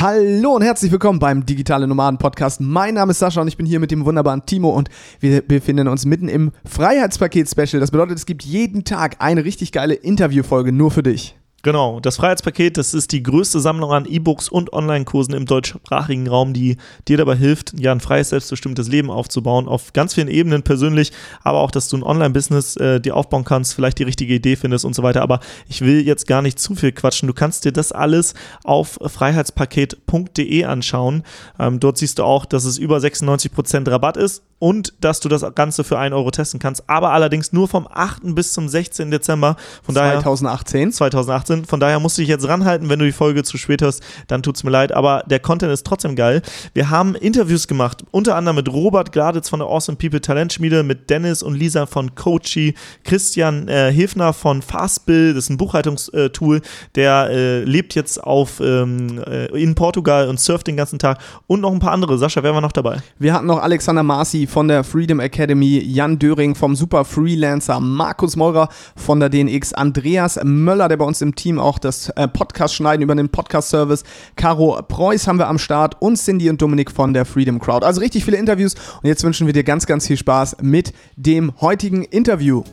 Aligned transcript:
Hallo 0.00 0.54
und 0.54 0.62
herzlich 0.62 0.92
willkommen 0.92 1.18
beim 1.18 1.44
Digitale 1.44 1.88
Nomaden 1.88 2.18
Podcast. 2.18 2.60
Mein 2.60 2.94
Name 2.94 3.10
ist 3.10 3.18
Sascha 3.18 3.40
und 3.40 3.48
ich 3.48 3.56
bin 3.56 3.66
hier 3.66 3.80
mit 3.80 3.90
dem 3.90 4.04
wunderbaren 4.04 4.46
Timo 4.46 4.70
und 4.70 4.88
wir 5.18 5.42
befinden 5.42 5.88
uns 5.88 6.06
mitten 6.06 6.28
im 6.28 6.52
Freiheitspaket 6.64 7.48
Special. 7.48 7.80
Das 7.80 7.90
bedeutet, 7.90 8.16
es 8.16 8.24
gibt 8.24 8.44
jeden 8.44 8.84
Tag 8.84 9.16
eine 9.18 9.44
richtig 9.44 9.72
geile 9.72 9.94
Interviewfolge 9.94 10.70
nur 10.70 10.92
für 10.92 11.02
dich. 11.02 11.37
Genau, 11.62 11.98
das 11.98 12.18
Freiheitspaket, 12.18 12.76
das 12.76 12.94
ist 12.94 13.10
die 13.10 13.20
größte 13.20 13.58
Sammlung 13.58 13.90
an 13.92 14.06
E-Books 14.06 14.48
und 14.48 14.72
Online-Kursen 14.72 15.34
im 15.34 15.44
deutschsprachigen 15.44 16.28
Raum, 16.28 16.52
die 16.52 16.76
dir 17.08 17.16
dabei 17.16 17.34
hilft, 17.34 17.72
ja, 17.76 17.90
ein 17.90 17.98
freies, 17.98 18.28
selbstbestimmtes 18.28 18.86
Leben 18.86 19.10
aufzubauen, 19.10 19.66
auf 19.66 19.92
ganz 19.92 20.14
vielen 20.14 20.28
Ebenen 20.28 20.62
persönlich, 20.62 21.10
aber 21.42 21.58
auch, 21.58 21.72
dass 21.72 21.88
du 21.88 21.96
ein 21.96 22.04
Online-Business 22.04 22.76
äh, 22.76 23.00
dir 23.00 23.16
aufbauen 23.16 23.44
kannst, 23.44 23.74
vielleicht 23.74 23.98
die 23.98 24.04
richtige 24.04 24.34
Idee 24.34 24.54
findest 24.54 24.84
und 24.84 24.94
so 24.94 25.02
weiter. 25.02 25.20
Aber 25.20 25.40
ich 25.68 25.80
will 25.80 26.06
jetzt 26.06 26.28
gar 26.28 26.42
nicht 26.42 26.60
zu 26.60 26.76
viel 26.76 26.92
quatschen. 26.92 27.26
Du 27.26 27.34
kannst 27.34 27.64
dir 27.64 27.72
das 27.72 27.90
alles 27.90 28.34
auf 28.62 29.00
freiheitspaket.de 29.04 30.64
anschauen. 30.64 31.24
Ähm, 31.58 31.80
dort 31.80 31.98
siehst 31.98 32.20
du 32.20 32.22
auch, 32.22 32.46
dass 32.46 32.64
es 32.66 32.78
über 32.78 32.98
96% 32.98 33.90
Rabatt 33.90 34.16
ist 34.16 34.44
und 34.58 34.92
dass 35.00 35.20
du 35.20 35.28
das 35.28 35.44
Ganze 35.54 35.84
für 35.84 35.98
1 35.98 36.14
Euro 36.14 36.30
testen 36.30 36.58
kannst, 36.58 36.88
aber 36.88 37.10
allerdings 37.10 37.52
nur 37.52 37.68
vom 37.68 37.86
8. 37.90 38.34
bis 38.34 38.52
zum 38.52 38.68
16. 38.68 39.10
Dezember. 39.10 39.56
Von 39.82 39.94
2018. 39.94 40.80
Daher, 40.80 40.90
2018. 40.92 41.64
Von 41.64 41.80
daher 41.80 42.00
musst 42.00 42.18
du 42.18 42.22
dich 42.22 42.28
jetzt 42.28 42.46
ranhalten, 42.48 42.88
wenn 42.88 42.98
du 42.98 43.04
die 43.04 43.12
Folge 43.12 43.44
zu 43.44 43.58
spät 43.58 43.82
hast, 43.82 44.02
dann 44.26 44.42
tut's 44.42 44.64
mir 44.64 44.70
leid, 44.70 44.92
aber 44.92 45.22
der 45.26 45.40
Content 45.40 45.72
ist 45.72 45.86
trotzdem 45.86 46.16
geil. 46.16 46.42
Wir 46.74 46.90
haben 46.90 47.14
Interviews 47.14 47.68
gemacht, 47.68 48.04
unter 48.10 48.36
anderem 48.36 48.56
mit 48.56 48.72
Robert 48.72 49.12
Gladitz 49.12 49.48
von 49.48 49.60
der 49.60 49.68
Awesome 49.68 49.96
People 49.96 50.20
Talentschmiede, 50.20 50.82
mit 50.82 51.10
Dennis 51.10 51.42
und 51.42 51.54
Lisa 51.54 51.86
von 51.86 52.14
Coachy, 52.14 52.74
Christian 53.04 53.68
äh, 53.68 53.92
Hilfner 53.92 54.32
von 54.32 54.62
Fastbill, 54.62 55.34
das 55.34 55.44
ist 55.44 55.50
ein 55.50 55.56
Buchhaltungstool, 55.56 56.62
der 56.94 57.28
äh, 57.30 57.64
lebt 57.64 57.94
jetzt 57.94 58.22
auf 58.22 58.60
ähm, 58.60 59.22
äh, 59.26 59.46
in 59.60 59.74
Portugal 59.74 60.28
und 60.28 60.40
surft 60.40 60.66
den 60.66 60.76
ganzen 60.76 60.98
Tag 60.98 61.18
und 61.46 61.60
noch 61.60 61.72
ein 61.72 61.78
paar 61.78 61.92
andere. 61.92 62.18
Sascha, 62.18 62.42
wer 62.42 62.54
war 62.54 62.60
noch 62.60 62.72
dabei? 62.72 62.98
Wir 63.18 63.32
hatten 63.32 63.46
noch 63.46 63.62
Alexander 63.62 64.02
Marci 64.02 64.47
von 64.48 64.66
der 64.66 64.82
Freedom 64.82 65.20
Academy, 65.20 65.78
Jan 65.78 66.18
Döring 66.18 66.54
vom 66.54 66.74
Super 66.74 67.04
Freelancer, 67.04 67.80
Markus 67.80 68.34
Meurer 68.34 68.68
von 68.96 69.20
der 69.20 69.28
DNX, 69.28 69.74
Andreas 69.74 70.40
Möller, 70.42 70.88
der 70.88 70.96
bei 70.96 71.04
uns 71.04 71.20
im 71.20 71.34
Team 71.34 71.58
auch 71.58 71.78
das 71.78 72.08
äh, 72.10 72.26
Podcast 72.26 72.74
schneiden 72.74 73.02
über 73.02 73.14
den 73.14 73.28
Podcast-Service, 73.28 74.04
Caro 74.36 74.80
Preuß 74.82 75.28
haben 75.28 75.38
wir 75.38 75.48
am 75.48 75.58
Start 75.58 76.00
und 76.00 76.16
Cindy 76.16 76.48
und 76.48 76.62
Dominik 76.62 76.90
von 76.90 77.12
der 77.12 77.24
Freedom 77.24 77.58
Crowd. 77.58 77.84
Also 77.84 78.00
richtig 78.00 78.24
viele 78.24 78.38
Interviews 78.38 78.74
und 79.02 79.08
jetzt 79.08 79.22
wünschen 79.22 79.46
wir 79.46 79.52
dir 79.52 79.64
ganz, 79.64 79.86
ganz 79.86 80.06
viel 80.06 80.16
Spaß 80.16 80.56
mit 80.62 80.92
dem 81.16 81.52
heutigen 81.60 82.02
Interview. 82.04 82.64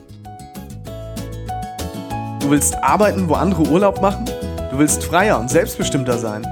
Du 2.40 2.50
willst 2.50 2.74
arbeiten, 2.82 3.28
wo 3.28 3.34
andere 3.34 3.68
Urlaub 3.68 4.00
machen? 4.00 4.24
Du 4.70 4.78
willst 4.78 5.04
freier 5.04 5.38
und 5.38 5.50
selbstbestimmter 5.50 6.16
sein? 6.16 6.46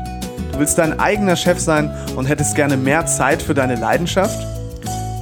Du 0.53 0.59
willst 0.59 0.77
dein 0.78 1.00
eigener 1.00 1.36
Chef 1.36 1.59
sein 1.59 1.91
und 2.14 2.27
hättest 2.27 2.55
gerne 2.55 2.77
mehr 2.77 3.06
Zeit 3.06 3.42
für 3.42 3.55
deine 3.55 3.77
Leidenschaft? 3.77 4.53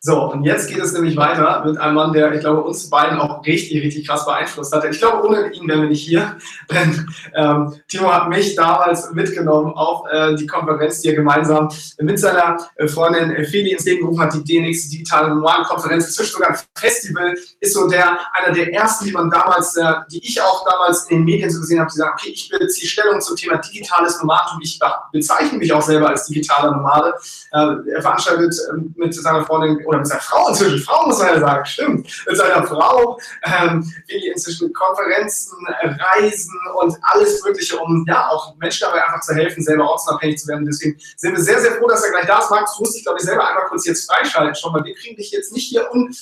So, 0.00 0.30
und 0.30 0.44
jetzt 0.44 0.68
geht 0.68 0.78
es 0.78 0.92
nämlich 0.92 1.16
weiter 1.16 1.64
mit 1.66 1.76
einem 1.76 1.96
Mann, 1.96 2.12
der, 2.12 2.32
ich 2.32 2.38
glaube, 2.38 2.62
uns 2.62 2.88
beiden 2.88 3.18
auch 3.18 3.44
richtig, 3.44 3.82
richtig 3.82 4.06
krass 4.06 4.24
beeinflusst 4.24 4.72
hat. 4.72 4.84
Ich 4.84 5.00
glaube, 5.00 5.26
ohne 5.26 5.52
ihn 5.52 5.66
wären 5.66 5.82
wir 5.82 5.88
nicht 5.88 6.06
hier. 6.06 6.36
Denn 6.70 7.12
ähm, 7.34 7.74
Timo 7.88 8.12
hat 8.12 8.28
mich 8.28 8.54
damals 8.54 9.10
mitgenommen 9.10 9.72
auf 9.74 10.06
äh, 10.12 10.36
die 10.36 10.46
Konferenz, 10.46 11.00
die 11.00 11.08
er 11.08 11.16
gemeinsam 11.16 11.68
mit 11.98 12.20
seiner 12.20 12.58
äh, 12.76 12.86
Freundin 12.86 13.32
äh, 13.32 13.44
Feli 13.44 13.72
ins 13.72 13.86
Leben 13.86 14.02
gerufen 14.02 14.20
hat, 14.20 14.34
die 14.34 14.44
DNX 14.44 14.88
Digitale 14.88 15.34
Nomadenkonferenz. 15.34 16.14
Sogar 16.14 16.50
ein 16.50 16.58
Festival, 16.76 17.34
ist 17.58 17.74
so 17.74 17.88
der, 17.88 18.18
einer 18.34 18.54
der 18.54 18.72
ersten, 18.72 19.06
die 19.06 19.12
man 19.12 19.28
damals, 19.30 19.76
äh, 19.76 19.94
die 20.12 20.24
ich 20.24 20.40
auch 20.40 20.64
damals 20.64 21.10
in 21.10 21.18
den 21.18 21.24
Medien 21.24 21.50
so 21.50 21.58
gesehen 21.58 21.80
habe, 21.80 21.90
die 21.90 21.98
sagen, 21.98 22.12
okay, 22.14 22.30
ich 22.30 22.48
beziehe 22.48 22.88
Stellung 22.88 23.20
zum 23.20 23.34
Thema 23.34 23.56
digitales 23.56 24.20
Nomadentum. 24.20 24.60
Ich 24.62 24.78
bezeichne 25.10 25.58
mich 25.58 25.72
auch 25.72 25.82
selber 25.82 26.10
als 26.10 26.26
digitaler 26.26 26.76
Nomade. 26.76 27.14
Äh, 27.50 27.94
er 27.94 28.02
veranstaltet 28.02 28.54
ähm, 28.70 28.94
mit 28.96 29.12
seiner 29.12 29.44
Freundin 29.44 29.87
oder 29.88 29.98
mit 29.98 30.06
seiner 30.06 30.20
Frau 30.20 30.48
inzwischen, 30.48 30.80
Frau 30.80 31.06
muss 31.06 31.18
man 31.18 31.28
ja 31.28 31.40
sagen, 31.40 31.64
stimmt, 31.64 32.24
mit 32.26 32.36
seiner 32.36 32.62
Frau, 32.66 33.18
ähm, 33.42 33.90
wie 34.06 34.28
inzwischen 34.28 34.70
Konferenzen, 34.74 35.56
Reisen 35.66 36.60
und 36.76 36.94
alles 37.00 37.42
Mögliche, 37.42 37.78
um 37.78 38.04
ja 38.06 38.28
auch 38.28 38.54
Menschen 38.58 38.86
dabei 38.86 39.02
einfach 39.02 39.20
zu 39.22 39.34
helfen, 39.34 39.62
selber 39.62 39.90
ortsunabhängig 39.90 40.38
zu 40.38 40.48
werden. 40.48 40.66
Deswegen 40.66 41.00
sind 41.16 41.32
wir 41.32 41.42
sehr, 41.42 41.58
sehr 41.60 41.72
froh, 41.72 41.88
dass 41.88 42.04
er 42.04 42.10
gleich 42.10 42.26
da 42.26 42.38
ist. 42.38 42.50
Markus, 42.50 42.76
du 42.76 42.82
musst 42.82 42.96
dich, 42.96 43.04
glaube 43.04 43.18
ich, 43.18 43.24
selber 43.24 43.48
einmal 43.48 43.64
kurz 43.64 43.86
jetzt 43.86 44.10
freischalten 44.10 44.54
schon, 44.54 44.74
weil 44.74 44.84
wir 44.84 44.94
kriegen 44.94 45.16
dich 45.16 45.30
jetzt 45.30 45.52
nicht 45.54 45.70
hier 45.70 45.90
un 45.90 46.14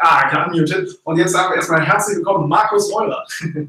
ah, 0.00 0.44
unmuted. 0.44 1.00
Und 1.04 1.16
jetzt 1.16 1.32
sagen 1.32 1.50
wir 1.50 1.56
erstmal 1.56 1.80
herzlich 1.80 2.18
willkommen, 2.18 2.48
Markus 2.48 2.90
Meurer. 2.90 3.24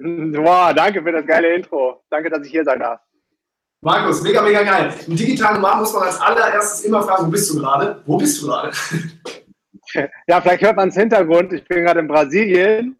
Wow, 0.00 0.72
danke 0.76 1.02
für 1.02 1.10
das 1.10 1.26
geile 1.26 1.56
Intro. 1.56 2.04
Danke, 2.08 2.30
dass 2.30 2.46
ich 2.46 2.52
hier 2.52 2.62
sein 2.62 2.78
darf. 2.78 3.00
Markus, 3.80 4.22
mega, 4.22 4.42
mega 4.42 4.62
geil. 4.62 4.92
Im 5.06 5.14
digitalen 5.14 5.60
Markt 5.60 5.80
muss 5.80 5.92
man 5.92 6.02
als 6.02 6.20
allererstes 6.20 6.84
immer 6.84 7.02
fragen, 7.02 7.26
wo 7.26 7.30
bist 7.30 7.50
du 7.50 7.58
gerade? 7.60 8.02
Wo 8.06 8.16
bist 8.16 8.42
du 8.42 8.46
gerade? 8.46 8.72
Ja, 10.26 10.40
vielleicht 10.40 10.62
hört 10.62 10.76
man 10.76 10.88
es 10.88 10.96
Hintergrund. 10.96 11.52
Ich 11.52 11.64
bin 11.66 11.84
gerade 11.84 12.00
in 12.00 12.08
Brasilien. 12.08 12.98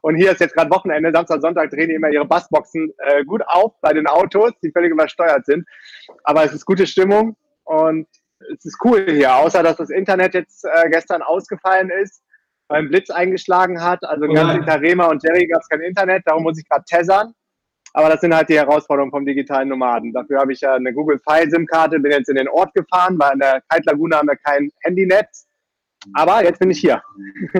Und 0.00 0.16
hier 0.16 0.32
ist 0.32 0.40
jetzt 0.40 0.54
gerade 0.54 0.70
Wochenende. 0.70 1.10
Samstag, 1.12 1.40
Sonntag 1.42 1.70
drehen 1.70 1.88
die 1.88 1.96
immer 1.96 2.08
ihre 2.08 2.24
Bassboxen 2.24 2.92
äh, 2.98 3.24
gut 3.24 3.42
auf 3.46 3.72
bei 3.80 3.92
den 3.92 4.06
Autos, 4.06 4.52
die 4.62 4.70
völlig 4.70 4.92
übersteuert 4.92 5.44
sind. 5.44 5.66
Aber 6.24 6.44
es 6.44 6.52
ist 6.52 6.64
gute 6.64 6.86
Stimmung 6.86 7.36
und 7.64 8.06
es 8.54 8.64
ist 8.64 8.78
cool 8.84 9.04
hier, 9.10 9.34
außer 9.34 9.62
dass 9.62 9.76
das 9.76 9.90
Internet 9.90 10.34
jetzt 10.34 10.64
äh, 10.64 10.88
gestern 10.90 11.22
ausgefallen 11.22 11.90
ist, 11.90 12.22
beim 12.68 12.88
Blitz 12.88 13.10
eingeschlagen 13.10 13.82
hat. 13.82 14.04
Also 14.04 14.26
oh 14.26 14.32
ganz 14.32 14.52
hinter 14.52 14.80
Rema 14.80 15.06
und 15.06 15.22
Jerry 15.22 15.46
gab 15.46 15.60
es 15.62 15.68
kein 15.68 15.80
Internet, 15.80 16.22
darum 16.26 16.44
muss 16.44 16.58
ich 16.58 16.68
gerade 16.68 16.84
tessern. 16.84 17.34
Aber 17.94 18.08
das 18.08 18.20
sind 18.20 18.34
halt 18.34 18.48
die 18.48 18.58
Herausforderungen 18.58 19.10
vom 19.10 19.24
digitalen 19.24 19.68
Nomaden. 19.68 20.12
Dafür 20.12 20.40
habe 20.40 20.52
ich 20.52 20.60
ja 20.60 20.74
eine 20.74 20.92
Google 20.92 21.18
Fi 21.18 21.50
SIM-Karte, 21.50 21.98
bin 21.98 22.12
jetzt 22.12 22.28
in 22.28 22.36
den 22.36 22.48
Ort 22.48 22.72
gefahren, 22.74 23.18
weil 23.18 23.32
in 23.32 23.40
der 23.40 23.62
Kite 23.70 23.84
Laguna 23.86 24.18
haben 24.18 24.28
wir 24.28 24.36
kein 24.36 24.70
Handynetz. 24.84 25.47
Aber 26.14 26.44
jetzt 26.44 26.60
bin 26.60 26.70
ich 26.70 26.78
hier. 26.78 27.02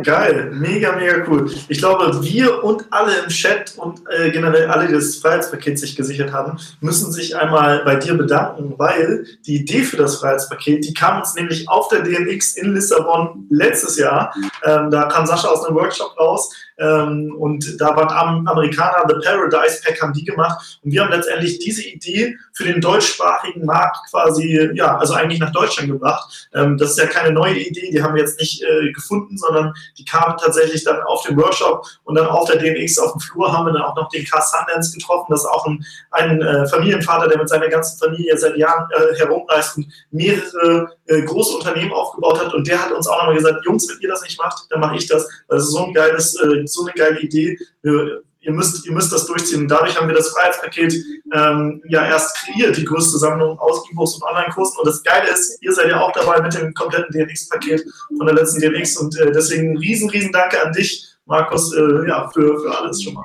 Geil, 0.05 0.51
mega, 0.55 0.93
mega 0.93 1.25
cool. 1.27 1.51
Ich 1.69 1.79
glaube, 1.79 2.23
wir 2.23 2.63
und 2.63 2.85
alle 2.91 3.19
im 3.19 3.29
Chat 3.29 3.75
und 3.77 4.01
äh, 4.11 4.31
generell 4.31 4.69
alle, 4.69 4.87
die 4.87 4.93
das 4.93 5.17
Freiheitspaket 5.17 5.79
sich 5.79 5.97
gesichert 5.97 6.33
haben, 6.33 6.57
müssen 6.81 7.11
sich 7.13 7.37
einmal 7.37 7.85
bei 7.85 7.97
dir 7.97 8.15
bedanken, 8.15 8.75
weil 8.77 9.27
die 9.47 9.57
Idee 9.57 9.83
für 9.83 9.97
das 9.97 10.17
Freiheitspaket, 10.21 10.85
die 10.85 10.95
kam 10.95 11.19
uns 11.19 11.35
nämlich 11.35 11.69
auf 11.69 11.89
der 11.89 12.03
DNX 12.03 12.57
in 12.57 12.75
Lissabon 12.75 13.47
letztes 13.51 13.99
Jahr. 13.99 14.33
Ähm, 14.65 14.91
da 14.91 15.05
kam 15.05 15.27
Sascha 15.27 15.49
aus 15.49 15.65
einem 15.65 15.77
Workshop 15.77 16.19
raus 16.19 16.55
ähm, 16.79 17.35
und 17.39 17.81
da 17.81 17.95
waren 17.97 18.47
Amerikaner, 18.47 19.05
The 19.09 19.15
Paradise 19.25 19.81
Pack 19.85 20.01
haben 20.01 20.13
die 20.13 20.25
gemacht. 20.25 20.79
Und 20.83 20.93
wir 20.93 21.03
haben 21.03 21.11
letztendlich 21.11 21.59
diese 21.59 21.83
Idee 21.83 22.37
für 22.53 22.65
den 22.65 22.81
deutschsprachigen 22.81 23.65
Markt 23.65 23.99
quasi, 24.11 24.71
ja, 24.75 24.97
also 24.97 25.15
eigentlich 25.15 25.41
nach 25.41 25.53
Deutschland 25.53 25.91
gebracht. 25.91 26.49
Ähm, 26.55 26.79
das 26.79 26.91
ist 26.91 26.99
ja 26.99 27.07
keine 27.07 27.33
neue 27.33 27.59
Idee, 27.59 27.91
die 27.91 28.03
haben 28.03 28.15
wir 28.15 28.23
jetzt 28.23 28.28
nicht 28.37 28.63
äh, 28.63 28.93
gefunden, 28.93 29.39
sondern 29.39 29.73
die 29.97 30.05
kamen 30.05 30.37
tatsächlich 30.39 30.85
dann 30.85 31.01
auf 31.03 31.23
dem 31.23 31.37
Workshop 31.37 31.87
und 32.05 32.15
dann 32.15 32.27
auf 32.27 32.49
der 32.51 32.59
DMX 32.59 32.99
auf 32.99 33.13
dem 33.13 33.21
Flur 33.21 33.53
haben 33.53 33.67
wir 33.67 33.73
dann 33.73 33.83
auch 33.83 33.97
noch 33.97 34.09
den 34.11 34.25
Carl 34.25 34.43
Sundance 34.43 34.97
getroffen. 34.97 35.27
Das 35.31 35.41
ist 35.41 35.47
auch 35.47 35.67
ein, 35.67 35.85
ein 36.11 36.43
äh, 36.43 36.67
Familienvater, 36.69 37.29
der 37.29 37.39
mit 37.39 37.49
seiner 37.49 37.69
ganzen 37.69 37.99
Familie 37.99 38.37
seit 38.37 38.57
Jahren 38.57 38.89
äh, 38.91 39.17
herumreist 39.17 39.77
und 39.77 39.87
mehrere 40.11 40.93
äh, 41.07 41.23
große 41.23 41.57
Unternehmen 41.57 41.93
aufgebaut 41.93 42.45
hat. 42.45 42.55
Und 42.55 42.67
der 42.67 42.85
hat 42.85 42.93
uns 42.93 43.07
auch 43.07 43.19
nochmal 43.19 43.37
gesagt, 43.37 43.65
Jungs, 43.65 43.89
wenn 43.89 44.01
ihr 44.01 44.09
das 44.09 44.23
nicht 44.23 44.39
macht, 44.39 44.67
dann 44.71 44.81
mache 44.81 44.97
ich 44.97 45.07
das. 45.07 45.29
Das 45.49 45.65
ist 45.65 45.71
so 45.71 45.87
ein 45.87 45.95
geiles, 45.95 46.35
äh, 46.41 46.67
so 46.67 46.85
eine 46.85 46.93
geile 46.93 47.21
Idee. 47.21 47.59
Wir, 47.83 48.23
ihr 48.49 48.55
müsst, 48.55 48.85
ihr 48.87 48.93
müsst 48.93 49.13
das 49.13 49.27
durchziehen. 49.27 49.63
Und 49.63 49.69
dadurch 49.69 49.97
haben 49.99 50.09
wir 50.09 50.15
das 50.15 50.31
Freiheitspaket 50.31 50.95
ähm, 51.35 51.83
ja 51.89 52.07
erst 52.07 52.35
kreiert, 52.37 52.77
die 52.77 52.85
größte 52.85 53.19
Sammlung 53.19 53.59
aus 53.59 53.85
E-Books 53.91 54.15
und 54.15 54.23
Online-Kursen. 54.23 54.79
Und 54.79 54.87
das 54.87 55.03
Geile 55.03 55.29
ist, 55.29 55.63
ihr 55.63 55.73
seid 55.73 55.91
ja 55.91 56.01
auch 56.01 56.13
dabei 56.13 56.41
mit 56.41 56.55
dem 56.55 56.73
kompletten 56.73 57.13
DNX-Paket 57.13 57.85
von 58.17 58.27
der 58.27 58.35
letzten 58.35 58.61
DNX. 58.61 58.97
Und 58.97 59.19
äh, 59.19 59.31
deswegen 59.31 59.77
riesen, 59.77 60.09
riesen 60.09 60.33
Danke 60.33 60.65
an 60.65 60.73
dich, 60.73 61.07
Markus, 61.27 61.75
äh, 61.75 62.09
ja, 62.09 62.29
für, 62.31 62.59
für 62.59 62.79
alles 62.79 63.03
schon 63.03 63.15
mal. 63.15 63.25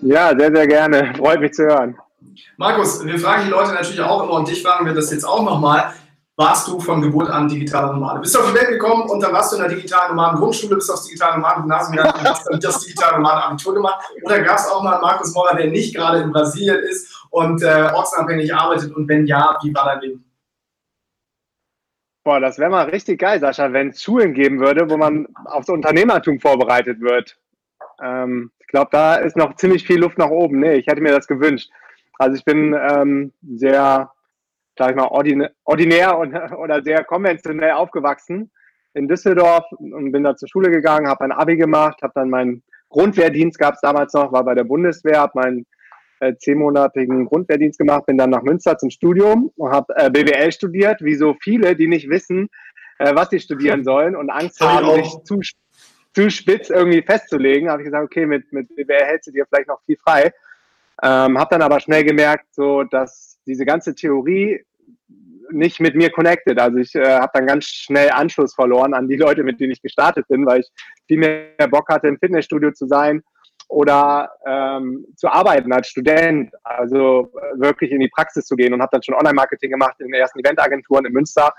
Ja, 0.00 0.36
sehr, 0.38 0.54
sehr 0.54 0.66
gerne. 0.66 1.14
Freut 1.16 1.40
mich 1.40 1.52
zu 1.52 1.64
hören. 1.64 1.96
Markus, 2.56 3.04
wir 3.04 3.18
fragen 3.18 3.44
die 3.46 3.50
Leute 3.50 3.72
natürlich 3.72 4.00
auch 4.00 4.22
immer 4.22 4.34
und 4.34 4.48
dich 4.48 4.62
fragen 4.62 4.86
wir 4.86 4.94
das 4.94 5.10
jetzt 5.10 5.24
auch 5.24 5.42
nochmal 5.42 5.92
warst 6.36 6.66
du 6.68 6.80
von 6.80 7.02
Geburt 7.02 7.28
an 7.30 7.48
digitaler 7.48 7.92
Nomade. 7.92 8.20
Bist 8.20 8.34
du 8.34 8.40
auf 8.40 8.50
die 8.50 8.58
Welt 8.58 8.70
gekommen 8.70 9.08
und 9.10 9.20
dann 9.22 9.32
warst 9.32 9.52
du 9.52 9.56
in 9.56 9.62
der 9.62 9.70
digitalen 9.70 10.16
Nomaden 10.16 10.38
Grundschule, 10.38 10.76
bist 10.76 10.90
aufs 10.90 11.04
digitale 11.04 11.36
Nomaden 11.36 11.62
Gymnasium 11.62 11.96
gegangen 11.96 12.18
und 12.18 12.28
hast 12.28 12.46
dann 12.46 12.60
das 12.60 12.80
digitale 12.80 13.16
Nomaden 13.16 13.42
Abitur 13.42 13.74
gemacht. 13.74 14.04
Oder 14.24 14.40
gab 14.40 14.58
es 14.58 14.68
auch 14.68 14.82
mal 14.82 14.94
einen 14.94 15.02
Markus 15.02 15.34
Maurer, 15.34 15.56
der 15.56 15.66
nicht 15.68 15.94
gerade 15.94 16.20
in 16.20 16.32
Brasilien 16.32 16.78
ist 16.84 17.26
und 17.30 17.62
äh, 17.62 17.90
ortsunabhängig 17.94 18.54
arbeitet 18.54 18.94
und 18.94 19.08
wenn 19.08 19.26
ja, 19.26 19.58
wie 19.62 19.74
war 19.74 19.84
dein 19.84 20.00
Leben? 20.00 20.24
Boah, 22.24 22.38
das 22.38 22.58
wäre 22.58 22.70
mal 22.70 22.88
richtig 22.88 23.20
geil, 23.20 23.40
Sascha, 23.40 23.72
wenn 23.72 23.88
es 23.88 24.00
Schulen 24.00 24.32
geben 24.32 24.60
würde, 24.60 24.88
wo 24.88 24.96
man 24.96 25.26
aufs 25.44 25.68
Unternehmertum 25.68 26.38
vorbereitet 26.38 27.00
wird. 27.00 27.36
Ähm, 28.00 28.52
ich 28.60 28.68
glaube, 28.68 28.90
da 28.92 29.16
ist 29.16 29.36
noch 29.36 29.56
ziemlich 29.56 29.84
viel 29.84 29.98
Luft 29.98 30.18
nach 30.18 30.30
oben. 30.30 30.60
Nee, 30.60 30.74
ich 30.74 30.86
hätte 30.86 31.00
mir 31.00 31.12
das 31.12 31.26
gewünscht. 31.26 31.70
Also 32.18 32.36
ich 32.36 32.44
bin 32.44 32.74
ähm, 32.74 33.32
sehr, 33.56 34.12
sag 34.78 34.90
ich 34.90 34.96
mal, 34.96 35.08
ordinär 35.64 36.18
und, 36.18 36.34
oder 36.58 36.82
sehr 36.82 37.04
konventionell 37.04 37.72
aufgewachsen 37.72 38.50
in 38.94 39.08
Düsseldorf 39.08 39.64
und 39.78 40.12
bin 40.12 40.24
da 40.24 40.36
zur 40.36 40.48
Schule 40.48 40.70
gegangen, 40.70 41.08
habe 41.08 41.24
ein 41.24 41.32
Abi 41.32 41.56
gemacht, 41.56 42.02
habe 42.02 42.12
dann 42.14 42.30
meinen 42.30 42.62
Grundwehrdienst 42.90 43.58
gab 43.58 43.74
es 43.74 43.80
damals 43.80 44.12
noch, 44.12 44.32
war 44.32 44.44
bei 44.44 44.54
der 44.54 44.64
Bundeswehr, 44.64 45.20
habe 45.20 45.32
meinen 45.34 45.66
äh, 46.20 46.36
zehnmonatigen 46.36 47.24
Grundwehrdienst 47.24 47.78
gemacht, 47.78 48.06
bin 48.06 48.18
dann 48.18 48.30
nach 48.30 48.42
Münster 48.42 48.76
zum 48.76 48.90
Studium 48.90 49.50
und 49.56 49.70
habe 49.72 49.94
äh, 49.96 50.10
BWL 50.10 50.52
studiert, 50.52 51.02
wie 51.02 51.14
so 51.14 51.34
viele, 51.40 51.74
die 51.74 51.88
nicht 51.88 52.08
wissen, 52.10 52.48
äh, 52.98 53.14
was 53.14 53.30
sie 53.30 53.40
studieren 53.40 53.82
sollen 53.84 54.14
und 54.14 54.30
Angst 54.30 54.60
haben, 54.60 55.02
sich 55.02 55.10
zu, 55.24 55.40
zu 56.14 56.30
spitz 56.30 56.68
irgendwie 56.68 57.02
festzulegen. 57.02 57.70
Habe 57.70 57.82
ich 57.82 57.86
gesagt, 57.86 58.04
okay, 58.04 58.26
mit, 58.26 58.52
mit 58.52 58.68
BWL 58.76 59.04
hältst 59.04 59.28
du 59.28 59.32
dir 59.32 59.46
vielleicht 59.46 59.68
noch 59.68 59.80
viel 59.86 59.96
frei. 59.96 60.32
Ähm, 61.02 61.38
habe 61.38 61.48
dann 61.50 61.62
aber 61.62 61.80
schnell 61.80 62.04
gemerkt, 62.04 62.54
so 62.54 62.84
dass 62.84 63.31
diese 63.46 63.64
ganze 63.64 63.94
Theorie 63.94 64.64
nicht 65.50 65.80
mit 65.80 65.94
mir 65.94 66.10
connected. 66.10 66.58
Also 66.58 66.78
ich 66.78 66.94
äh, 66.94 67.18
habe 67.18 67.30
dann 67.34 67.46
ganz 67.46 67.66
schnell 67.66 68.10
Anschluss 68.10 68.54
verloren 68.54 68.94
an 68.94 69.08
die 69.08 69.16
Leute, 69.16 69.42
mit 69.42 69.60
denen 69.60 69.72
ich 69.72 69.82
gestartet 69.82 70.26
bin, 70.28 70.46
weil 70.46 70.60
ich 70.60 70.70
viel 71.06 71.18
mehr 71.18 71.68
Bock 71.70 71.88
hatte, 71.88 72.08
im 72.08 72.18
Fitnessstudio 72.18 72.72
zu 72.72 72.86
sein 72.86 73.22
oder 73.68 74.30
ähm, 74.46 75.06
zu 75.16 75.28
arbeiten 75.28 75.72
als 75.72 75.88
Student, 75.88 76.52
also 76.62 77.32
äh, 77.36 77.60
wirklich 77.60 77.90
in 77.90 78.00
die 78.00 78.08
Praxis 78.08 78.46
zu 78.46 78.56
gehen 78.56 78.74
und 78.74 78.82
habe 78.82 78.90
dann 78.92 79.02
schon 79.02 79.14
Online-Marketing 79.14 79.70
gemacht 79.70 79.96
in 79.98 80.06
den 80.06 80.20
ersten 80.20 80.40
Eventagenturen 80.40 81.06
in 81.06 81.12
Münster 81.12 81.52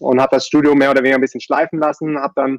und 0.00 0.20
habe 0.20 0.36
das 0.36 0.46
Studium 0.46 0.78
mehr 0.78 0.90
oder 0.90 1.00
weniger 1.00 1.18
ein 1.18 1.22
bisschen 1.22 1.40
schleifen 1.40 1.78
lassen, 1.78 2.18
habe 2.18 2.32
dann 2.36 2.58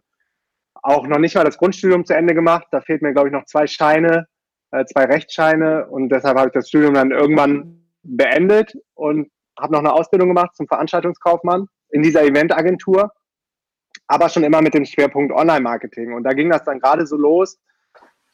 auch 0.81 1.07
noch 1.07 1.17
nicht 1.17 1.35
mal 1.35 1.43
das 1.43 1.57
Grundstudium 1.57 2.05
zu 2.05 2.15
Ende 2.15 2.33
gemacht. 2.33 2.67
Da 2.71 2.81
fehlt 2.81 3.01
mir, 3.01 3.13
glaube 3.13 3.29
ich, 3.29 3.33
noch 3.33 3.45
zwei 3.45 3.67
Scheine, 3.67 4.27
äh, 4.71 4.85
zwei 4.85 5.05
Rechtsscheine 5.05 5.87
und 5.87 6.09
deshalb 6.09 6.37
habe 6.37 6.49
ich 6.49 6.53
das 6.53 6.69
Studium 6.69 6.93
dann 6.93 7.11
irgendwann 7.11 7.78
beendet 8.03 8.73
und 8.93 9.29
habe 9.59 9.73
noch 9.73 9.79
eine 9.79 9.93
Ausbildung 9.93 10.29
gemacht 10.29 10.55
zum 10.55 10.67
Veranstaltungskaufmann 10.67 11.67
in 11.89 12.01
dieser 12.01 12.23
Eventagentur, 12.23 13.11
aber 14.07 14.29
schon 14.29 14.43
immer 14.43 14.61
mit 14.61 14.73
dem 14.73 14.85
Schwerpunkt 14.85 15.33
Online-Marketing. 15.33 16.13
Und 16.13 16.23
da 16.23 16.33
ging 16.33 16.49
das 16.49 16.63
dann 16.63 16.79
gerade 16.79 17.05
so 17.05 17.17
los 17.17 17.59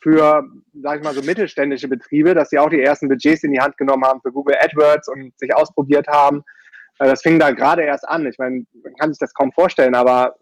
für, 0.02 0.44
sage 0.82 1.00
ich 1.00 1.04
mal, 1.04 1.14
so 1.16 1.24
mittelständische 1.24 1.88
Betriebe, 1.88 2.36
dass 2.36 2.52
sie 2.52 2.60
auch 2.60 2.70
die 2.70 2.82
ersten 2.82 3.10
Budgets 3.10 3.44
in 3.44 3.52
die 3.52 3.60
Hand 3.60 3.76
genommen 3.78 4.06
haben 4.06 4.22
für 4.22 4.32
Google 4.32 4.56
AdWords 4.60 5.08
und 5.08 5.38
sich 5.40 5.56
ausprobiert 5.56 6.08
haben. 6.08 6.44
Äh, 7.00 7.08
das 7.08 7.22
fing 7.22 7.40
da 7.40 7.52
gerade 7.52 7.84
erst 7.84 8.08
an. 8.08 8.26
Ich 8.28 8.38
meine, 8.38 8.66
man 8.84 8.96
kann 9.00 9.12
sich 9.12 9.20
das 9.20 9.34
kaum 9.34 9.52
vorstellen, 9.52 9.96
aber 9.96 10.36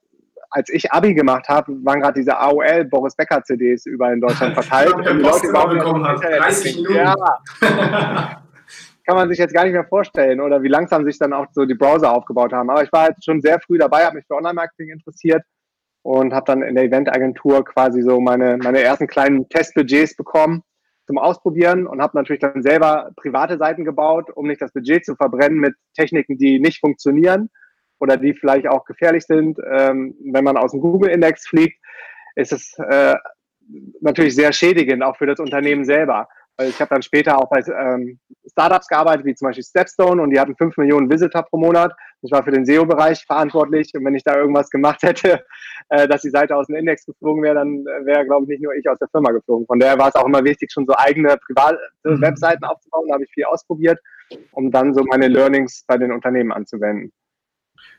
als 0.49 0.69
ich 0.69 0.91
Abi 0.91 1.13
gemacht 1.13 1.47
habe, 1.47 1.73
waren 1.83 2.01
gerade 2.01 2.19
diese 2.19 2.37
AOL 2.37 2.85
Boris 2.85 3.15
Becker 3.15 3.41
CDs 3.43 3.85
überall 3.85 4.13
in 4.13 4.21
Deutschland 4.21 4.53
verteilt. 4.61 4.93
und 4.93 5.05
die 5.05 5.13
Leute 5.13 5.47
überhaupt 5.47 5.71
bekommen 5.71 6.07
hat. 6.07 6.21
30 6.21 6.75
Minuten. 6.75 6.95
Ja. 6.95 8.39
kann 9.05 9.15
man 9.15 9.29
sich 9.29 9.37
jetzt 9.37 9.53
gar 9.53 9.63
nicht 9.63 9.73
mehr 9.73 9.85
vorstellen 9.85 10.39
oder 10.39 10.63
wie 10.63 10.69
langsam 10.69 11.05
sich 11.05 11.17
dann 11.19 11.33
auch 11.33 11.47
so 11.51 11.65
die 11.65 11.75
Browser 11.75 12.13
aufgebaut 12.13 12.53
haben. 12.53 12.69
Aber 12.69 12.83
ich 12.83 12.91
war 12.91 13.03
halt 13.03 13.23
schon 13.23 13.41
sehr 13.41 13.59
früh 13.59 13.77
dabei, 13.77 14.05
habe 14.05 14.15
mich 14.15 14.25
für 14.27 14.35
Online-Marketing 14.35 14.89
interessiert 14.89 15.43
und 16.03 16.33
habe 16.33 16.45
dann 16.45 16.61
in 16.61 16.75
der 16.75 16.85
Eventagentur 16.85 17.65
quasi 17.65 18.01
so 18.01 18.19
meine, 18.19 18.57
meine 18.57 18.81
ersten 18.81 19.07
kleinen 19.07 19.47
Testbudgets 19.49 20.15
bekommen 20.15 20.63
zum 21.05 21.17
Ausprobieren 21.17 21.85
und 21.85 22.01
habe 22.01 22.17
natürlich 22.17 22.41
dann 22.41 22.61
selber 22.61 23.11
private 23.17 23.57
Seiten 23.57 23.83
gebaut, 23.83 24.29
um 24.33 24.47
nicht 24.47 24.61
das 24.61 24.71
Budget 24.71 25.05
zu 25.05 25.15
verbrennen 25.15 25.59
mit 25.59 25.75
Techniken, 25.95 26.37
die 26.37 26.59
nicht 26.59 26.79
funktionieren 26.79 27.49
oder 27.99 28.17
die 28.17 28.33
vielleicht 28.33 28.67
auch 28.67 28.85
gefährlich 28.85 29.25
sind. 29.25 29.59
Ähm, 29.69 30.15
wenn 30.31 30.43
man 30.43 30.57
aus 30.57 30.71
dem 30.71 30.81
Google-Index 30.81 31.47
fliegt, 31.47 31.77
ist 32.35 32.53
es 32.53 32.73
äh, 32.79 33.15
natürlich 34.01 34.35
sehr 34.35 34.53
schädigend, 34.53 35.03
auch 35.03 35.17
für 35.17 35.25
das 35.25 35.39
Unternehmen 35.39 35.85
selber. 35.85 36.27
Ich 36.61 36.79
habe 36.79 36.93
dann 36.93 37.01
später 37.01 37.39
auch 37.39 37.49
bei 37.49 37.63
ähm, 37.67 38.19
Startups 38.51 38.87
gearbeitet, 38.87 39.25
wie 39.25 39.33
zum 39.33 39.47
Beispiel 39.47 39.63
Stepstone, 39.63 40.21
und 40.21 40.29
die 40.29 40.39
hatten 40.39 40.55
5 40.55 40.77
Millionen 40.77 41.09
Visitor 41.09 41.41
pro 41.43 41.57
Monat. 41.57 41.93
Ich 42.21 42.31
war 42.31 42.43
für 42.43 42.51
den 42.51 42.65
SEO-Bereich 42.65 43.25
verantwortlich. 43.25 43.91
Und 43.95 44.05
wenn 44.05 44.13
ich 44.13 44.23
da 44.23 44.37
irgendwas 44.37 44.69
gemacht 44.69 45.01
hätte, 45.01 45.43
äh, 45.89 46.07
dass 46.07 46.21
die 46.21 46.29
Seite 46.29 46.55
aus 46.55 46.67
dem 46.67 46.75
Index 46.75 47.05
geflogen 47.05 47.41
wäre, 47.41 47.55
dann 47.55 47.85
äh, 47.87 48.05
wäre, 48.05 48.25
glaube 48.25 48.43
ich, 48.43 48.49
nicht 48.49 48.61
nur 48.61 48.75
ich 48.75 48.87
aus 48.87 48.99
der 48.99 49.07
Firma 49.09 49.31
geflogen. 49.31 49.65
Von 49.65 49.79
daher 49.79 49.97
war 49.97 50.09
es 50.09 50.15
auch 50.15 50.27
immer 50.27 50.43
wichtig, 50.43 50.71
schon 50.71 50.85
so 50.85 50.93
eigene 50.95 51.37
private 51.37 51.79
mhm. 52.03 52.21
Webseiten 52.21 52.63
aufzubauen. 52.63 53.07
Da 53.07 53.15
habe 53.15 53.23
ich 53.23 53.31
viel 53.31 53.45
ausprobiert, 53.45 53.99
um 54.51 54.69
dann 54.69 54.93
so 54.93 55.03
meine 55.03 55.27
Learnings 55.29 55.83
bei 55.87 55.97
den 55.97 56.11
Unternehmen 56.11 56.51
anzuwenden. 56.51 57.11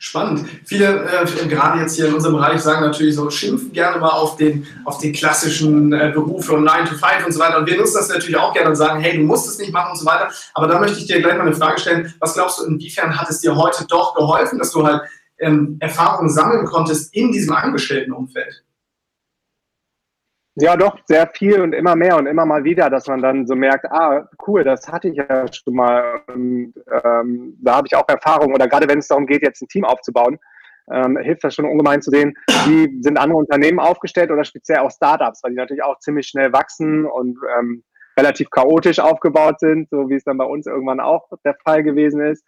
Spannend. 0.04 0.46
Viele, 0.66 1.06
äh, 1.06 1.46
gerade 1.48 1.80
jetzt 1.80 1.96
hier 1.96 2.08
in 2.08 2.14
unserem 2.14 2.34
Bereich, 2.34 2.60
sagen 2.60 2.82
natürlich 2.82 3.14
so, 3.14 3.30
schimpfen 3.30 3.72
gerne 3.72 3.98
mal 3.98 4.10
auf 4.10 4.36
den, 4.36 4.66
auf 4.84 4.98
den 4.98 5.14
klassischen 5.14 5.94
äh, 5.94 6.12
Beruf 6.12 6.44
von 6.44 6.62
9 6.62 6.84
to 6.84 6.94
5 6.94 7.24
und 7.24 7.32
so 7.32 7.40
weiter. 7.40 7.58
Und 7.58 7.66
wir 7.66 7.78
nutzen 7.78 7.94
das 7.94 8.10
natürlich 8.10 8.36
auch 8.36 8.52
gerne 8.52 8.68
und 8.68 8.76
sagen, 8.76 9.00
hey, 9.00 9.16
du 9.16 9.24
musst 9.24 9.48
es 9.48 9.58
nicht 9.58 9.72
machen 9.72 9.92
und 9.92 9.98
so 9.98 10.04
weiter. 10.04 10.30
Aber 10.52 10.66
da 10.66 10.78
möchte 10.78 10.98
ich 10.98 11.06
dir 11.06 11.22
gleich 11.22 11.38
mal 11.38 11.46
eine 11.46 11.56
Frage 11.56 11.80
stellen. 11.80 12.14
Was 12.20 12.34
glaubst 12.34 12.58
du, 12.58 12.66
inwiefern 12.66 13.18
hat 13.18 13.30
es 13.30 13.40
dir 13.40 13.56
heute 13.56 13.86
doch 13.86 14.14
geholfen, 14.14 14.58
dass 14.58 14.72
du 14.72 14.86
halt 14.86 15.00
ähm, 15.38 15.78
Erfahrungen 15.80 16.28
sammeln 16.28 16.66
konntest 16.66 17.14
in 17.14 17.32
diesem 17.32 17.54
Angestelltenumfeld? 17.54 18.62
Ja, 20.56 20.76
doch, 20.76 20.96
sehr 21.06 21.26
viel 21.34 21.60
und 21.60 21.72
immer 21.72 21.96
mehr 21.96 22.16
und 22.16 22.26
immer 22.26 22.46
mal 22.46 22.62
wieder, 22.62 22.88
dass 22.88 23.08
man 23.08 23.20
dann 23.20 23.44
so 23.44 23.56
merkt, 23.56 23.86
ah, 23.86 24.28
cool, 24.46 24.62
das 24.62 24.86
hatte 24.86 25.08
ich 25.08 25.16
ja 25.16 25.46
schon 25.52 25.74
mal. 25.74 26.20
Und, 26.32 26.74
ähm, 27.04 27.58
da 27.60 27.76
habe 27.76 27.88
ich 27.88 27.96
auch 27.96 28.08
Erfahrung. 28.08 28.54
Oder 28.54 28.68
gerade 28.68 28.88
wenn 28.88 29.00
es 29.00 29.08
darum 29.08 29.26
geht, 29.26 29.42
jetzt 29.42 29.62
ein 29.62 29.68
Team 29.68 29.84
aufzubauen, 29.84 30.38
ähm, 30.92 31.16
hilft 31.16 31.42
das 31.42 31.54
schon 31.56 31.64
ungemein 31.64 32.02
zu 32.02 32.10
sehen, 32.10 32.34
wie 32.66 33.02
sind 33.02 33.18
andere 33.18 33.38
Unternehmen 33.38 33.80
aufgestellt 33.80 34.30
oder 34.30 34.44
speziell 34.44 34.78
auch 34.78 34.92
Startups, 34.92 35.42
weil 35.42 35.52
die 35.52 35.56
natürlich 35.56 35.82
auch 35.82 35.98
ziemlich 35.98 36.28
schnell 36.28 36.52
wachsen 36.52 37.04
und 37.04 37.36
ähm, 37.58 37.82
relativ 38.16 38.48
chaotisch 38.50 39.00
aufgebaut 39.00 39.58
sind, 39.58 39.88
so 39.90 40.08
wie 40.08 40.14
es 40.14 40.24
dann 40.24 40.38
bei 40.38 40.44
uns 40.44 40.66
irgendwann 40.66 41.00
auch 41.00 41.28
der 41.44 41.56
Fall 41.64 41.82
gewesen 41.82 42.20
ist. 42.20 42.44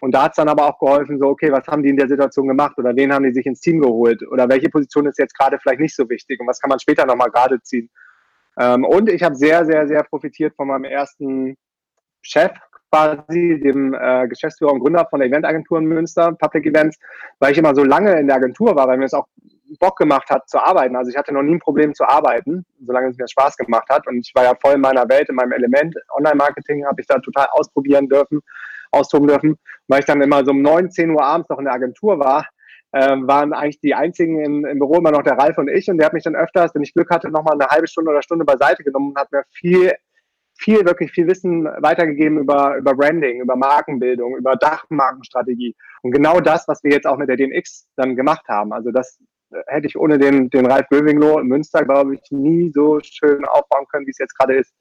Und 0.00 0.14
da 0.14 0.24
hat 0.24 0.32
es 0.32 0.36
dann 0.36 0.48
aber 0.48 0.66
auch 0.66 0.78
geholfen, 0.78 1.18
so, 1.18 1.26
okay, 1.26 1.50
was 1.50 1.66
haben 1.66 1.82
die 1.82 1.88
in 1.88 1.96
der 1.96 2.08
Situation 2.08 2.46
gemacht 2.46 2.78
oder 2.78 2.94
wen 2.94 3.12
haben 3.12 3.24
die 3.24 3.32
sich 3.32 3.46
ins 3.46 3.60
Team 3.60 3.80
geholt 3.80 4.22
oder 4.30 4.48
welche 4.48 4.68
Position 4.68 5.06
ist 5.06 5.18
jetzt 5.18 5.36
gerade 5.36 5.58
vielleicht 5.60 5.80
nicht 5.80 5.96
so 5.96 6.08
wichtig 6.08 6.40
und 6.40 6.46
was 6.46 6.60
kann 6.60 6.68
man 6.68 6.78
später 6.78 7.04
nochmal 7.04 7.30
gerade 7.30 7.60
ziehen. 7.62 7.90
Ähm, 8.58 8.84
und 8.84 9.10
ich 9.10 9.22
habe 9.22 9.34
sehr, 9.34 9.64
sehr, 9.64 9.88
sehr 9.88 10.02
profitiert 10.04 10.54
von 10.54 10.68
meinem 10.68 10.84
ersten 10.84 11.56
Chef 12.22 12.52
quasi, 12.90 13.60
dem 13.62 13.94
äh, 13.94 14.26
Geschäftsführer 14.28 14.72
und 14.72 14.80
Gründer 14.80 15.06
von 15.10 15.20
der 15.20 15.28
Eventagentur 15.28 15.78
in 15.78 15.84
Münster, 15.84 16.32
Public 16.32 16.66
Events, 16.66 16.98
weil 17.38 17.52
ich 17.52 17.58
immer 17.58 17.74
so 17.74 17.84
lange 17.84 18.18
in 18.18 18.28
der 18.28 18.36
Agentur 18.36 18.74
war, 18.76 18.88
weil 18.88 18.98
mir 18.98 19.04
es 19.04 19.14
auch 19.14 19.26
Bock 19.78 19.98
gemacht 19.98 20.30
hat 20.30 20.48
zu 20.48 20.58
arbeiten. 20.58 20.96
Also 20.96 21.10
ich 21.10 21.16
hatte 21.16 21.34
noch 21.34 21.42
nie 21.42 21.54
ein 21.54 21.60
Problem 21.60 21.94
zu 21.94 22.08
arbeiten, 22.08 22.64
solange 22.86 23.08
es 23.08 23.18
mir 23.18 23.28
Spaß 23.28 23.56
gemacht 23.58 23.88
hat. 23.90 24.06
Und 24.06 24.26
ich 24.26 24.34
war 24.34 24.44
ja 24.44 24.54
voll 24.54 24.74
in 24.74 24.80
meiner 24.80 25.06
Welt, 25.10 25.28
in 25.28 25.34
meinem 25.34 25.52
Element. 25.52 25.94
Online-Marketing 26.16 26.86
habe 26.86 27.02
ich 27.02 27.06
da 27.06 27.18
total 27.18 27.48
ausprobieren 27.50 28.08
dürfen 28.08 28.40
austoben 28.90 29.28
dürfen. 29.28 29.56
Weil 29.86 30.00
ich 30.00 30.06
dann 30.06 30.20
immer 30.20 30.44
so 30.44 30.50
um 30.50 30.62
9, 30.62 30.90
10 30.90 31.10
Uhr 31.10 31.22
abends 31.22 31.48
noch 31.48 31.58
in 31.58 31.64
der 31.64 31.74
Agentur 31.74 32.18
war, 32.18 32.46
äh, 32.92 33.16
waren 33.20 33.52
eigentlich 33.52 33.80
die 33.80 33.94
einzigen 33.94 34.42
im, 34.44 34.64
im, 34.64 34.78
Büro 34.78 34.96
immer 34.96 35.10
noch 35.10 35.22
der 35.22 35.38
Ralf 35.38 35.58
und 35.58 35.68
ich. 35.68 35.88
Und 35.88 35.98
der 35.98 36.06
hat 36.06 36.12
mich 36.12 36.24
dann 36.24 36.36
öfters, 36.36 36.74
wenn 36.74 36.82
ich 36.82 36.94
Glück 36.94 37.10
hatte, 37.10 37.30
nochmal 37.30 37.54
eine 37.54 37.68
halbe 37.68 37.86
Stunde 37.86 38.10
oder 38.10 38.22
Stunde 38.22 38.44
beiseite 38.44 38.82
genommen 38.82 39.10
und 39.10 39.18
hat 39.18 39.30
mir 39.32 39.44
viel, 39.50 39.92
viel, 40.56 40.84
wirklich 40.84 41.12
viel 41.12 41.26
Wissen 41.26 41.64
weitergegeben 41.64 42.38
über, 42.38 42.76
über 42.76 42.94
Branding, 42.94 43.40
über 43.40 43.56
Markenbildung, 43.56 44.36
über 44.36 44.56
Dachmarkenstrategie. 44.56 45.74
Und 46.02 46.12
genau 46.12 46.40
das, 46.40 46.66
was 46.66 46.82
wir 46.82 46.92
jetzt 46.92 47.06
auch 47.06 47.18
mit 47.18 47.28
der 47.28 47.36
DNX 47.36 47.86
dann 47.96 48.16
gemacht 48.16 48.46
haben. 48.48 48.72
Also 48.72 48.90
das 48.90 49.18
äh, 49.52 49.62
hätte 49.66 49.86
ich 49.86 49.98
ohne 49.98 50.18
den, 50.18 50.50
den 50.50 50.66
Ralf 50.66 50.88
Böwinglo 50.88 51.38
in 51.38 51.46
Münster, 51.46 51.84
glaube 51.84 52.14
ich, 52.14 52.22
nie 52.30 52.70
so 52.72 52.98
schön 53.02 53.44
aufbauen 53.44 53.86
können, 53.90 54.06
wie 54.06 54.10
es 54.10 54.18
jetzt 54.18 54.36
gerade 54.36 54.56
ist. 54.56 54.72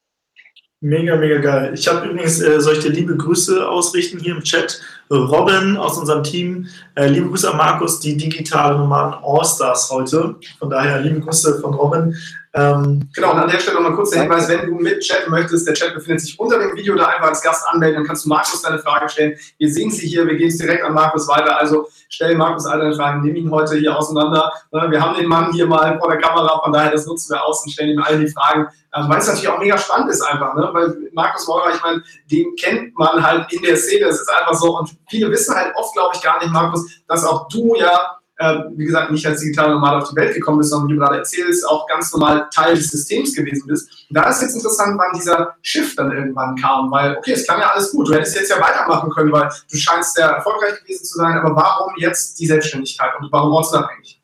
Mega, 0.79 1.15
mega 1.15 1.39
geil. 1.39 1.73
Ich 1.73 1.87
habe 1.87 2.05
übrigens, 2.05 2.39
äh, 2.39 2.61
soll 2.61 2.73
ich 2.75 2.83
dir 2.83 2.91
liebe 2.91 3.17
Grüße 3.17 3.67
ausrichten 3.67 4.19
hier 4.19 4.35
im 4.35 4.43
Chat? 4.43 4.79
Robin 5.09 5.75
aus 5.75 5.97
unserem 5.97 6.21
Team, 6.21 6.67
äh, 6.93 7.07
liebe 7.07 7.29
Grüße 7.29 7.49
an 7.49 7.57
Markus, 7.57 7.99
die 7.99 8.15
digitale 8.15 8.77
Nomaden 8.77 9.15
Allstars 9.23 9.89
heute. 9.89 10.35
Von 10.59 10.69
daher 10.69 10.99
liebe 11.01 11.21
Grüße 11.21 11.61
von 11.61 11.73
Robin. 11.73 12.15
Ähm, 12.57 13.07
genau, 13.13 13.33
und 13.33 13.39
an 13.39 13.49
der 13.49 13.59
Stelle 13.59 13.75
nochmal 13.75 13.95
kurz 13.95 14.09
der 14.09 14.23
Hinweis, 14.23 14.49
wenn 14.49 14.65
du 14.65 14.75
mitchatten 14.75 15.29
möchtest, 15.29 15.67
der 15.67 15.75
Chat 15.75 15.93
befindet 15.93 16.21
sich 16.21 16.39
unter 16.39 16.57
dem 16.57 16.75
Video, 16.75 16.95
da 16.95 17.05
einfach 17.05 17.27
als 17.27 17.41
Gast 17.41 17.67
anmelden, 17.67 17.97
dann 17.97 18.07
kannst 18.07 18.25
du 18.25 18.29
Markus 18.29 18.63
deine 18.63 18.79
Frage 18.79 19.07
stellen. 19.09 19.37
Wir 19.59 19.71
sehen 19.71 19.91
sie 19.91 20.07
hier, 20.07 20.25
wir 20.25 20.35
gehen 20.35 20.47
es 20.47 20.57
direkt 20.57 20.83
an 20.83 20.93
Markus 20.93 21.27
weiter. 21.27 21.55
Also 21.55 21.87
stell 22.09 22.35
Markus 22.35 22.65
all 22.65 22.79
deine 22.79 22.95
Fragen, 22.95 23.21
nimm 23.21 23.35
ihn 23.35 23.51
heute 23.51 23.75
hier 23.75 23.95
auseinander. 23.95 24.51
Ne, 24.71 24.87
wir 24.89 24.99
haben 24.99 25.15
den 25.15 25.27
Mann 25.27 25.51
hier 25.53 25.67
mal 25.67 25.99
vor 25.99 26.09
der 26.09 26.19
Kamera, 26.19 26.59
von 26.63 26.73
daher 26.73 26.91
das 26.91 27.05
nutzen 27.05 27.35
wir 27.35 27.45
aus 27.45 27.63
und 27.63 27.71
stellen 27.71 27.91
ihm 27.91 28.01
all 28.01 28.17
die 28.17 28.27
Fragen, 28.27 28.67
ähm, 28.95 29.07
weil 29.07 29.19
es 29.19 29.27
natürlich 29.27 29.49
auch 29.49 29.59
mega 29.59 29.77
spannend 29.77 30.09
ist 30.09 30.21
einfach, 30.21 30.55
ne? 30.55 30.69
weil 30.71 30.97
Markus 31.13 31.47
Meurer, 31.47 31.75
ich 31.75 31.81
meine, 31.83 32.01
den 32.31 32.55
kennt 32.55 32.97
man 32.97 33.23
halt 33.23 33.53
in 33.53 33.61
der 33.61 33.77
Szene, 33.77 34.07
es 34.07 34.19
ist 34.19 34.29
einfach 34.29 34.55
so 34.55 34.79
und 34.79 34.89
viele 35.07 35.29
wissen 35.29 35.55
halt 35.55 35.75
oft, 35.75 35.93
glaube 35.93 36.15
ich, 36.15 36.21
gar 36.23 36.39
nicht, 36.39 36.51
Markus, 36.51 36.89
dass 37.07 37.23
auch 37.23 37.47
du 37.49 37.75
ja 37.75 38.17
äh, 38.37 38.59
wie 38.75 38.85
gesagt, 38.85 39.11
nicht 39.11 39.25
als 39.25 39.39
digitaler 39.41 39.73
Nomade 39.73 39.97
auf 39.97 40.09
die 40.09 40.15
Welt 40.15 40.35
gekommen 40.35 40.59
bist, 40.59 40.69
sondern 40.69 40.89
wie 40.89 40.93
du 40.93 40.99
gerade 40.99 41.17
erzählst, 41.17 41.67
auch 41.67 41.87
ganz 41.87 42.13
normal 42.13 42.47
Teil 42.53 42.75
des 42.75 42.89
Systems 42.89 43.35
gewesen 43.35 43.67
bist. 43.67 44.05
Und 44.09 44.17
da 44.17 44.29
ist 44.29 44.41
jetzt 44.41 44.55
interessant, 44.55 44.97
wann 44.97 45.19
dieser 45.19 45.55
Shift 45.61 45.97
dann 45.97 46.11
irgendwann 46.11 46.55
kam, 46.55 46.91
weil, 46.91 47.17
okay, 47.17 47.31
es 47.31 47.45
klang 47.45 47.59
ja 47.59 47.71
alles 47.71 47.91
gut. 47.91 48.07
Du 48.07 48.13
hättest 48.13 48.35
jetzt 48.35 48.51
ja 48.51 48.61
weitermachen 48.61 49.09
können, 49.09 49.31
weil 49.31 49.49
du 49.71 49.77
scheinst 49.77 50.15
sehr 50.15 50.27
erfolgreich 50.27 50.79
gewesen 50.81 51.03
zu 51.03 51.17
sein, 51.17 51.37
aber 51.37 51.55
warum 51.55 51.93
jetzt 51.97 52.39
die 52.39 52.45
Selbstständigkeit 52.45 53.11
und 53.19 53.31
warum 53.31 53.57
eigentlich? 53.57 54.21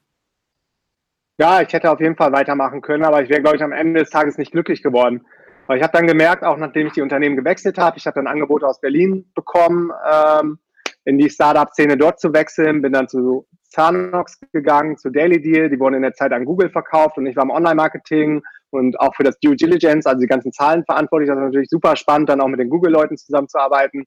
Ja, 1.39 1.61
ich 1.61 1.73
hätte 1.73 1.89
auf 1.89 1.99
jeden 1.99 2.15
Fall 2.15 2.31
weitermachen 2.31 2.81
können, 2.81 3.03
aber 3.03 3.23
ich 3.23 3.29
wäre, 3.29 3.41
glaube 3.41 3.57
ich, 3.57 3.63
am 3.63 3.71
Ende 3.71 4.01
des 4.01 4.11
Tages 4.11 4.37
nicht 4.37 4.51
glücklich 4.51 4.83
geworden. 4.83 5.25
Weil 5.65 5.77
ich 5.77 5.83
habe 5.83 5.93
dann 5.93 6.05
gemerkt, 6.05 6.43
auch 6.43 6.57
nachdem 6.57 6.87
ich 6.87 6.93
die 6.93 7.01
Unternehmen 7.01 7.35
gewechselt 7.35 7.79
habe, 7.79 7.97
ich 7.97 8.05
habe 8.05 8.15
dann 8.15 8.27
Angebote 8.27 8.67
aus 8.67 8.79
Berlin 8.79 9.31
bekommen, 9.33 9.91
ähm, 10.07 10.59
in 11.05 11.17
die 11.17 11.29
Startup-Szene 11.29 11.97
dort 11.97 12.19
zu 12.19 12.33
wechseln, 12.33 12.81
bin 12.81 12.93
dann 12.93 13.07
zu 13.07 13.47
Zanox 13.73 14.39
gegangen, 14.51 14.97
zu 14.97 15.09
Daily 15.09 15.41
Deal, 15.41 15.69
die 15.69 15.79
wurden 15.79 15.95
in 15.95 16.03
der 16.03 16.13
Zeit 16.13 16.31
an 16.31 16.45
Google 16.45 16.69
verkauft 16.69 17.17
und 17.17 17.25
ich 17.25 17.35
war 17.35 17.43
im 17.43 17.49
Online-Marketing 17.49 18.43
und 18.69 18.99
auch 18.99 19.15
für 19.15 19.23
das 19.23 19.39
Due 19.39 19.55
Diligence, 19.55 20.05
also 20.05 20.19
die 20.19 20.27
ganzen 20.27 20.51
Zahlen 20.51 20.85
verantwortlich. 20.85 21.27
Das 21.27 21.37
ist 21.37 21.43
natürlich 21.43 21.69
super 21.69 21.95
spannend, 21.95 22.29
dann 22.29 22.41
auch 22.41 22.47
mit 22.47 22.59
den 22.59 22.69
Google-Leuten 22.69 23.17
zusammenzuarbeiten. 23.17 24.05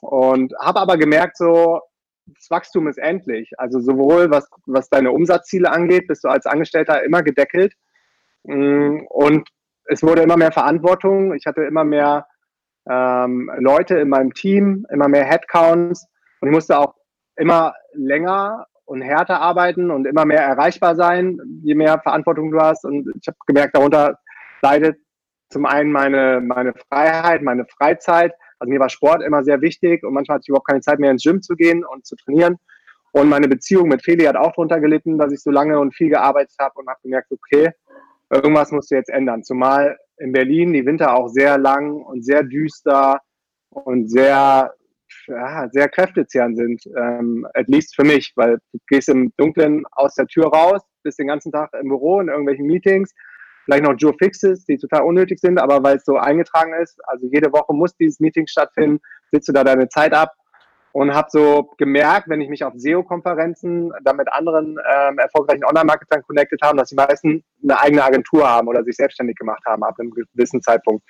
Und 0.00 0.54
habe 0.60 0.80
aber 0.80 0.96
gemerkt, 0.96 1.36
so, 1.36 1.80
das 2.26 2.50
Wachstum 2.50 2.86
ist 2.86 2.98
endlich. 2.98 3.50
Also 3.58 3.80
sowohl 3.80 4.30
was, 4.30 4.48
was 4.66 4.88
deine 4.88 5.10
Umsatzziele 5.10 5.70
angeht, 5.70 6.06
bist 6.06 6.24
du 6.24 6.28
als 6.28 6.46
Angestellter 6.46 7.02
immer 7.02 7.22
gedeckelt. 7.22 7.74
Mm, 8.44 9.00
und 9.08 9.48
es 9.86 10.02
wurde 10.04 10.22
immer 10.22 10.36
mehr 10.36 10.52
Verantwortung. 10.52 11.34
Ich 11.34 11.46
hatte 11.46 11.62
immer 11.62 11.84
mehr 11.84 12.26
ähm, 12.88 13.50
Leute 13.58 13.98
in 13.98 14.08
meinem 14.08 14.32
Team, 14.34 14.86
immer 14.90 15.08
mehr 15.08 15.24
Headcounts. 15.24 16.06
Und 16.40 16.48
ich 16.48 16.54
musste 16.54 16.78
auch 16.78 16.94
immer 17.36 17.74
länger 17.92 18.66
und 18.90 19.02
härter 19.02 19.40
arbeiten 19.40 19.92
und 19.92 20.04
immer 20.04 20.24
mehr 20.24 20.42
erreichbar 20.42 20.96
sein, 20.96 21.38
je 21.62 21.76
mehr 21.76 22.00
Verantwortung 22.00 22.50
du 22.50 22.58
hast. 22.58 22.84
Und 22.84 23.08
ich 23.20 23.28
habe 23.28 23.36
gemerkt, 23.46 23.76
darunter 23.76 24.18
leidet 24.62 24.98
zum 25.48 25.64
einen 25.64 25.92
meine, 25.92 26.40
meine 26.40 26.74
Freiheit, 26.74 27.40
meine 27.40 27.66
Freizeit. 27.66 28.34
Also 28.58 28.68
mir 28.68 28.80
war 28.80 28.88
Sport 28.88 29.22
immer 29.22 29.44
sehr 29.44 29.60
wichtig 29.60 30.02
und 30.02 30.12
manchmal 30.12 30.34
hatte 30.34 30.42
ich 30.42 30.48
überhaupt 30.48 30.66
keine 30.66 30.80
Zeit 30.80 30.98
mehr 30.98 31.12
ins 31.12 31.22
Gym 31.22 31.40
zu 31.40 31.54
gehen 31.54 31.84
und 31.84 32.04
zu 32.04 32.16
trainieren. 32.16 32.56
Und 33.12 33.28
meine 33.28 33.46
Beziehung 33.46 33.86
mit 33.88 34.02
Feli 34.02 34.24
hat 34.24 34.34
auch 34.34 34.50
darunter 34.50 34.80
gelitten, 34.80 35.18
dass 35.18 35.32
ich 35.32 35.40
so 35.40 35.52
lange 35.52 35.78
und 35.78 35.94
viel 35.94 36.08
gearbeitet 36.08 36.56
habe 36.58 36.74
und 36.74 36.88
habe 36.88 36.98
gemerkt, 37.04 37.30
okay, 37.30 37.70
irgendwas 38.28 38.72
musst 38.72 38.90
du 38.90 38.96
jetzt 38.96 39.10
ändern. 39.10 39.44
Zumal 39.44 39.96
in 40.16 40.32
Berlin 40.32 40.72
die 40.72 40.84
Winter 40.84 41.14
auch 41.14 41.28
sehr 41.28 41.58
lang 41.58 42.02
und 42.02 42.24
sehr 42.24 42.42
düster 42.42 43.20
und 43.68 44.08
sehr, 44.08 44.74
ja, 45.26 45.68
sehr 45.70 45.88
kräftezehrend 45.88 46.56
sind, 46.56 46.82
ähm, 46.96 47.46
at 47.54 47.68
least 47.68 47.94
für 47.96 48.04
mich, 48.04 48.32
weil 48.36 48.58
du 48.72 48.78
gehst 48.88 49.08
im 49.08 49.32
Dunkeln 49.36 49.84
aus 49.92 50.14
der 50.14 50.26
Tür 50.26 50.46
raus, 50.46 50.82
bist 51.02 51.18
den 51.18 51.28
ganzen 51.28 51.52
Tag 51.52 51.70
im 51.80 51.88
Büro 51.88 52.20
in 52.20 52.28
irgendwelchen 52.28 52.66
Meetings, 52.66 53.14
vielleicht 53.64 53.84
noch 53.84 53.94
Joe 53.96 54.14
Fixes, 54.18 54.64
die 54.64 54.78
total 54.78 55.02
unnötig 55.02 55.38
sind, 55.40 55.58
aber 55.58 55.82
weil 55.82 55.96
es 55.96 56.04
so 56.04 56.16
eingetragen 56.16 56.74
ist, 56.74 56.98
also 57.06 57.26
jede 57.30 57.52
Woche 57.52 57.72
muss 57.72 57.96
dieses 57.96 58.20
Meeting 58.20 58.46
stattfinden, 58.46 59.00
sitzt 59.30 59.48
du 59.48 59.52
da 59.52 59.64
deine 59.64 59.88
Zeit 59.88 60.12
ab 60.12 60.32
und 60.92 61.14
habe 61.14 61.28
so 61.30 61.70
gemerkt, 61.78 62.28
wenn 62.28 62.40
ich 62.40 62.48
mich 62.48 62.64
auf 62.64 62.72
SEO-Konferenzen 62.76 63.92
dann 64.02 64.16
mit 64.16 64.32
anderen 64.32 64.78
ähm, 64.92 65.18
erfolgreichen 65.18 65.64
Online-Marketern 65.64 66.22
connected 66.22 66.60
habe, 66.62 66.78
dass 66.78 66.88
die 66.88 66.96
meisten 66.96 67.44
eine 67.62 67.80
eigene 67.80 68.02
Agentur 68.02 68.48
haben 68.48 68.68
oder 68.68 68.82
sich 68.82 68.96
selbstständig 68.96 69.36
gemacht 69.36 69.62
haben 69.66 69.84
ab 69.84 69.94
einem 69.98 70.10
gewissen 70.10 70.62
Zeitpunkt. 70.62 71.04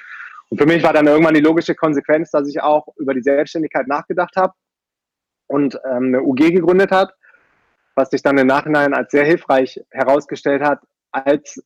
Und 0.50 0.58
für 0.58 0.66
mich 0.66 0.82
war 0.82 0.92
dann 0.92 1.06
irgendwann 1.06 1.34
die 1.34 1.40
logische 1.40 1.74
Konsequenz, 1.74 2.30
dass 2.30 2.48
ich 2.48 2.60
auch 2.60 2.86
über 2.96 3.14
die 3.14 3.22
Selbstständigkeit 3.22 3.86
nachgedacht 3.86 4.34
habe 4.36 4.52
und 5.46 5.76
ähm, 5.88 6.06
eine 6.06 6.22
UG 6.22 6.50
gegründet 6.50 6.90
hat, 6.90 7.14
was 7.94 8.10
sich 8.10 8.22
dann 8.22 8.36
im 8.36 8.48
Nachhinein 8.48 8.92
als 8.92 9.12
sehr 9.12 9.24
hilfreich 9.24 9.80
herausgestellt 9.90 10.62
hat, 10.62 10.80
als 11.12 11.62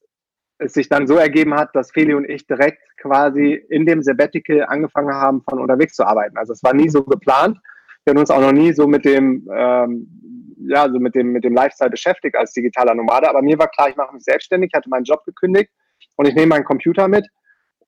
es 0.59 0.75
sich 0.75 0.89
dann 0.89 1.07
so 1.07 1.17
ergeben 1.17 1.55
hat, 1.55 1.71
dass 1.75 1.91
Feli 1.91 2.15
und 2.15 2.29
ich 2.29 2.47
direkt 2.47 2.81
quasi 2.99 3.55
in 3.69 3.87
dem 3.87 4.03
Sabbatical 4.03 4.65
angefangen 4.67 5.15
haben, 5.15 5.43
von 5.43 5.59
unterwegs 5.61 5.95
zu 5.95 6.05
arbeiten. 6.05 6.37
Also 6.37 6.53
es 6.53 6.63
war 6.63 6.75
nie 6.75 6.89
so 6.89 7.03
geplant. 7.03 7.59
Wir 8.05 8.13
haben 8.13 8.19
uns 8.19 8.31
auch 8.31 8.41
noch 8.41 8.53
nie 8.53 8.73
so 8.73 8.87
mit 8.87 9.05
dem, 9.05 9.49
ähm, 9.53 10.57
ja, 10.69 10.89
so 10.91 10.99
mit 10.99 11.15
dem, 11.15 11.33
mit 11.33 11.45
dem 11.45 11.55
Lifestyle 11.55 11.91
beschäftigt 11.91 12.37
als 12.37 12.53
digitaler 12.53 12.95
Nomade. 12.95 13.29
Aber 13.29 13.43
mir 13.43 13.59
war 13.59 13.69
klar, 13.69 13.89
ich 13.89 13.97
mache 13.97 14.15
mich 14.15 14.25
selbstständig, 14.25 14.73
hatte 14.75 14.91
meinen 14.91 15.05
Job 15.05 15.25
gekündigt 15.25 15.71
und 16.17 16.29
ich 16.29 16.35
nehme 16.35 16.49
meinen 16.49 16.65
Computer 16.65 17.09
mit, 17.09 17.27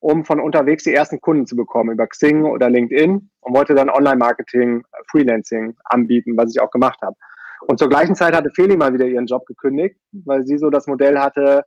um 0.00 0.24
von 0.24 0.40
unterwegs 0.40 0.84
die 0.84 0.94
ersten 0.94 1.20
Kunden 1.20 1.46
zu 1.46 1.56
bekommen 1.56 1.92
über 1.92 2.06
Xing 2.06 2.44
oder 2.44 2.70
LinkedIn 2.70 3.30
und 3.40 3.54
wollte 3.54 3.74
dann 3.74 3.90
Online-Marketing, 3.90 4.84
Freelancing 5.10 5.76
anbieten, 5.84 6.36
was 6.36 6.54
ich 6.54 6.60
auch 6.60 6.70
gemacht 6.70 7.00
habe. 7.02 7.16
Und 7.62 7.78
zur 7.78 7.88
gleichen 7.88 8.14
Zeit 8.14 8.34
hatte 8.34 8.50
Feli 8.50 8.76
mal 8.76 8.92
wieder 8.92 9.06
ihren 9.06 9.26
Job 9.26 9.46
gekündigt, 9.46 9.96
weil 10.12 10.46
sie 10.46 10.58
so 10.58 10.70
das 10.70 10.86
Modell 10.86 11.18
hatte, 11.18 11.64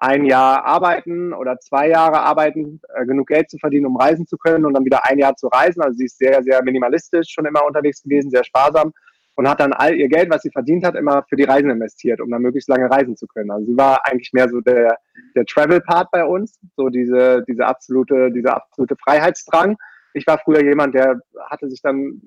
ein 0.00 0.24
Jahr 0.24 0.64
arbeiten 0.64 1.32
oder 1.32 1.58
zwei 1.58 1.88
Jahre 1.88 2.20
arbeiten, 2.20 2.80
äh, 2.94 3.04
genug 3.04 3.28
Geld 3.28 3.50
zu 3.50 3.58
verdienen, 3.58 3.86
um 3.86 3.96
reisen 3.96 4.26
zu 4.26 4.36
können 4.36 4.64
und 4.64 4.74
dann 4.74 4.84
wieder 4.84 5.04
ein 5.08 5.18
Jahr 5.18 5.34
zu 5.34 5.48
reisen. 5.48 5.82
Also 5.82 5.96
sie 5.96 6.04
ist 6.04 6.18
sehr, 6.18 6.42
sehr 6.42 6.62
minimalistisch 6.62 7.30
schon 7.30 7.46
immer 7.46 7.64
unterwegs 7.66 8.02
gewesen, 8.02 8.30
sehr 8.30 8.44
sparsam 8.44 8.92
und 9.34 9.48
hat 9.48 9.60
dann 9.60 9.72
all 9.72 9.94
ihr 9.94 10.08
Geld, 10.08 10.30
was 10.30 10.42
sie 10.42 10.50
verdient 10.50 10.84
hat, 10.84 10.94
immer 10.94 11.24
für 11.28 11.36
die 11.36 11.44
Reisen 11.44 11.70
investiert, 11.70 12.20
um 12.20 12.30
dann 12.30 12.42
möglichst 12.42 12.68
lange 12.68 12.90
reisen 12.90 13.16
zu 13.16 13.26
können. 13.26 13.50
Also 13.50 13.66
sie 13.66 13.76
war 13.76 14.04
eigentlich 14.04 14.32
mehr 14.32 14.48
so 14.48 14.60
der, 14.60 14.98
der 15.38 15.46
Travel-Part 15.46 16.10
bei 16.10 16.24
uns, 16.24 16.58
so 16.76 16.88
diese, 16.88 17.44
diese 17.46 17.64
absolute, 17.64 18.30
dieser 18.32 18.56
absolute 18.56 18.96
Freiheitsdrang. 18.96 19.76
Ich 20.14 20.26
war 20.26 20.38
früher 20.38 20.62
jemand, 20.64 20.94
der 20.94 21.20
hatte 21.48 21.70
sich 21.70 21.80
dann 21.80 22.20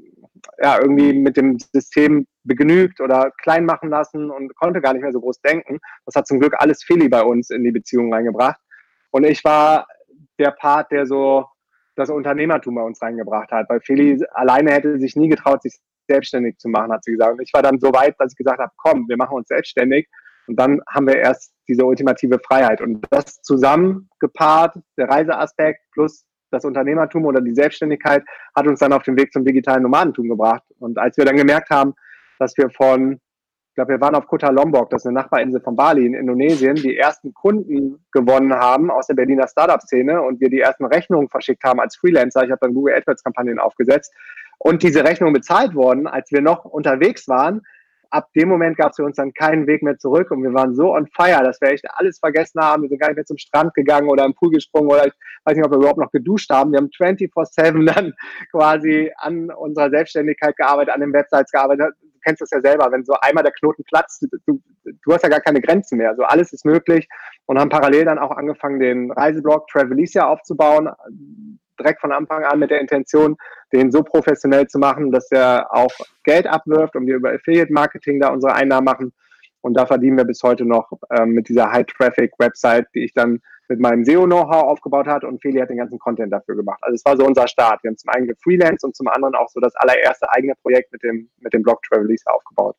ja 0.61 0.79
irgendwie 0.79 1.13
mit 1.13 1.35
dem 1.35 1.57
System 1.59 2.25
begnügt 2.43 3.01
oder 3.01 3.31
klein 3.41 3.65
machen 3.65 3.89
lassen 3.89 4.31
und 4.31 4.55
konnte 4.55 4.81
gar 4.81 4.93
nicht 4.93 5.01
mehr 5.01 5.11
so 5.11 5.19
groß 5.19 5.41
denken. 5.41 5.79
Das 6.05 6.15
hat 6.15 6.27
zum 6.27 6.39
Glück 6.39 6.55
alles 6.57 6.83
Feli 6.83 7.09
bei 7.09 7.21
uns 7.21 7.49
in 7.49 7.63
die 7.63 7.71
Beziehung 7.71 8.13
reingebracht. 8.13 8.59
Und 9.11 9.25
ich 9.25 9.43
war 9.43 9.87
der 10.39 10.51
Part, 10.51 10.91
der 10.91 11.05
so 11.05 11.45
das 11.95 12.09
Unternehmertum 12.09 12.75
bei 12.75 12.81
uns 12.81 13.01
reingebracht 13.01 13.51
hat, 13.51 13.69
weil 13.69 13.81
Feli 13.81 14.23
alleine 14.33 14.71
hätte 14.71 14.97
sich 14.99 15.15
nie 15.15 15.27
getraut, 15.27 15.61
sich 15.61 15.77
selbstständig 16.07 16.57
zu 16.57 16.69
machen, 16.69 16.91
hat 16.91 17.03
sie 17.03 17.11
gesagt. 17.11 17.33
Und 17.33 17.41
ich 17.41 17.53
war 17.53 17.61
dann 17.61 17.79
so 17.79 17.91
weit, 17.93 18.15
dass 18.19 18.31
ich 18.31 18.37
gesagt 18.37 18.59
habe, 18.59 18.71
komm, 18.77 19.07
wir 19.09 19.17
machen 19.17 19.35
uns 19.35 19.49
selbstständig. 19.49 20.07
Und 20.47 20.59
dann 20.59 20.81
haben 20.87 21.07
wir 21.07 21.17
erst 21.17 21.53
diese 21.71 21.85
ultimative 21.85 22.39
Freiheit. 22.39 22.81
Und 22.81 23.05
das 23.09 23.41
zusammen 23.41 24.09
gepaart, 24.19 24.75
der 24.97 25.09
Reiseaspekt 25.09 25.79
plus 25.93 26.25
das 26.51 26.65
Unternehmertum 26.65 27.25
oder 27.25 27.41
die 27.41 27.55
Selbstständigkeit 27.55 28.23
hat 28.55 28.67
uns 28.67 28.79
dann 28.79 28.93
auf 28.93 29.03
den 29.03 29.17
Weg 29.17 29.31
zum 29.31 29.45
digitalen 29.45 29.83
Nomadentum 29.83 30.27
gebracht. 30.27 30.63
Und 30.79 30.97
als 30.99 31.17
wir 31.17 31.25
dann 31.25 31.37
gemerkt 31.37 31.69
haben, 31.69 31.93
dass 32.39 32.57
wir 32.57 32.69
von, 32.69 33.13
ich 33.13 33.75
glaube, 33.75 33.93
wir 33.93 34.01
waren 34.01 34.15
auf 34.15 34.27
Kota 34.27 34.49
Lombok, 34.49 34.89
das 34.89 35.03
ist 35.03 35.07
eine 35.07 35.19
Nachbarinsel 35.19 35.61
von 35.61 35.77
Bali 35.77 36.05
in 36.05 36.13
Indonesien, 36.13 36.75
die 36.75 36.97
ersten 36.97 37.33
Kunden 37.33 38.05
gewonnen 38.11 38.53
haben 38.53 38.91
aus 38.91 39.07
der 39.07 39.13
Berliner 39.13 39.47
Startup-Szene 39.47 40.21
und 40.21 40.41
wir 40.41 40.49
die 40.49 40.59
ersten 40.59 40.85
Rechnungen 40.85 41.29
verschickt 41.29 41.63
haben 41.63 41.79
als 41.79 41.95
Freelancer. 41.95 42.43
Ich 42.43 42.51
habe 42.51 42.59
dann 42.59 42.73
Google 42.73 42.95
AdWords-Kampagnen 42.95 43.59
aufgesetzt 43.59 44.13
und 44.57 44.83
diese 44.83 45.03
Rechnungen 45.03 45.33
bezahlt 45.33 45.73
wurden, 45.73 46.05
als 46.05 46.31
wir 46.31 46.41
noch 46.41 46.65
unterwegs 46.65 47.27
waren, 47.27 47.61
ab 48.11 48.27
dem 48.35 48.49
Moment 48.49 48.77
gab 48.77 48.91
es 48.91 48.97
für 48.97 49.05
uns 49.05 49.15
dann 49.15 49.33
keinen 49.33 49.67
Weg 49.67 49.81
mehr 49.83 49.97
zurück 49.97 50.31
und 50.31 50.43
wir 50.43 50.53
waren 50.53 50.75
so 50.75 50.93
on 50.93 51.07
fire, 51.07 51.43
dass 51.43 51.59
wir 51.61 51.69
echt 51.69 51.85
alles 51.93 52.19
vergessen 52.19 52.61
haben. 52.61 52.83
Wir 52.83 52.89
sind 52.89 52.99
gar 52.99 53.07
nicht 53.07 53.15
mehr 53.15 53.25
zum 53.25 53.37
Strand 53.37 53.73
gegangen 53.73 54.09
oder 54.09 54.25
im 54.25 54.33
Pool 54.33 54.51
gesprungen 54.51 54.89
oder 54.89 55.07
ich 55.07 55.13
weiß 55.45 55.55
nicht, 55.55 55.65
ob 55.65 55.71
wir 55.71 55.77
überhaupt 55.77 55.99
noch 55.99 56.11
geduscht 56.11 56.49
haben. 56.49 56.71
Wir 56.71 56.77
haben 56.77 56.89
24-7 56.89 57.93
dann 57.93 58.13
quasi 58.51 59.11
an 59.15 59.49
unserer 59.51 59.89
Selbstständigkeit 59.89 60.55
gearbeitet, 60.57 60.93
an 60.93 61.01
den 61.01 61.13
Websites 61.13 61.51
gearbeitet. 61.51 61.93
Du 62.01 62.19
kennst 62.23 62.41
das 62.41 62.51
ja 62.51 62.61
selber, 62.61 62.91
wenn 62.91 63.05
so 63.05 63.13
einmal 63.21 63.43
der 63.43 63.53
Knoten 63.53 63.83
platzt, 63.85 64.27
du, 64.45 64.61
du 64.85 65.13
hast 65.13 65.23
ja 65.23 65.29
gar 65.29 65.39
keine 65.39 65.61
Grenzen 65.61 65.97
mehr. 65.97 66.13
So 66.15 66.23
alles 66.23 66.53
ist 66.53 66.65
möglich 66.65 67.07
und 67.45 67.59
haben 67.59 67.69
parallel 67.69 68.05
dann 68.05 68.19
auch 68.19 68.31
angefangen, 68.31 68.79
den 68.79 69.11
Reiseblog 69.11 69.67
Travelicia 69.67 70.27
aufzubauen 70.27 70.89
direkt 71.81 72.01
von 72.01 72.11
Anfang 72.11 72.43
an 72.43 72.59
mit 72.59 72.71
der 72.71 72.81
Intention, 72.81 73.37
den 73.73 73.91
so 73.91 74.03
professionell 74.03 74.67
zu 74.67 74.79
machen, 74.79 75.11
dass 75.11 75.31
er 75.31 75.73
auch 75.73 75.91
Geld 76.23 76.47
abwirft 76.47 76.95
und 76.95 77.07
wir 77.07 77.15
über 77.15 77.33
Affiliate-Marketing 77.33 78.19
da 78.19 78.29
unsere 78.29 78.53
Einnahmen 78.53 78.85
machen. 78.85 79.13
Und 79.61 79.75
da 79.75 79.85
verdienen 79.85 80.17
wir 80.17 80.25
bis 80.25 80.41
heute 80.41 80.65
noch 80.65 80.91
ähm, 81.11 81.31
mit 81.31 81.47
dieser 81.47 81.71
High-Traffic-Website, 81.71 82.87
die 82.95 83.05
ich 83.05 83.13
dann 83.13 83.41
mit 83.71 83.79
meinem 83.79 84.03
SEO-Know-how 84.03 84.63
aufgebaut 84.63 85.07
hat 85.07 85.23
und 85.23 85.41
Feli 85.41 85.59
hat 85.59 85.69
den 85.69 85.77
ganzen 85.77 85.97
Content 85.99 86.33
dafür 86.33 86.55
gemacht. 86.55 86.79
Also 86.81 86.95
es 86.95 87.05
war 87.05 87.15
so 87.15 87.25
unser 87.25 87.47
Start. 87.47 87.81
Wir 87.83 87.89
haben 87.89 87.97
zum 87.97 88.09
einen 88.09 88.27
gefreelanced 88.27 88.83
und 88.83 88.95
zum 88.95 89.07
anderen 89.07 89.35
auch 89.35 89.49
so 89.49 89.59
das 89.59 89.75
allererste 89.75 90.29
eigene 90.31 90.55
Projekt 90.61 90.91
mit 90.91 91.01
dem, 91.03 91.29
mit 91.39 91.53
dem 91.53 91.63
Blog 91.63 91.81
Travelisa 91.83 92.31
aufgebaut. 92.31 92.75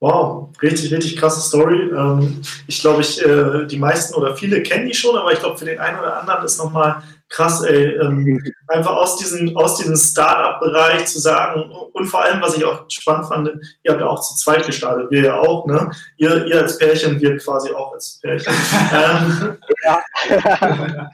Wow, 0.00 0.48
richtig, 0.62 0.92
richtig 0.94 1.18
krasse 1.18 1.40
Story. 1.40 1.90
Ähm, 1.90 2.40
ich 2.66 2.80
glaube, 2.80 3.02
ich, 3.02 3.22
äh, 3.22 3.66
die 3.66 3.78
meisten 3.78 4.14
oder 4.14 4.34
viele 4.34 4.62
kennen 4.62 4.86
die 4.86 4.94
schon, 4.94 5.16
aber 5.16 5.32
ich 5.32 5.40
glaube, 5.40 5.58
für 5.58 5.66
den 5.66 5.78
einen 5.78 5.98
oder 5.98 6.20
anderen 6.20 6.44
ist 6.44 6.56
nochmal 6.56 7.02
krass, 7.30 7.62
ey. 7.62 7.96
Ähm, 7.96 8.42
einfach 8.68 8.92
aus 8.92 9.16
diesem, 9.16 9.56
aus 9.56 9.78
diesem 9.78 9.96
Startup-Bereich 9.96 11.06
zu 11.06 11.18
sagen 11.18 11.70
und 11.92 12.06
vor 12.06 12.22
allem, 12.22 12.42
was 12.42 12.56
ich 12.56 12.64
auch 12.64 12.84
spannend 12.88 13.28
fand, 13.28 13.48
ihr 13.82 13.92
habt 13.92 14.00
ja 14.00 14.06
auch 14.06 14.20
zu 14.20 14.36
zweit 14.36 14.66
gestartet, 14.66 15.10
wir 15.10 15.22
ja 15.22 15.38
auch, 15.38 15.66
ne? 15.66 15.90
Ihr, 16.18 16.46
ihr 16.46 16.60
als 16.60 16.76
Pärchen, 16.76 17.20
wir 17.20 17.38
quasi 17.38 17.72
auch 17.72 17.94
als 17.94 18.20
Pärchen. 18.20 18.52
ähm, 18.92 19.56
ja. 19.84 20.02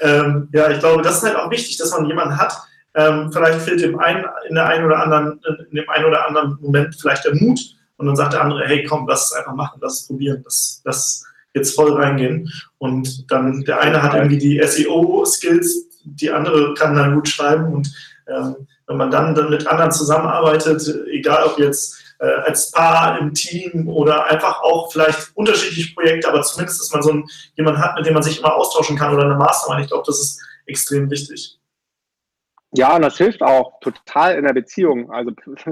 ähm, 0.00 0.48
ja, 0.52 0.70
ich 0.70 0.78
glaube, 0.78 1.02
das 1.02 1.16
ist 1.16 1.22
halt 1.24 1.36
auch 1.36 1.50
wichtig, 1.50 1.76
dass 1.78 1.90
man 1.90 2.06
jemanden 2.06 2.38
hat, 2.38 2.56
ähm, 2.94 3.30
vielleicht 3.32 3.60
fehlt 3.60 3.82
dem 3.82 3.98
einen 3.98 4.24
in 4.48 4.54
der 4.54 4.66
einen 4.66 4.86
oder 4.86 5.02
anderen, 5.02 5.40
in 5.70 5.76
dem 5.76 5.88
einen 5.88 6.04
oder 6.04 6.26
anderen 6.26 6.58
Moment 6.60 6.96
vielleicht 6.98 7.24
der 7.24 7.34
Mut, 7.34 7.58
und 7.98 8.06
dann 8.06 8.16
sagt 8.16 8.34
der 8.34 8.42
andere, 8.42 8.66
hey 8.66 8.84
komm, 8.84 9.06
lass 9.08 9.30
es 9.30 9.32
einfach 9.32 9.54
machen, 9.54 9.78
lass 9.80 10.00
es 10.00 10.06
probieren, 10.06 10.42
lass, 10.44 10.82
lass 10.84 11.24
jetzt 11.56 11.74
voll 11.74 11.92
reingehen. 11.92 12.48
Und 12.78 13.30
dann 13.30 13.62
der 13.62 13.80
eine 13.80 14.02
hat 14.02 14.14
irgendwie 14.14 14.38
die 14.38 14.62
SEO-Skills, 14.62 15.88
die 16.04 16.30
andere 16.30 16.74
kann 16.74 16.94
dann 16.94 17.14
gut 17.14 17.28
schreiben 17.28 17.72
und 17.72 17.92
ähm, 18.28 18.54
wenn 18.86 18.96
man 18.96 19.10
dann, 19.10 19.34
dann 19.34 19.50
mit 19.50 19.66
anderen 19.66 19.90
zusammenarbeitet, 19.90 20.82
egal 21.10 21.44
ob 21.44 21.58
jetzt 21.58 21.96
äh, 22.20 22.26
als 22.44 22.70
Paar 22.70 23.18
im 23.18 23.34
Team 23.34 23.88
oder 23.88 24.26
einfach 24.26 24.62
auch 24.62 24.92
vielleicht 24.92 25.32
unterschiedliche 25.34 25.92
Projekte, 25.94 26.28
aber 26.28 26.42
zumindest, 26.42 26.80
dass 26.80 26.92
man 26.92 27.02
so 27.02 27.10
einen, 27.10 27.24
jemanden 27.56 27.80
hat, 27.80 27.96
mit 27.96 28.06
dem 28.06 28.14
man 28.14 28.22
sich 28.22 28.38
immer 28.38 28.54
austauschen 28.54 28.96
kann 28.96 29.12
oder 29.12 29.24
eine 29.24 29.34
Mastermind. 29.34 29.84
Ich 29.84 29.90
glaube, 29.90 30.04
das 30.06 30.20
ist 30.20 30.40
extrem 30.66 31.10
wichtig. 31.10 31.58
Ja, 32.72 32.96
und 32.96 33.02
das 33.02 33.16
hilft 33.16 33.42
auch 33.42 33.78
total 33.80 34.36
in 34.36 34.44
der 34.44 34.52
Beziehung. 34.52 35.10
Also 35.10 35.30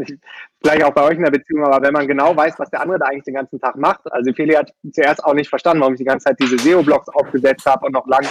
vielleicht 0.63 0.85
auch 0.85 0.95
bei 0.95 1.03
euch 1.03 1.17
in 1.17 1.25
der 1.25 1.31
Beziehung, 1.31 1.65
aber 1.65 1.85
wenn 1.85 1.93
man 1.93 2.07
genau 2.07 2.37
weiß, 2.37 2.59
was 2.59 2.71
der 2.71 2.81
andere 2.81 2.99
da 2.99 3.07
eigentlich 3.07 3.25
den 3.25 3.35
ganzen 3.35 3.61
Tag 3.61 3.77
macht. 3.77 4.01
Also 4.13 4.33
Feli 4.33 4.55
hat 4.55 4.73
zuerst 4.93 5.25
auch 5.25 5.35
nicht 5.35 5.49
verstanden, 5.49 5.81
warum 5.81 5.95
ich 5.95 5.99
die 5.99 6.05
ganze 6.05 6.25
Zeit 6.25 6.41
diese 6.41 6.59
SEO-Blogs 6.59 7.09
aufgesetzt 7.09 7.67
habe 7.67 7.87
und 7.87 7.93
noch 7.93 8.07
lang 8.07 8.25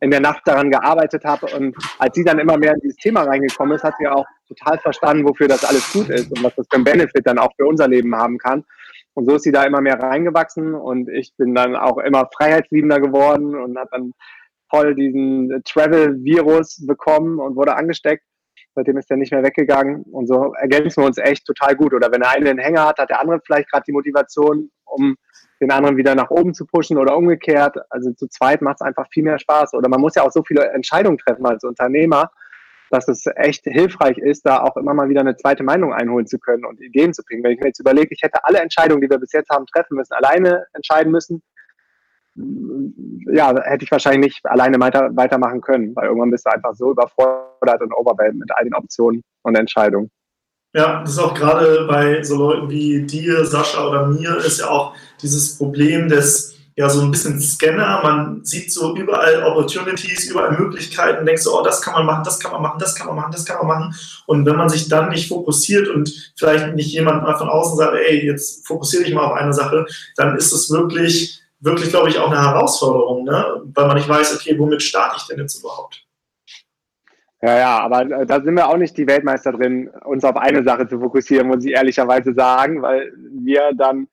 in 0.00 0.10
der 0.10 0.20
Nacht 0.20 0.42
daran 0.44 0.70
gearbeitet 0.70 1.24
habe. 1.24 1.46
Und 1.56 1.76
als 1.98 2.14
sie 2.14 2.24
dann 2.24 2.38
immer 2.38 2.56
mehr 2.56 2.74
in 2.74 2.80
dieses 2.80 2.96
Thema 2.96 3.22
reingekommen 3.22 3.76
ist, 3.76 3.84
hat 3.84 3.94
sie 3.98 4.08
auch 4.08 4.26
total 4.48 4.78
verstanden, 4.78 5.26
wofür 5.26 5.48
das 5.48 5.64
alles 5.64 5.92
gut 5.92 6.08
ist 6.10 6.30
und 6.30 6.42
was 6.42 6.54
das 6.54 6.66
für 6.70 6.78
ein 6.78 6.84
Benefit 6.84 7.26
dann 7.26 7.38
auch 7.38 7.54
für 7.56 7.66
unser 7.66 7.88
Leben 7.88 8.14
haben 8.14 8.38
kann. 8.38 8.64
Und 9.14 9.28
so 9.28 9.36
ist 9.36 9.44
sie 9.44 9.52
da 9.52 9.64
immer 9.64 9.80
mehr 9.80 9.98
reingewachsen 9.98 10.74
und 10.74 11.08
ich 11.08 11.32
bin 11.36 11.54
dann 11.54 11.74
auch 11.74 11.96
immer 11.98 12.28
freiheitsliebender 12.36 13.00
geworden 13.00 13.54
und 13.54 13.78
habe 13.78 13.88
dann 13.90 14.12
voll 14.68 14.94
diesen 14.94 15.62
Travel-Virus 15.64 16.86
bekommen 16.86 17.38
und 17.38 17.56
wurde 17.56 17.76
angesteckt. 17.76 18.24
Seitdem 18.74 18.98
ist 18.98 19.10
er 19.10 19.16
nicht 19.16 19.32
mehr 19.32 19.42
weggegangen 19.42 20.02
und 20.12 20.26
so 20.26 20.52
ergänzen 20.54 21.02
wir 21.02 21.06
uns 21.06 21.16
echt 21.16 21.46
total 21.46 21.76
gut. 21.76 21.94
Oder 21.94 22.12
wenn 22.12 22.20
der 22.20 22.30
eine 22.30 22.50
einen 22.50 22.58
Hänger 22.58 22.86
hat, 22.86 22.98
hat 22.98 23.08
der 23.08 23.20
andere 23.20 23.40
vielleicht 23.44 23.70
gerade 23.70 23.84
die 23.86 23.92
Motivation, 23.92 24.70
um 24.84 25.16
den 25.60 25.70
anderen 25.70 25.96
wieder 25.96 26.14
nach 26.14 26.30
oben 26.30 26.52
zu 26.52 26.66
pushen 26.66 26.98
oder 26.98 27.16
umgekehrt. 27.16 27.76
Also 27.88 28.12
zu 28.12 28.28
zweit 28.28 28.60
macht 28.60 28.76
es 28.80 28.86
einfach 28.86 29.06
viel 29.10 29.22
mehr 29.22 29.38
Spaß. 29.38 29.72
Oder 29.72 29.88
man 29.88 30.00
muss 30.00 30.14
ja 30.14 30.22
auch 30.22 30.30
so 30.30 30.42
viele 30.42 30.68
Entscheidungen 30.72 31.16
treffen 31.16 31.46
als 31.46 31.64
Unternehmer, 31.64 32.30
dass 32.90 33.08
es 33.08 33.24
echt 33.34 33.64
hilfreich 33.64 34.18
ist, 34.18 34.44
da 34.44 34.62
auch 34.62 34.76
immer 34.76 34.92
mal 34.92 35.08
wieder 35.08 35.20
eine 35.20 35.36
zweite 35.36 35.62
Meinung 35.62 35.94
einholen 35.94 36.26
zu 36.26 36.38
können 36.38 36.66
und 36.66 36.80
Ideen 36.80 37.14
zu 37.14 37.22
bringen. 37.24 37.42
Wenn 37.42 37.52
ich 37.52 37.60
mir 37.60 37.68
jetzt 37.68 37.80
überlege, 37.80 38.08
ich 38.10 38.22
hätte 38.22 38.44
alle 38.44 38.58
Entscheidungen, 38.58 39.00
die 39.00 39.08
wir 39.08 39.18
bis 39.18 39.32
jetzt 39.32 39.48
haben, 39.48 39.64
treffen 39.66 39.96
müssen, 39.96 40.12
alleine 40.12 40.66
entscheiden 40.74 41.10
müssen, 41.10 41.42
ja, 42.36 43.54
hätte 43.62 43.84
ich 43.84 43.90
wahrscheinlich 43.90 44.32
nicht 44.32 44.46
alleine 44.46 44.78
weiter, 44.78 45.10
weitermachen 45.14 45.60
können, 45.60 45.94
weil 45.96 46.06
irgendwann 46.06 46.30
bist 46.30 46.46
du 46.46 46.50
einfach 46.50 46.74
so 46.74 46.90
überfordert 46.90 47.80
und 47.80 47.92
overwhelmed 47.92 48.40
mit 48.40 48.50
all 48.54 48.64
den 48.64 48.74
Optionen 48.74 49.22
und 49.42 49.56
Entscheidungen. 49.56 50.10
Ja, 50.74 51.00
das 51.00 51.12
ist 51.12 51.18
auch 51.18 51.32
gerade 51.32 51.86
bei 51.88 52.22
so 52.22 52.36
Leuten 52.36 52.68
wie 52.68 53.06
dir, 53.06 53.46
Sascha 53.46 53.88
oder 53.88 54.08
mir, 54.08 54.36
ist 54.36 54.60
ja 54.60 54.68
auch 54.68 54.94
dieses 55.22 55.56
Problem 55.56 56.08
des, 56.08 56.54
ja, 56.76 56.90
so 56.90 57.00
ein 57.00 57.10
bisschen 57.10 57.40
Scanner. 57.40 58.00
Man 58.02 58.44
sieht 58.44 58.70
so 58.70 58.94
überall 58.94 59.42
Opportunities, 59.44 60.28
überall 60.28 60.58
Möglichkeiten, 60.58 61.24
denkt 61.24 61.42
so, 61.42 61.58
oh, 61.58 61.64
das 61.64 61.80
kann 61.80 61.94
man 61.94 62.04
machen, 62.04 62.24
das 62.24 62.38
kann 62.38 62.52
man 62.52 62.60
machen, 62.60 62.78
das 62.78 62.94
kann 62.94 63.06
man 63.06 63.16
machen, 63.16 63.32
das 63.32 63.46
kann 63.46 63.66
man 63.66 63.66
machen. 63.66 63.94
Und 64.26 64.44
wenn 64.44 64.56
man 64.56 64.68
sich 64.68 64.86
dann 64.88 65.08
nicht 65.08 65.28
fokussiert 65.28 65.88
und 65.88 66.12
vielleicht 66.36 66.74
nicht 66.74 66.92
jemand 66.92 67.22
mal 67.22 67.38
von 67.38 67.48
außen 67.48 67.78
sagt, 67.78 67.94
ey, 67.94 68.26
jetzt 68.26 68.66
fokussiere 68.66 69.04
dich 69.04 69.14
mal 69.14 69.24
auf 69.24 69.32
eine 69.32 69.54
Sache, 69.54 69.86
dann 70.16 70.36
ist 70.36 70.52
es 70.52 70.70
wirklich, 70.70 71.40
wirklich, 71.60 71.90
glaube 71.90 72.08
ich, 72.08 72.18
auch 72.18 72.30
eine 72.30 72.40
Herausforderung, 72.40 73.24
ne? 73.24 73.62
weil 73.74 73.86
man 73.86 73.96
nicht 73.96 74.08
weiß, 74.08 74.34
okay, 74.34 74.58
womit 74.58 74.82
starte 74.82 75.16
ich 75.18 75.26
denn 75.26 75.38
jetzt 75.38 75.58
überhaupt? 75.58 76.06
Ja, 77.42 77.58
ja, 77.58 77.78
aber 77.80 78.02
äh, 78.02 78.26
da 78.26 78.42
sind 78.42 78.54
wir 78.54 78.68
auch 78.68 78.76
nicht 78.76 78.96
die 78.96 79.06
Weltmeister 79.06 79.52
drin, 79.52 79.90
uns 80.04 80.24
auf 80.24 80.36
eine 80.36 80.64
Sache 80.64 80.88
zu 80.88 80.98
fokussieren, 80.98 81.48
muss 81.48 81.64
ich 81.64 81.72
ehrlicherweise 81.72 82.32
sagen, 82.34 82.82
weil 82.82 83.12
wir 83.30 83.72
dann 83.74 84.08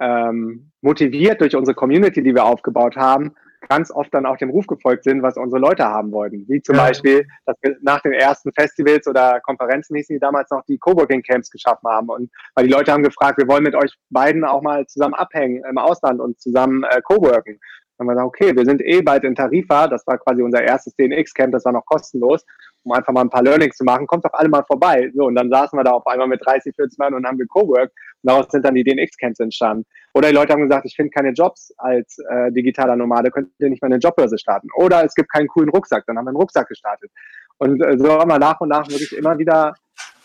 ähm, 0.00 0.70
motiviert 0.80 1.40
durch 1.40 1.56
unsere 1.56 1.74
Community, 1.74 2.22
die 2.22 2.34
wir 2.34 2.44
aufgebaut 2.44 2.96
haben, 2.96 3.34
ganz 3.68 3.90
oft 3.90 4.12
dann 4.12 4.26
auch 4.26 4.36
dem 4.36 4.50
Ruf 4.50 4.66
gefolgt 4.66 5.04
sind, 5.04 5.22
was 5.22 5.36
unsere 5.36 5.60
Leute 5.60 5.84
haben 5.84 6.12
wollten. 6.12 6.44
Wie 6.48 6.60
zum 6.62 6.76
ja. 6.76 6.86
Beispiel, 6.86 7.26
dass 7.46 7.56
wir 7.62 7.76
nach 7.82 8.00
den 8.00 8.12
ersten 8.12 8.52
Festivals 8.52 9.06
oder 9.06 9.40
Konferenzen 9.40 9.96
hießen 9.96 10.16
die 10.16 10.20
damals 10.20 10.50
noch 10.50 10.64
die 10.66 10.78
Coworking 10.78 11.22
Camps 11.22 11.50
geschaffen 11.50 11.88
haben. 11.88 12.08
Und 12.08 12.30
weil 12.54 12.66
die 12.66 12.72
Leute 12.72 12.92
haben 12.92 13.02
gefragt, 13.02 13.38
wir 13.38 13.48
wollen 13.48 13.64
mit 13.64 13.74
euch 13.74 13.94
beiden 14.10 14.44
auch 14.44 14.62
mal 14.62 14.86
zusammen 14.86 15.14
abhängen 15.14 15.62
im 15.68 15.78
Ausland 15.78 16.20
und 16.20 16.40
zusammen 16.40 16.84
äh, 16.84 17.00
coworken. 17.02 17.58
Dann 17.96 18.08
haben 18.08 18.14
wir 18.14 18.14
gesagt, 18.14 18.26
okay, 18.26 18.56
wir 18.56 18.64
sind 18.64 18.82
eh 18.82 19.02
bald 19.02 19.24
in 19.24 19.34
Tarifa, 19.34 19.86
das 19.86 20.04
war 20.06 20.18
quasi 20.18 20.42
unser 20.42 20.62
erstes 20.62 20.96
DNX-Camp, 20.96 21.52
das 21.52 21.64
war 21.64 21.72
noch 21.72 21.86
kostenlos, 21.86 22.44
um 22.82 22.92
einfach 22.92 23.12
mal 23.12 23.20
ein 23.20 23.30
paar 23.30 23.44
Learnings 23.44 23.76
zu 23.76 23.84
machen, 23.84 24.06
kommt 24.06 24.24
doch 24.24 24.32
alle 24.32 24.48
mal 24.48 24.64
vorbei. 24.64 25.10
So, 25.14 25.26
und 25.26 25.36
dann 25.36 25.48
saßen 25.48 25.78
wir 25.78 25.84
da 25.84 25.92
auf 25.92 26.06
einmal 26.06 26.26
mit 26.26 26.44
30, 26.44 26.74
40 26.74 26.98
Mann 26.98 27.14
und 27.14 27.24
haben 27.24 27.38
gecoworked 27.38 27.94
daraus 28.24 28.46
sind 28.50 28.64
dann 28.64 28.74
die 28.74 28.84
DNX-Camps 28.84 29.40
entstanden. 29.40 29.84
Oder 30.12 30.28
die 30.28 30.34
Leute 30.34 30.52
haben 30.52 30.62
gesagt, 30.62 30.86
ich 30.86 30.96
finde 30.96 31.10
keine 31.10 31.30
Jobs 31.30 31.72
als 31.78 32.18
äh, 32.30 32.50
digitaler 32.52 32.96
Nomade, 32.96 33.30
könnt 33.30 33.50
ihr 33.58 33.70
nicht 33.70 33.82
mal 33.82 33.88
eine 33.88 33.98
Jobbörse 33.98 34.38
starten. 34.38 34.68
Oder 34.76 35.04
es 35.04 35.14
gibt 35.14 35.32
keinen 35.32 35.48
coolen 35.48 35.68
Rucksack, 35.68 36.04
dann 36.06 36.16
haben 36.16 36.24
wir 36.24 36.30
einen 36.30 36.38
Rucksack 36.38 36.68
gestartet. 36.68 37.10
Und 37.58 37.80
äh, 37.82 37.98
so 37.98 38.18
haben 38.18 38.30
wir 38.30 38.38
nach 38.38 38.60
und 38.60 38.68
nach 38.68 38.88
wirklich 38.88 39.16
immer 39.16 39.38
wieder 39.38 39.74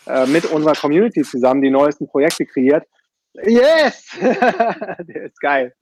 äh, 0.06 0.26
mit 0.26 0.46
unserer 0.46 0.74
Community 0.74 1.22
zusammen 1.22 1.62
die 1.62 1.70
neuesten 1.70 2.08
Projekte 2.08 2.46
kreiert. 2.46 2.86
Yes! 3.44 4.16
Der 4.20 5.22
ist 5.24 5.40
geil. 5.40 5.74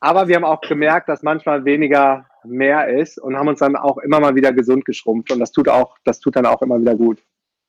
Aber 0.00 0.28
wir 0.28 0.36
haben 0.36 0.44
auch 0.44 0.60
gemerkt, 0.60 1.08
dass 1.08 1.22
manchmal 1.22 1.64
weniger 1.64 2.26
mehr 2.44 2.88
ist 2.88 3.18
und 3.18 3.36
haben 3.36 3.48
uns 3.48 3.58
dann 3.58 3.76
auch 3.76 3.98
immer 3.98 4.20
mal 4.20 4.34
wieder 4.34 4.52
gesund 4.52 4.84
geschrumpft. 4.84 5.32
Und 5.32 5.40
das 5.40 5.52
tut 5.52 5.68
auch, 5.68 5.96
das 6.04 6.20
tut 6.20 6.36
dann 6.36 6.46
auch 6.46 6.62
immer 6.62 6.80
wieder 6.80 6.94
gut. 6.94 7.22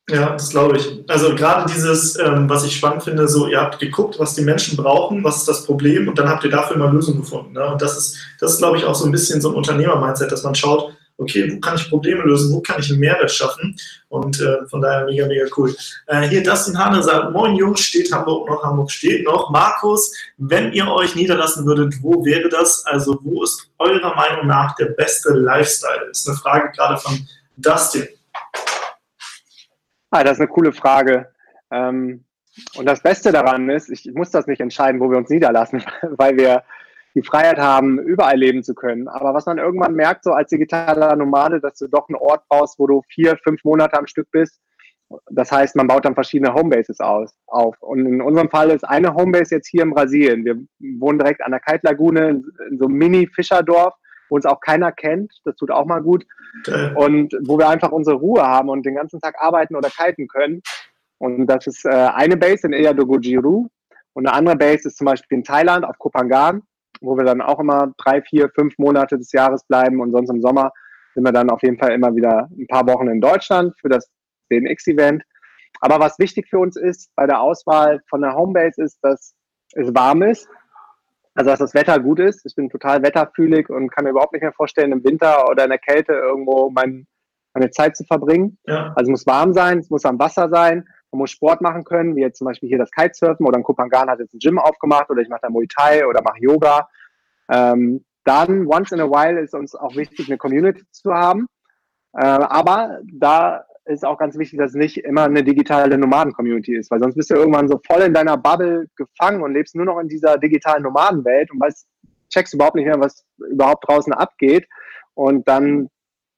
Ja, 0.09 0.31
das 0.31 0.49
glaube 0.49 0.77
ich. 0.77 1.03
Also 1.07 1.35
gerade 1.35 1.71
dieses, 1.71 2.17
ähm, 2.17 2.49
was 2.49 2.63
ich 2.63 2.75
spannend 2.75 3.03
finde, 3.03 3.27
so 3.27 3.47
ihr 3.47 3.61
habt 3.61 3.79
geguckt, 3.79 4.17
was 4.17 4.33
die 4.33 4.41
Menschen 4.41 4.75
brauchen, 4.75 5.23
was 5.23 5.37
ist 5.37 5.47
das 5.47 5.65
Problem 5.65 6.07
und 6.07 6.17
dann 6.17 6.29
habt 6.29 6.43
ihr 6.43 6.49
dafür 6.49 6.75
immer 6.75 6.91
Lösungen 6.91 7.21
gefunden. 7.21 7.53
Ne? 7.53 7.65
Und 7.65 7.81
das 7.81 7.95
ist, 7.95 8.17
das 8.39 8.53
ist, 8.53 8.57
glaube 8.57 8.77
ich, 8.77 8.85
auch 8.85 8.95
so 8.95 9.05
ein 9.05 9.11
bisschen 9.11 9.39
so 9.39 9.49
ein 9.49 9.55
Unternehmer-Mindset, 9.55 10.31
dass 10.31 10.43
man 10.43 10.55
schaut, 10.55 10.93
okay, 11.19 11.51
wo 11.53 11.59
kann 11.59 11.75
ich 11.75 11.89
Probleme 11.89 12.23
lösen, 12.23 12.53
wo 12.53 12.61
kann 12.61 12.79
ich 12.79 12.89
einen 12.89 12.99
Mehrwert 12.99 13.31
schaffen 13.31 13.75
und 14.07 14.39
äh, 14.41 14.65
von 14.67 14.81
daher 14.81 15.05
mega, 15.05 15.27
mega 15.27 15.45
cool. 15.57 15.75
Äh, 16.07 16.27
hier 16.29 16.41
Dustin 16.41 16.77
Hane 16.77 17.03
sagt, 17.03 17.31
moin 17.31 17.55
Jungs, 17.55 17.81
steht 17.81 18.11
Hamburg 18.11 18.49
noch, 18.49 18.63
Hamburg 18.63 18.89
steht 18.89 19.25
noch. 19.25 19.49
Markus, 19.51 20.11
wenn 20.37 20.71
ihr 20.73 20.87
euch 20.87 21.15
niederlassen 21.15 21.65
würdet, 21.65 21.95
wo 22.01 22.23
wäre 22.25 22.49
das? 22.49 22.85
Also 22.85 23.19
wo 23.21 23.43
ist 23.43 23.69
eurer 23.77 24.15
Meinung 24.15 24.47
nach 24.47 24.75
der 24.75 24.87
beste 24.87 25.33
Lifestyle? 25.33 26.07
Das 26.07 26.19
ist 26.19 26.29
eine 26.29 26.37
Frage 26.37 26.71
gerade 26.75 26.97
von 26.97 27.27
Dustin. 27.57 28.07
Ah, 30.11 30.23
das 30.23 30.33
ist 30.33 30.41
eine 30.41 30.49
coole 30.49 30.73
Frage. 30.73 31.31
Ähm, 31.71 32.25
und 32.75 32.85
das 32.85 33.01
Beste 33.01 33.31
daran 33.31 33.69
ist, 33.69 33.89
ich 33.89 34.11
muss 34.13 34.31
das 34.31 34.47
nicht 34.47 34.61
entscheiden, 34.61 34.99
wo 34.99 35.09
wir 35.09 35.17
uns 35.17 35.29
niederlassen, 35.29 35.83
weil 36.17 36.37
wir 36.37 36.63
die 37.15 37.23
Freiheit 37.23 37.57
haben, 37.57 37.99
überall 37.99 38.37
leben 38.37 38.63
zu 38.63 38.73
können. 38.75 39.07
Aber 39.07 39.33
was 39.33 39.45
man 39.45 39.57
irgendwann 39.57 39.93
merkt, 39.93 40.23
so 40.23 40.31
als 40.31 40.49
digitaler 40.49 41.15
Nomade, 41.15 41.59
dass 41.59 41.77
du 41.77 41.87
doch 41.87 42.07
einen 42.07 42.15
Ort 42.15 42.43
brauchst, 42.47 42.77
wo 42.79 42.87
du 42.87 43.01
vier, 43.09 43.37
fünf 43.43 43.63
Monate 43.63 43.97
am 43.97 44.07
Stück 44.07 44.29
bist. 44.31 44.61
Das 45.31 45.51
heißt, 45.51 45.75
man 45.75 45.87
baut 45.87 46.05
dann 46.05 46.13
verschiedene 46.13 46.53
Homebases 46.53 46.99
aus, 46.99 47.33
auf. 47.47 47.75
Und 47.81 48.05
in 48.05 48.21
unserem 48.21 48.49
Fall 48.49 48.69
ist 48.69 48.83
eine 48.83 49.15
Homebase 49.15 49.55
jetzt 49.55 49.67
hier 49.67 49.81
in 49.81 49.91
Brasilien. 49.91 50.45
Wir 50.45 50.55
wohnen 50.99 51.17
direkt 51.17 51.41
an 51.41 51.51
der 51.51 51.59
Kaltlagune 51.59 52.29
in, 52.29 52.45
in 52.69 52.77
so 52.77 52.85
einem 52.85 52.95
Mini-Fischerdorf, 52.95 53.95
wo 54.29 54.35
uns 54.35 54.45
auch 54.45 54.61
keiner 54.61 54.91
kennt. 54.91 55.33
Das 55.43 55.55
tut 55.55 55.71
auch 55.71 55.85
mal 55.85 56.01
gut. 56.01 56.25
Okay. 56.67 56.93
Und 56.95 57.33
wo 57.43 57.57
wir 57.57 57.69
einfach 57.69 57.91
unsere 57.91 58.17
Ruhe 58.17 58.43
haben 58.43 58.69
und 58.69 58.85
den 58.85 58.95
ganzen 58.95 59.19
Tag 59.19 59.35
arbeiten 59.39 59.75
oder 59.75 59.89
kiten 59.89 60.27
können. 60.27 60.61
Und 61.17 61.47
das 61.47 61.67
ist 61.67 61.85
äh, 61.85 61.89
eine 61.89 62.37
Base 62.37 62.65
in 62.65 62.73
Eyadogujiru. 62.73 63.67
Und 64.13 64.27
eine 64.27 64.35
andere 64.35 64.55
Base 64.55 64.87
ist 64.87 64.97
zum 64.97 65.05
Beispiel 65.05 65.37
in 65.37 65.43
Thailand 65.43 65.85
auf 65.85 65.97
Kopangan 65.97 66.63
wo 67.01 67.17
wir 67.17 67.23
dann 67.23 67.41
auch 67.41 67.59
immer 67.59 67.93
drei, 67.97 68.21
vier, 68.21 68.49
fünf 68.49 68.77
Monate 68.77 69.17
des 69.17 69.31
Jahres 69.31 69.63
bleiben 69.63 70.01
und 70.01 70.11
sonst 70.11 70.29
im 70.29 70.41
Sommer 70.41 70.71
sind 71.13 71.23
wir 71.23 71.31
dann 71.31 71.49
auf 71.49 71.61
jeden 71.63 71.77
Fall 71.77 71.91
immer 71.91 72.15
wieder 72.15 72.49
ein 72.51 72.67
paar 72.67 72.87
Wochen 72.87 73.07
in 73.07 73.21
Deutschland 73.21 73.73
für 73.79 73.89
das 73.89 74.09
DNX-Event. 74.51 75.23
Aber 75.81 75.99
was 75.99 76.19
wichtig 76.19 76.47
für 76.49 76.59
uns 76.59 76.75
ist 76.75 77.09
bei 77.15 77.25
der 77.25 77.39
Auswahl 77.41 78.01
von 78.09 78.21
der 78.21 78.35
Homebase 78.35 78.83
ist, 78.83 78.99
dass 79.01 79.33
es 79.73 79.93
warm 79.95 80.23
ist, 80.23 80.47
also 81.39 81.51
dass 81.51 81.59
das 81.59 81.73
Wetter 81.73 81.99
gut 81.99 82.19
ist. 82.19 82.45
Ich 82.45 82.55
bin 82.55 82.69
total 82.69 83.01
wetterfühlig 83.01 83.69
und 83.69 83.89
kann 83.89 84.03
mir 84.03 84.11
überhaupt 84.11 84.33
nicht 84.33 84.41
mehr 84.41 84.51
vorstellen, 84.51 84.91
im 84.91 85.03
Winter 85.03 85.49
oder 85.49 85.63
in 85.63 85.69
der 85.69 85.79
Kälte 85.79 86.13
irgendwo 86.13 86.69
mein, 86.69 87.07
meine 87.53 87.71
Zeit 87.71 87.95
zu 87.95 88.03
verbringen. 88.03 88.57
Ja. 88.65 88.93
Also 88.95 89.03
es 89.03 89.09
muss 89.09 89.27
warm 89.27 89.53
sein, 89.53 89.79
es 89.79 89.89
muss 89.89 90.05
am 90.05 90.19
Wasser 90.19 90.49
sein 90.49 90.85
man 91.11 91.19
muss 91.19 91.31
Sport 91.31 91.61
machen 91.61 91.83
können, 91.83 92.15
wie 92.15 92.21
jetzt 92.21 92.37
zum 92.37 92.45
Beispiel 92.45 92.69
hier 92.69 92.77
das 92.77 92.91
Kitesurfen 92.91 93.45
oder 93.45 93.57
ein 93.57 93.63
Kopangan 93.63 94.09
hat 94.09 94.19
jetzt 94.19 94.33
ein 94.33 94.39
Gym 94.39 94.59
aufgemacht 94.59 95.09
oder 95.09 95.21
ich 95.21 95.29
mache 95.29 95.41
da 95.43 95.49
Muay 95.49 95.67
Thai 95.67 96.05
oder 96.05 96.21
mache 96.21 96.39
Yoga. 96.39 96.87
Ähm, 97.51 98.05
dann, 98.25 98.67
once 98.67 98.91
in 98.91 99.01
a 99.01 99.09
while, 99.09 99.39
ist 99.39 99.55
uns 99.55 99.75
auch 99.75 99.95
wichtig, 99.95 100.27
eine 100.27 100.37
Community 100.37 100.83
zu 100.91 101.13
haben. 101.13 101.47
Äh, 102.13 102.25
aber 102.25 102.99
da 103.11 103.65
ist 103.89 104.05
auch 104.05 104.17
ganz 104.17 104.37
wichtig, 104.37 104.59
dass 104.59 104.71
es 104.71 104.75
nicht 104.75 104.97
immer 104.97 105.23
eine 105.23 105.43
digitale 105.43 105.97
Nomaden-Community 105.97 106.75
ist, 106.75 106.91
weil 106.91 106.99
sonst 106.99 107.15
bist 107.15 107.31
du 107.31 107.35
irgendwann 107.35 107.67
so 107.67 107.79
voll 107.85 108.03
in 108.03 108.13
deiner 108.13 108.37
Bubble 108.37 108.87
gefangen 108.95 109.41
und 109.41 109.53
lebst 109.53 109.75
nur 109.75 109.85
noch 109.85 109.99
in 109.99 110.07
dieser 110.07 110.37
digitalen 110.37 110.83
Nomadenwelt 110.83 111.51
und 111.51 111.59
weißt, 111.59 111.87
checkst 112.29 112.53
überhaupt 112.53 112.75
nicht 112.75 112.85
mehr, 112.85 112.99
was 112.99 113.25
überhaupt 113.51 113.87
draußen 113.87 114.13
abgeht. 114.13 114.67
Und 115.15 115.47
dann 115.47 115.89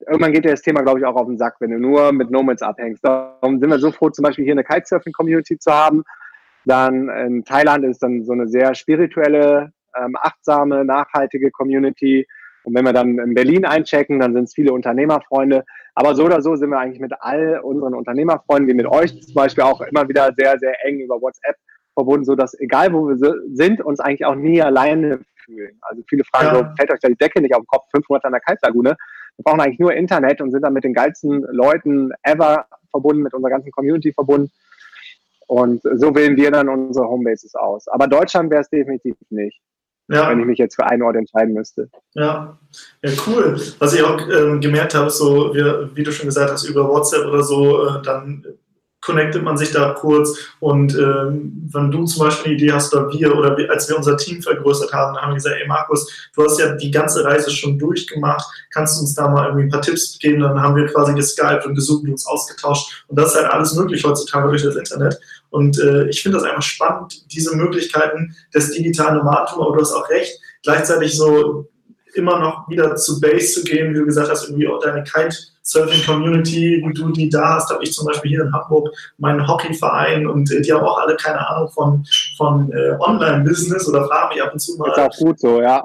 irgendwann 0.06 0.32
geht 0.32 0.44
dir 0.44 0.50
das 0.50 0.62
Thema, 0.62 0.82
glaube 0.82 0.98
ich, 0.98 1.04
auch 1.04 1.14
auf 1.14 1.26
den 1.26 1.38
Sack, 1.38 1.56
wenn 1.60 1.70
du 1.70 1.78
nur 1.78 2.12
mit 2.12 2.30
Nomads 2.30 2.62
abhängst. 2.62 3.04
Darum 3.04 3.60
sind 3.60 3.70
wir 3.70 3.78
so 3.78 3.92
froh, 3.92 4.10
zum 4.10 4.24
Beispiel 4.24 4.44
hier 4.44 4.54
eine 4.54 4.64
Kitesurfing-Community 4.64 5.58
zu 5.58 5.70
haben, 5.72 6.02
Dann 6.64 7.08
in 7.08 7.44
Thailand 7.44 7.84
ist 7.84 8.02
dann 8.02 8.24
so 8.24 8.32
eine 8.32 8.48
sehr 8.48 8.74
spirituelle, 8.74 9.72
ähm, 9.96 10.16
achtsame, 10.16 10.84
nachhaltige 10.84 11.50
Community. 11.50 12.26
Und 12.64 12.74
wenn 12.74 12.84
wir 12.84 12.92
dann 12.92 13.18
in 13.18 13.34
Berlin 13.34 13.64
einchecken, 13.64 14.20
dann 14.20 14.34
sind 14.34 14.44
es 14.44 14.54
viele 14.54 14.72
Unternehmerfreunde. 14.72 15.64
Aber 15.94 16.14
so 16.14 16.24
oder 16.24 16.40
so 16.40 16.56
sind 16.56 16.70
wir 16.70 16.78
eigentlich 16.78 17.00
mit 17.00 17.12
all 17.20 17.60
unseren 17.60 17.94
Unternehmerfreunden, 17.94 18.68
wie 18.68 18.74
mit 18.74 18.86
euch 18.86 19.20
zum 19.22 19.34
Beispiel 19.34 19.64
auch 19.64 19.80
immer 19.80 20.08
wieder 20.08 20.32
sehr, 20.36 20.58
sehr 20.58 20.74
eng 20.86 21.00
über 21.00 21.20
WhatsApp 21.20 21.56
verbunden, 21.94 22.24
so 22.24 22.34
dass 22.34 22.58
egal 22.58 22.92
wo 22.92 23.08
wir 23.08 23.16
sind, 23.52 23.80
uns 23.82 24.00
eigentlich 24.00 24.24
auch 24.24 24.34
nie 24.34 24.62
alleine 24.62 25.20
fühlen. 25.44 25.76
Also 25.82 26.02
viele 26.08 26.24
fragen 26.24 26.46
ja. 26.46 26.54
so, 26.54 26.76
fällt 26.76 26.92
euch 26.92 27.00
da 27.00 27.08
die 27.08 27.16
Decke 27.16 27.40
nicht 27.40 27.54
auf 27.54 27.62
den 27.62 27.66
Kopf, 27.66 27.84
fünf 27.90 28.08
Monate 28.08 28.26
an 28.26 28.32
der 28.32 28.40
Kaltlagune? 28.40 28.96
Wir 29.36 29.44
brauchen 29.44 29.60
eigentlich 29.60 29.78
nur 29.78 29.92
Internet 29.92 30.40
und 30.40 30.50
sind 30.50 30.62
dann 30.62 30.72
mit 30.72 30.84
den 30.84 30.94
geilsten 30.94 31.42
Leuten 31.50 32.12
ever 32.22 32.66
verbunden, 32.90 33.22
mit 33.22 33.34
unserer 33.34 33.50
ganzen 33.50 33.72
Community 33.72 34.12
verbunden. 34.12 34.50
Und 35.46 35.82
so 35.82 36.14
wählen 36.14 36.36
wir 36.36 36.50
dann 36.50 36.68
unsere 36.68 37.08
Homebases 37.08 37.54
aus. 37.54 37.88
Aber 37.88 38.06
Deutschland 38.06 38.50
wäre 38.50 38.62
es 38.62 38.70
definitiv 38.70 39.16
nicht. 39.30 39.60
Ja. 40.08 40.28
Wenn 40.28 40.40
ich 40.40 40.46
mich 40.46 40.58
jetzt 40.58 40.74
für 40.74 40.84
einen 40.84 41.02
Ort 41.02 41.16
entscheiden 41.16 41.54
müsste. 41.54 41.88
Ja, 42.14 42.58
ja 43.02 43.10
cool. 43.26 43.60
Was 43.78 43.94
ich 43.94 44.02
auch 44.02 44.20
ähm, 44.28 44.60
gemerkt 44.60 44.94
habe, 44.94 45.10
so 45.10 45.54
wie, 45.54 45.96
wie, 45.96 46.02
du 46.02 46.12
schon 46.12 46.26
gesagt 46.26 46.50
hast, 46.50 46.64
über 46.64 46.88
WhatsApp 46.88 47.26
oder 47.26 47.42
so, 47.42 47.86
äh, 47.86 48.02
dann 48.02 48.44
connectet 49.02 49.42
man 49.42 49.58
sich 49.58 49.72
da 49.72 49.94
kurz 49.94 50.38
und 50.60 50.94
ähm, 50.94 51.68
wenn 51.72 51.90
du 51.90 52.04
zum 52.04 52.24
Beispiel 52.24 52.52
eine 52.52 52.54
Idee 52.54 52.72
hast 52.72 52.94
oder 52.94 53.12
wir 53.12 53.36
oder 53.36 53.56
wir, 53.56 53.68
als 53.68 53.88
wir 53.88 53.96
unser 53.96 54.16
Team 54.16 54.40
vergrößert 54.40 54.92
haben, 54.92 55.16
haben 55.16 55.30
wir 55.30 55.34
gesagt, 55.34 55.56
ey 55.60 55.66
Markus, 55.66 56.30
du 56.34 56.44
hast 56.44 56.60
ja 56.60 56.76
die 56.76 56.90
ganze 56.90 57.24
Reise 57.24 57.50
schon 57.50 57.78
durchgemacht, 57.78 58.46
kannst 58.70 58.96
du 58.96 59.00
uns 59.00 59.14
da 59.14 59.28
mal 59.28 59.46
irgendwie 59.46 59.64
ein 59.64 59.70
paar 59.70 59.82
Tipps 59.82 60.18
geben? 60.20 60.40
Dann 60.40 60.60
haben 60.60 60.76
wir 60.76 60.86
quasi 60.86 61.14
geskypt 61.14 61.66
und 61.66 61.74
gesucht 61.74 62.04
und 62.04 62.12
uns 62.12 62.26
ausgetauscht 62.26 63.04
und 63.08 63.18
das 63.18 63.34
ist 63.34 63.42
halt 63.42 63.52
alles 63.52 63.74
möglich 63.74 64.04
heutzutage 64.04 64.48
durch 64.48 64.62
das 64.62 64.76
Internet 64.76 65.18
und 65.52 65.78
äh, 65.78 66.08
ich 66.08 66.22
finde 66.22 66.38
das 66.38 66.46
einfach 66.46 66.62
spannend, 66.62 67.32
diese 67.32 67.54
Möglichkeiten 67.56 68.34
des 68.54 68.72
digitalen 68.72 69.18
Nomadtums, 69.18 69.60
aber 69.60 69.76
du 69.76 69.82
hast 69.82 69.92
auch 69.92 70.08
recht, 70.08 70.38
gleichzeitig 70.62 71.16
so 71.16 71.68
immer 72.14 72.38
noch 72.38 72.68
wieder 72.68 72.96
zu 72.96 73.20
Base 73.20 73.54
zu 73.54 73.64
gehen, 73.64 73.92
wie 73.92 73.98
du 73.98 74.04
gesagt 74.04 74.30
hast, 74.30 74.48
irgendwie 74.48 74.68
auch 74.68 74.80
deine 74.80 75.04
Kitesurfing-Community, 75.04 76.82
wie 76.86 76.92
du 76.92 77.10
die 77.10 77.28
da 77.28 77.54
hast, 77.54 77.70
habe 77.70 77.82
ich 77.84 77.92
zum 77.92 78.06
Beispiel 78.06 78.30
hier 78.30 78.42
in 78.42 78.52
Hamburg 78.52 78.88
meinen 79.18 79.46
Hockeyverein 79.46 80.26
und 80.26 80.50
äh, 80.52 80.60
die 80.60 80.72
haben 80.72 80.84
auch 80.84 80.98
alle 80.98 81.16
keine 81.16 81.46
Ahnung 81.48 81.70
von, 81.70 82.04
von 82.36 82.72
äh, 82.72 82.96
Online-Business 82.98 83.88
oder 83.88 84.06
fragen 84.06 84.34
mich 84.34 84.42
ab 84.42 84.52
und 84.52 84.58
zu 84.58 84.76
mal. 84.76 84.90
Ist 84.90 84.98
auch 84.98 85.18
gut 85.18 85.40
so, 85.40 85.60
ja. 85.60 85.84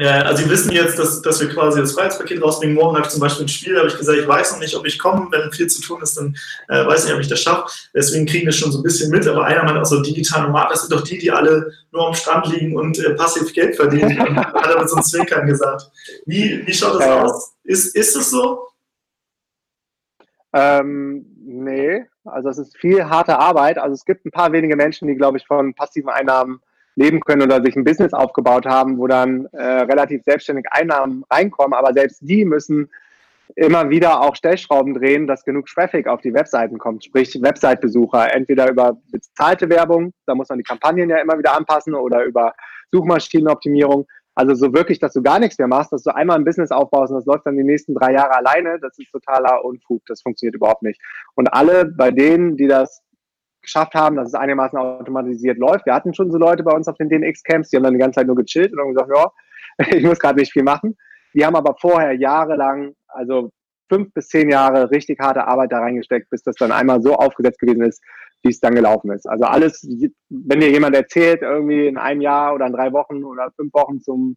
Ja, 0.00 0.22
also 0.22 0.44
Sie 0.44 0.48
wissen 0.48 0.70
jetzt, 0.70 0.96
dass, 0.96 1.22
dass 1.22 1.40
wir 1.40 1.48
quasi 1.48 1.80
das 1.80 1.92
Freiheitspaket 1.92 2.40
rausbringen. 2.40 2.76
Morgen 2.76 2.94
habe 2.94 3.04
ich 3.04 3.12
zum 3.12 3.20
Beispiel 3.20 3.46
ein 3.46 3.48
Spiel, 3.48 3.72
da 3.72 3.80
habe 3.80 3.88
ich 3.88 3.98
gesagt, 3.98 4.16
ich 4.16 4.28
weiß 4.28 4.52
noch 4.52 4.60
nicht, 4.60 4.76
ob 4.76 4.86
ich 4.86 4.96
komme. 4.96 5.26
Wenn 5.32 5.50
viel 5.50 5.66
zu 5.66 5.82
tun 5.82 6.00
ist, 6.02 6.16
dann 6.16 6.36
äh, 6.68 6.86
weiß 6.86 7.00
ich 7.00 7.06
nicht, 7.06 7.14
ob 7.16 7.20
ich 7.20 7.28
das 7.28 7.40
schaffe. 7.40 7.68
Deswegen 7.92 8.24
kriegen 8.24 8.46
wir 8.46 8.52
schon 8.52 8.70
so 8.70 8.78
ein 8.78 8.84
bisschen 8.84 9.10
mit. 9.10 9.26
Aber 9.26 9.44
einer 9.44 9.64
meint 9.64 9.76
auch 9.76 9.84
so 9.84 10.00
digital 10.00 10.42
normal, 10.42 10.68
das 10.70 10.82
sind 10.82 10.92
doch 10.92 11.02
die, 11.02 11.18
die 11.18 11.32
alle 11.32 11.72
nur 11.90 12.06
am 12.06 12.14
Strand 12.14 12.46
liegen 12.46 12.76
und 12.76 12.96
äh, 13.00 13.14
passiv 13.14 13.52
Geld 13.52 13.74
verdienen. 13.74 14.36
hat 14.36 14.66
er 14.68 14.78
mit 14.78 14.88
so 14.88 14.94
einem 14.94 15.04
Zwinkern 15.04 15.48
gesagt. 15.48 15.90
Wie, 16.26 16.64
wie 16.64 16.72
schaut 16.72 17.00
das 17.00 17.04
äh, 17.04 17.10
aus? 17.10 17.56
Ist, 17.64 17.96
ist 17.96 18.14
es 18.14 18.30
so? 18.30 18.68
Ähm, 20.52 21.26
nee, 21.44 22.04
also 22.24 22.50
es 22.50 22.58
ist 22.58 22.76
viel 22.76 23.04
harte 23.04 23.36
Arbeit. 23.36 23.78
Also 23.78 23.94
es 23.94 24.04
gibt 24.04 24.24
ein 24.24 24.30
paar 24.30 24.52
wenige 24.52 24.76
Menschen, 24.76 25.08
die, 25.08 25.16
glaube 25.16 25.38
ich, 25.38 25.46
von 25.46 25.74
passiven 25.74 26.10
Einnahmen 26.10 26.60
leben 26.98 27.20
können 27.20 27.42
oder 27.42 27.62
sich 27.62 27.76
ein 27.76 27.84
Business 27.84 28.12
aufgebaut 28.12 28.66
haben, 28.66 28.98
wo 28.98 29.06
dann 29.06 29.46
äh, 29.52 29.62
relativ 29.62 30.22
selbstständig 30.24 30.66
Einnahmen 30.70 31.24
reinkommen. 31.30 31.74
Aber 31.74 31.92
selbst 31.92 32.18
die 32.20 32.44
müssen 32.44 32.90
immer 33.54 33.88
wieder 33.88 34.20
auch 34.20 34.36
Stellschrauben 34.36 34.94
drehen, 34.94 35.26
dass 35.26 35.44
genug 35.44 35.66
Traffic 35.66 36.06
auf 36.06 36.20
die 36.20 36.34
Webseiten 36.34 36.78
kommt, 36.78 37.04
sprich 37.04 37.40
Website-Besucher, 37.40 38.34
entweder 38.34 38.70
über 38.70 38.98
bezahlte 39.10 39.70
Werbung, 39.70 40.12
da 40.26 40.34
muss 40.34 40.48
man 40.48 40.58
die 40.58 40.64
Kampagnen 40.64 41.08
ja 41.08 41.18
immer 41.18 41.38
wieder 41.38 41.56
anpassen, 41.56 41.94
oder 41.94 42.24
über 42.24 42.52
Suchmaschinenoptimierung. 42.92 44.06
Also 44.34 44.54
so 44.54 44.72
wirklich, 44.72 45.00
dass 45.00 45.14
du 45.14 45.22
gar 45.22 45.38
nichts 45.38 45.58
mehr 45.58 45.66
machst, 45.66 45.92
dass 45.92 46.04
du 46.04 46.14
einmal 46.14 46.36
ein 46.36 46.44
Business 46.44 46.70
aufbaust 46.70 47.10
und 47.10 47.18
das 47.18 47.26
läuft 47.26 47.46
dann 47.46 47.56
die 47.56 47.64
nächsten 47.64 47.94
drei 47.94 48.12
Jahre 48.12 48.36
alleine, 48.36 48.78
das 48.80 48.96
ist 48.98 49.10
totaler 49.10 49.64
Unfug, 49.64 50.02
das 50.06 50.22
funktioniert 50.22 50.54
überhaupt 50.54 50.82
nicht. 50.82 51.00
Und 51.34 51.52
alle 51.52 51.86
bei 51.86 52.10
denen, 52.10 52.56
die 52.56 52.68
das 52.68 53.02
geschafft 53.62 53.94
haben, 53.94 54.16
dass 54.16 54.28
es 54.28 54.34
einigermaßen 54.34 54.78
automatisiert 54.78 55.58
läuft. 55.58 55.86
Wir 55.86 55.94
hatten 55.94 56.14
schon 56.14 56.30
so 56.30 56.38
Leute 56.38 56.62
bei 56.62 56.72
uns 56.72 56.88
auf 56.88 56.96
den 56.96 57.08
DNX-Camps, 57.08 57.70
die 57.70 57.76
haben 57.76 57.84
dann 57.84 57.94
die 57.94 58.00
ganze 58.00 58.20
Zeit 58.20 58.26
nur 58.26 58.36
gechillt 58.36 58.72
und 58.72 58.80
haben 58.80 58.94
gesagt, 58.94 59.10
ja, 59.14 59.30
ich 59.98 60.04
muss 60.04 60.18
gerade 60.18 60.38
nicht 60.38 60.52
viel 60.52 60.62
machen. 60.62 60.96
Die 61.34 61.44
haben 61.44 61.56
aber 61.56 61.76
vorher 61.78 62.14
jahrelang, 62.14 62.94
also 63.08 63.50
fünf 63.88 64.12
bis 64.12 64.28
zehn 64.28 64.50
Jahre 64.50 64.90
richtig 64.90 65.18
harte 65.20 65.46
Arbeit 65.46 65.72
da 65.72 65.78
reingesteckt, 65.78 66.30
bis 66.30 66.42
das 66.42 66.56
dann 66.56 66.72
einmal 66.72 67.02
so 67.02 67.14
aufgesetzt 67.14 67.58
gewesen 67.58 67.82
ist, 67.82 68.02
wie 68.42 68.50
es 68.50 68.60
dann 68.60 68.74
gelaufen 68.74 69.10
ist. 69.10 69.28
Also 69.28 69.44
alles, 69.44 69.86
wenn 70.28 70.60
dir 70.60 70.70
jemand 70.70 70.94
erzählt, 70.94 71.42
irgendwie 71.42 71.86
in 71.86 71.96
einem 71.96 72.20
Jahr 72.20 72.54
oder 72.54 72.66
in 72.66 72.72
drei 72.72 72.92
Wochen 72.92 73.24
oder 73.24 73.50
fünf 73.56 73.72
Wochen 73.74 74.00
zum 74.00 74.36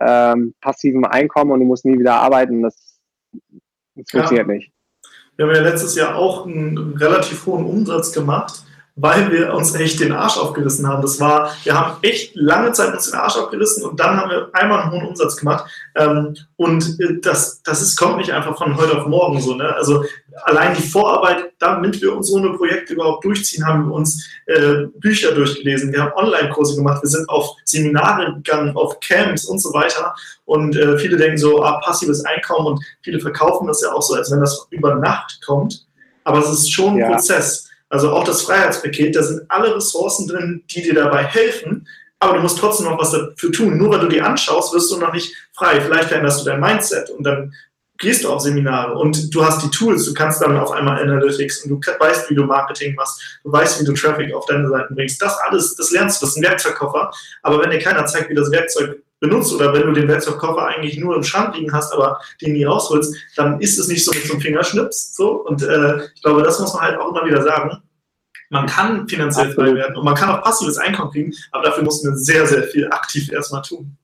ähm, 0.00 0.54
passiven 0.60 1.04
Einkommen 1.04 1.52
und 1.52 1.60
du 1.60 1.66
musst 1.66 1.84
nie 1.84 1.98
wieder 1.98 2.14
arbeiten, 2.14 2.62
das, 2.62 2.98
das 3.94 4.10
funktioniert 4.10 4.48
ja. 4.48 4.54
nicht. 4.54 4.72
Wir 5.36 5.46
haben 5.46 5.54
ja 5.54 5.62
letztes 5.62 5.94
Jahr 5.94 6.16
auch 6.16 6.46
einen 6.46 6.96
relativ 6.96 7.46
hohen 7.46 7.64
Umsatz 7.64 8.12
gemacht, 8.12 8.64
weil 9.02 9.32
wir 9.32 9.52
uns 9.52 9.74
echt 9.74 9.98
den 9.98 10.12
Arsch 10.12 10.38
aufgerissen 10.38 10.86
haben. 10.86 11.02
Das 11.02 11.18
war, 11.18 11.52
wir 11.64 11.74
haben 11.74 11.96
echt 12.02 12.36
lange 12.36 12.70
Zeit 12.70 12.94
uns 12.94 13.10
den 13.10 13.18
Arsch 13.18 13.36
aufgerissen 13.36 13.84
und 13.84 13.98
dann 13.98 14.16
haben 14.16 14.30
wir 14.30 14.48
einmal 14.52 14.80
einen 14.80 14.92
hohen 14.92 15.08
Umsatz 15.08 15.36
gemacht. 15.36 15.68
Ähm, 15.96 16.36
und 16.54 17.00
äh, 17.00 17.18
das, 17.20 17.60
das 17.64 17.82
ist, 17.82 17.96
kommt 17.96 18.18
nicht 18.18 18.30
einfach 18.30 18.56
von 18.56 18.76
heute 18.76 18.96
auf 18.96 19.08
morgen 19.08 19.40
so. 19.40 19.56
Ne? 19.56 19.74
Also 19.74 20.04
allein 20.44 20.76
die 20.76 20.82
Vorarbeit, 20.82 21.52
damit 21.58 22.00
wir 22.00 22.14
uns 22.14 22.28
so 22.28 22.36
eine 22.36 22.50
Projekte 22.50 22.94
überhaupt 22.94 23.24
durchziehen, 23.24 23.66
haben 23.66 23.88
wir 23.88 23.92
uns 23.92 24.24
äh, 24.46 24.86
Bücher 25.00 25.32
durchgelesen, 25.32 25.92
wir 25.92 26.02
haben 26.02 26.12
Online-Kurse 26.14 26.76
gemacht, 26.76 27.02
wir 27.02 27.10
sind 27.10 27.28
auf 27.28 27.56
Seminare 27.64 28.34
gegangen, 28.34 28.76
auf 28.76 29.00
Camps 29.00 29.46
und 29.46 29.58
so 29.58 29.72
weiter. 29.72 30.14
Und 30.44 30.76
äh, 30.76 30.96
viele 30.98 31.16
denken 31.16 31.38
so, 31.38 31.60
ah, 31.64 31.80
passives 31.80 32.24
Einkommen 32.24 32.68
und 32.68 32.84
viele 33.02 33.18
verkaufen 33.18 33.66
das 33.66 33.82
ja 33.82 33.92
auch 33.92 34.02
so, 34.02 34.14
als 34.14 34.30
wenn 34.30 34.38
das 34.38 34.64
über 34.70 34.94
Nacht 34.94 35.40
kommt. 35.44 35.88
Aber 36.22 36.38
es 36.38 36.48
ist 36.48 36.72
schon 36.72 36.92
ein 36.94 36.98
ja. 36.98 37.08
Prozess. 37.10 37.71
Also 37.92 38.10
auch 38.10 38.24
das 38.24 38.40
Freiheitspaket, 38.40 39.14
da 39.14 39.22
sind 39.22 39.42
alle 39.50 39.76
Ressourcen 39.76 40.26
drin, 40.26 40.64
die 40.70 40.80
dir 40.80 40.94
dabei 40.94 41.24
helfen, 41.24 41.86
aber 42.20 42.36
du 42.36 42.40
musst 42.40 42.58
trotzdem 42.58 42.86
noch 42.86 42.98
was 42.98 43.10
dafür 43.10 43.52
tun. 43.52 43.76
Nur 43.76 43.90
weil 43.90 44.00
du 44.00 44.08
die 44.08 44.22
anschaust, 44.22 44.72
wirst 44.72 44.90
du 44.90 44.96
noch 44.96 45.12
nicht 45.12 45.36
frei. 45.52 45.78
Vielleicht 45.78 46.08
veränderst 46.08 46.40
du 46.40 46.44
dein 46.46 46.60
Mindset 46.60 47.10
und 47.10 47.22
dann 47.22 47.52
gehst 47.98 48.24
du 48.24 48.32
auf 48.32 48.40
Seminare 48.40 48.94
und 48.94 49.34
du 49.34 49.44
hast 49.44 49.62
die 49.62 49.68
Tools, 49.68 50.06
du 50.06 50.14
kannst 50.14 50.40
dann 50.40 50.56
auf 50.56 50.72
einmal 50.72 51.02
Analytics 51.02 51.64
und 51.64 51.70
du 51.70 51.92
weißt, 52.00 52.30
wie 52.30 52.34
du 52.34 52.44
Marketing 52.44 52.94
machst, 52.94 53.20
du 53.44 53.52
weißt, 53.52 53.80
wie 53.80 53.84
du 53.84 53.92
Traffic 53.92 54.32
auf 54.32 54.46
deine 54.46 54.70
Seiten 54.70 54.94
bringst. 54.94 55.20
Das 55.20 55.36
alles, 55.46 55.76
das 55.76 55.90
lernst 55.90 56.22
du, 56.22 56.24
das 56.24 56.34
ist 56.34 56.38
ein 56.38 56.44
Werkzeugkoffer. 56.44 57.10
Aber 57.42 57.60
wenn 57.60 57.70
dir 57.70 57.78
keiner 57.78 58.06
zeigt, 58.06 58.30
wie 58.30 58.34
das 58.34 58.50
Werkzeug 58.50 59.02
benutzt 59.22 59.54
oder 59.54 59.72
wenn 59.72 59.86
du 59.86 59.92
den 59.92 60.08
Werkzeugkoffer 60.08 60.66
eigentlich 60.66 60.98
nur 60.98 61.16
im 61.16 61.22
Schrank 61.22 61.56
liegen 61.56 61.72
hast, 61.72 61.94
aber 61.94 62.20
den 62.42 62.52
nie 62.52 62.64
rausholst, 62.64 63.16
dann 63.36 63.60
ist 63.60 63.78
es 63.78 63.88
nicht 63.88 64.04
so 64.04 64.10
mit 64.12 64.24
so 64.24 64.34
einem 64.34 64.42
Fingerschnips. 64.42 65.14
So. 65.14 65.46
Und 65.46 65.62
äh, 65.62 66.04
ich 66.14 66.22
glaube, 66.22 66.42
das 66.42 66.58
muss 66.60 66.74
man 66.74 66.82
halt 66.82 66.98
auch 66.98 67.08
immer 67.10 67.24
wieder 67.24 67.40
sagen. 67.42 67.82
Man 68.50 68.66
kann 68.66 69.08
finanziell 69.08 69.52
frei 69.52 69.74
werden 69.74 69.96
und 69.96 70.04
man 70.04 70.14
kann 70.14 70.28
auch 70.28 70.42
passives 70.42 70.76
Einkommen 70.76 71.10
kriegen, 71.12 71.32
aber 71.52 71.64
dafür 71.64 71.84
muss 71.84 72.04
man 72.04 72.18
sehr, 72.18 72.46
sehr 72.46 72.64
viel 72.64 72.86
aktiv 72.88 73.32
erstmal 73.32 73.62
tun. 73.62 73.96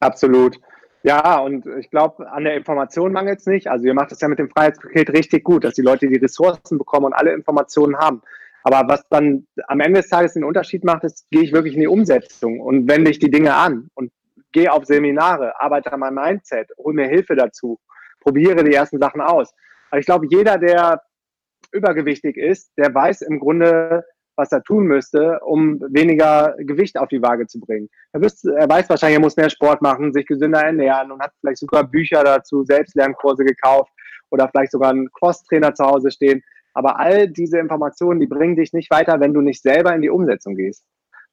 Absolut. 0.00 0.58
Ja, 1.04 1.38
und 1.38 1.64
ich 1.66 1.88
glaube, 1.88 2.30
an 2.30 2.44
der 2.44 2.56
Information 2.56 3.12
mangelt 3.12 3.40
es 3.40 3.46
nicht. 3.46 3.68
Also 3.68 3.86
ihr 3.86 3.94
macht 3.94 4.12
es 4.12 4.20
ja 4.20 4.28
mit 4.28 4.38
dem 4.38 4.50
Freiheitspaket 4.50 5.10
richtig 5.10 5.44
gut, 5.44 5.64
dass 5.64 5.74
die 5.74 5.82
Leute 5.82 6.08
die 6.08 6.16
Ressourcen 6.16 6.76
bekommen 6.76 7.06
und 7.06 7.12
alle 7.12 7.32
Informationen 7.32 7.96
haben. 7.96 8.20
Aber 8.64 8.88
was 8.88 9.06
dann 9.08 9.46
am 9.66 9.80
Ende 9.80 10.00
des 10.00 10.10
Tages 10.10 10.34
den 10.34 10.44
Unterschied 10.44 10.84
macht, 10.84 11.04
ist, 11.04 11.26
gehe 11.30 11.42
ich 11.42 11.52
wirklich 11.52 11.74
in 11.74 11.80
die 11.80 11.88
Umsetzung 11.88 12.60
und 12.60 12.88
wende 12.88 13.10
ich 13.10 13.18
die 13.18 13.30
Dinge 13.30 13.54
an 13.54 13.88
und 13.94 14.12
gehe 14.52 14.72
auf 14.72 14.84
Seminare, 14.84 15.60
arbeite 15.60 15.92
an 15.92 16.00
meinem 16.00 16.14
Mindset, 16.16 16.70
hole 16.78 16.94
mir 16.94 17.08
Hilfe 17.08 17.34
dazu, 17.34 17.78
probiere 18.20 18.62
die 18.62 18.74
ersten 18.74 18.98
Sachen 18.98 19.20
aus. 19.20 19.52
Aber 19.90 19.98
ich 19.98 20.06
glaube, 20.06 20.26
jeder, 20.30 20.58
der 20.58 21.02
übergewichtig 21.72 22.36
ist, 22.36 22.70
der 22.76 22.94
weiß 22.94 23.22
im 23.22 23.40
Grunde, 23.40 24.04
was 24.36 24.52
er 24.52 24.62
tun 24.62 24.86
müsste, 24.86 25.40
um 25.40 25.80
weniger 25.88 26.54
Gewicht 26.58 26.98
auf 26.98 27.08
die 27.08 27.22
Waage 27.22 27.46
zu 27.46 27.60
bringen. 27.60 27.88
Er, 28.12 28.22
wüsste, 28.22 28.54
er 28.56 28.68
weiß 28.68 28.88
wahrscheinlich, 28.88 29.18
er 29.18 29.22
muss 29.22 29.36
mehr 29.36 29.50
Sport 29.50 29.82
machen, 29.82 30.12
sich 30.12 30.26
gesünder 30.26 30.60
ernähren 30.60 31.12
und 31.12 31.20
hat 31.20 31.32
vielleicht 31.40 31.58
sogar 31.58 31.84
Bücher 31.84 32.24
dazu, 32.24 32.64
Selbstlernkurse 32.64 33.44
gekauft 33.44 33.92
oder 34.30 34.48
vielleicht 34.48 34.72
sogar 34.72 34.90
einen 34.90 35.10
Cross-Trainer 35.12 35.74
zu 35.74 35.84
Hause 35.84 36.10
stehen. 36.10 36.42
Aber 36.74 36.98
all 36.98 37.28
diese 37.28 37.58
Informationen, 37.58 38.20
die 38.20 38.26
bringen 38.26 38.56
dich 38.56 38.72
nicht 38.72 38.90
weiter, 38.90 39.20
wenn 39.20 39.34
du 39.34 39.40
nicht 39.40 39.62
selber 39.62 39.94
in 39.94 40.02
die 40.02 40.10
Umsetzung 40.10 40.54
gehst. 40.54 40.84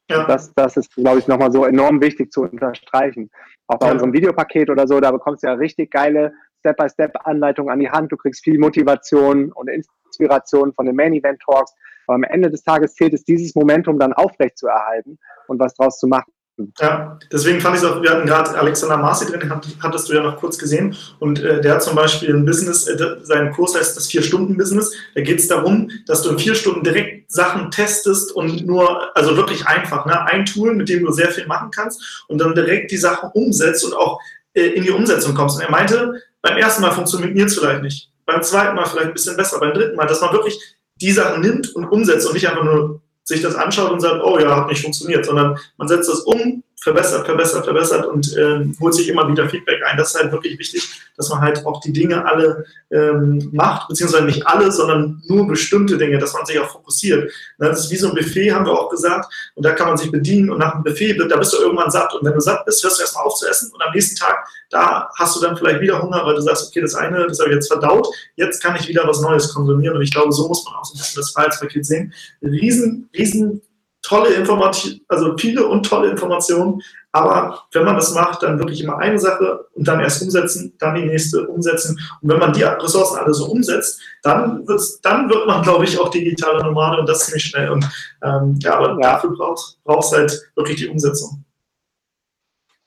Ja. 0.10 0.26
Das, 0.26 0.54
das 0.56 0.76
ist, 0.76 0.96
glaube 0.96 1.20
ich, 1.20 1.28
nochmal 1.28 1.52
so 1.52 1.66
enorm 1.66 2.02
wichtig 2.02 2.32
zu 2.32 2.44
unterstreichen. 2.44 3.30
Auch 3.68 3.78
bei 3.78 3.88
ja. 3.88 3.94
unserem 3.94 4.14
Videopaket 4.14 4.70
oder 4.70 4.88
so, 4.88 5.00
da 5.00 5.12
bekommst 5.12 5.44
du 5.44 5.48
ja 5.48 5.54
richtig 5.54 5.92
geile 5.92 6.34
Step-by-Step-Anleitungen 6.60 7.72
an 7.72 7.80
die 7.80 7.90
Hand. 7.90 8.12
Du 8.12 8.18
kriegst 8.18 8.44
viel 8.44 8.58
Motivation 8.58 9.52
und 9.52 9.70
Inspiration 9.70 10.74
von 10.74 10.86
den 10.86 10.96
Main-Event-Talks. 10.96 11.74
Aber 12.08 12.16
am 12.16 12.24
Ende 12.24 12.50
des 12.50 12.64
Tages 12.64 12.96
zählt 12.96 13.14
es, 13.14 13.24
dieses 13.24 13.54
Momentum 13.54 14.00
dann 14.00 14.14
aufrecht 14.14 14.58
zu 14.58 14.68
erhalten 14.68 15.20
und 15.48 15.60
was 15.60 15.76
draus 15.76 16.00
zu 16.00 16.08
machen. 16.08 16.32
Ja, 16.80 17.18
deswegen 17.32 17.62
fand 17.62 17.78
ich 17.78 17.84
es 17.84 17.90
auch, 17.90 18.02
wir 18.02 18.10
hatten 18.10 18.28
gerade 18.28 18.58
Alexander 18.58 18.98
Marci 18.98 19.26
drin, 19.26 19.50
hattest 19.82 20.10
du 20.10 20.14
ja 20.14 20.22
noch 20.22 20.38
kurz 20.38 20.58
gesehen. 20.58 20.96
Und 21.20 21.42
äh, 21.42 21.62
der 21.62 21.76
hat 21.76 21.84
zum 21.84 21.96
Beispiel 21.96 22.36
ein 22.36 22.46
Business, 22.46 22.86
äh, 22.88 22.98
sein 23.22 23.52
Kurs 23.54 23.76
heißt 23.76 23.96
das 23.96 24.08
Vier-Stunden-Business. 24.08 24.92
Da 25.16 25.22
geht 25.22 25.40
es 25.40 25.48
darum, 25.48 25.90
dass 26.06 26.22
du 26.22 26.30
in 26.30 26.40
vier 26.40 26.56
Stunden 26.56 26.84
direkt 26.84 27.32
Sachen 27.32 27.72
testest 27.72 28.34
und 28.34 28.66
nur, 28.66 29.16
also 29.16 29.38
wirklich 29.38 29.66
einfach, 29.68 30.06
ne? 30.06 30.22
ein 30.26 30.46
Tool, 30.46 30.76
mit 30.76 30.90
dem 30.90 31.06
du 31.06 31.12
sehr 31.14 31.30
viel 31.30 31.48
machen 31.48 31.72
kannst 31.72 32.26
und 32.28 32.40
dann 32.40 32.54
direkt 32.54 32.92
die 32.92 32.98
Sachen 32.98 33.30
umsetzt 33.34 33.86
und 33.86 33.94
auch 33.94 34.20
äh, 34.54 34.68
in 34.68 34.84
die 34.84 34.92
Umsetzung 34.92 35.36
kommst. 35.36 35.58
Und 35.58 35.64
er 35.64 35.72
meinte, 35.72 36.22
beim 36.42 36.58
ersten 36.58 36.82
Mal 36.82 36.92
funktioniert 36.92 37.50
es 37.50 37.58
vielleicht 37.58 37.84
nicht, 37.84 38.12
beim 38.26 38.44
zweiten 38.44 38.76
Mal 38.76 38.86
vielleicht 38.86 39.08
ein 39.08 39.14
bisschen 39.14 39.38
besser, 39.38 39.60
beim 39.60 39.74
dritten 39.74 39.96
Mal, 39.96 40.08
dass 40.08 40.22
man 40.22 40.34
wirklich 40.34 40.60
die 40.96 41.12
Sachen 41.12 41.42
nimmt 41.42 41.74
und 41.76 41.86
umsetzt 41.86 42.28
und 42.28 42.34
nicht 42.34 42.50
einfach 42.50 42.66
nur 42.66 43.02
sich 43.30 43.42
das 43.42 43.56
anschaut 43.56 43.92
und 43.92 44.02
sagt, 44.02 44.22
oh 44.24 44.38
ja, 44.38 44.56
hat 44.56 44.68
nicht 44.68 44.82
funktioniert, 44.82 45.26
sondern 45.26 45.58
man 45.78 45.88
setzt 45.88 46.10
das 46.10 46.22
um, 46.22 46.64
verbessert, 46.82 47.26
verbessert, 47.26 47.66
verbessert 47.66 48.06
und 48.06 48.36
äh, 48.38 48.66
holt 48.80 48.94
sich 48.94 49.10
immer 49.10 49.28
wieder 49.30 49.50
Feedback 49.50 49.82
ein. 49.86 49.98
Das 49.98 50.10
ist 50.10 50.22
halt 50.22 50.32
wirklich 50.32 50.58
wichtig, 50.58 50.90
dass 51.18 51.30
man 51.30 51.42
halt 51.42 51.66
auch 51.66 51.82
die 51.82 51.92
Dinge 51.92 52.26
alle 52.26 52.66
ähm, 52.90 53.50
macht, 53.52 53.90
beziehungsweise 53.90 54.24
nicht 54.24 54.48
alle, 54.48 54.72
sondern 54.72 55.22
nur 55.28 55.48
bestimmte 55.48 55.98
Dinge, 55.98 56.18
dass 56.18 56.34
man 56.34 56.46
sich 56.46 56.58
auch 56.58 56.70
fokussiert. 56.70 57.32
Ne, 57.58 57.68
das 57.68 57.86
ist 57.86 57.92
wie 57.92 57.98
so 57.98 58.10
ein 58.10 58.16
Buffet, 58.16 58.54
haben 58.54 58.66
wir 58.66 58.72
auch 58.72 58.90
gesagt, 58.90 59.32
und 59.56 59.66
da 59.66 59.72
kann 59.72 59.88
man 59.88 59.98
sich 59.98 60.10
bedienen 60.10 60.50
und 60.50 60.60
nach 60.60 60.74
dem 60.74 60.84
Buffet, 60.84 61.18
da 61.18 61.38
bist 61.38 61.52
du 61.52 61.58
irgendwann 61.58 61.92
satt. 61.92 62.14
Und 62.14 62.26
wenn 62.26 62.34
du 62.34 62.40
satt 62.40 62.66
bist, 62.66 62.82
hörst 62.84 62.98
du 62.98 63.02
erstmal 63.02 63.26
auf 63.26 63.36
zu 63.36 63.48
essen 63.48 63.72
und 63.74 63.82
am 63.82 63.94
nächsten 63.94 64.16
Tag, 64.16 64.48
da 64.70 65.10
hast 65.18 65.36
du 65.36 65.42
dann 65.42 65.58
vielleicht 65.58 65.82
wieder 65.82 66.02
Hunger, 66.02 66.26
weil 66.26 66.36
du 66.36 66.42
sagst, 66.42 66.68
okay, 66.68 66.82
das 66.82 66.96
eine, 66.96 67.28
das 67.28 67.40
habe 67.40 67.50
ich 67.50 67.56
jetzt 67.56 67.68
verdaut, 67.68 68.08
jetzt 68.36 68.64
kann 68.64 68.76
ich 68.78 68.88
wieder 68.88 69.06
was 69.06 69.20
Neues 69.20 69.54
konsumieren. 69.54 69.98
Und 69.98 70.04
ich 70.04 70.12
glaube, 70.12 70.32
so 70.32 70.48
muss 70.48 70.64
man 70.64 70.76
auch 70.76 70.86
so 70.86 70.94
ein 70.94 71.00
bisschen 71.00 71.20
das 71.20 71.32
Freiheitspaket 71.32 71.86
sehen. 71.86 72.14
Riesen, 72.42 73.10
riesen 73.18 73.62
tolle 74.02 74.34
Informationen, 74.34 75.02
also 75.08 75.36
viele 75.38 75.66
und 75.66 75.86
tolle 75.86 76.10
Informationen. 76.10 76.82
Aber 77.12 77.64
wenn 77.72 77.86
man 77.86 77.96
das 77.96 78.14
macht, 78.14 78.44
dann 78.44 78.60
wirklich 78.60 78.84
immer 78.84 79.00
eine 79.00 79.18
Sache 79.18 79.66
und 79.74 79.88
dann 79.88 80.00
erst 80.00 80.22
umsetzen, 80.22 80.74
dann 80.78 80.96
die 80.96 81.06
nächste 81.06 81.48
umsetzen. 81.48 82.00
Und 82.22 82.30
wenn 82.30 82.40
man 82.40 82.54
die 82.54 82.64
Ressourcen 82.64 83.18
alle 83.18 83.34
so 83.34 83.48
umsetzt, 83.48 84.00
dann, 84.22 84.68
wird's, 84.68 85.02
dann 85.02 85.28
wird 85.30 85.48
man, 85.48 85.64
glaube 85.64 85.86
ich, 85.86 86.00
auch 86.00 86.10
digitale 86.10 86.64
Nomade 86.64 87.00
und 87.00 87.10
das 87.10 87.26
ziemlich 87.26 87.46
schnell. 87.46 87.72
Und 87.72 87.84
ähm, 88.24 88.60
ja, 88.62 88.78
aber 88.78 88.92
ja. 89.02 89.14
dafür 89.14 89.32
braucht 89.32 90.04
es 90.04 90.12
halt 90.12 90.52
wirklich 90.56 90.78
die 90.78 90.88
Umsetzung. 90.88 91.44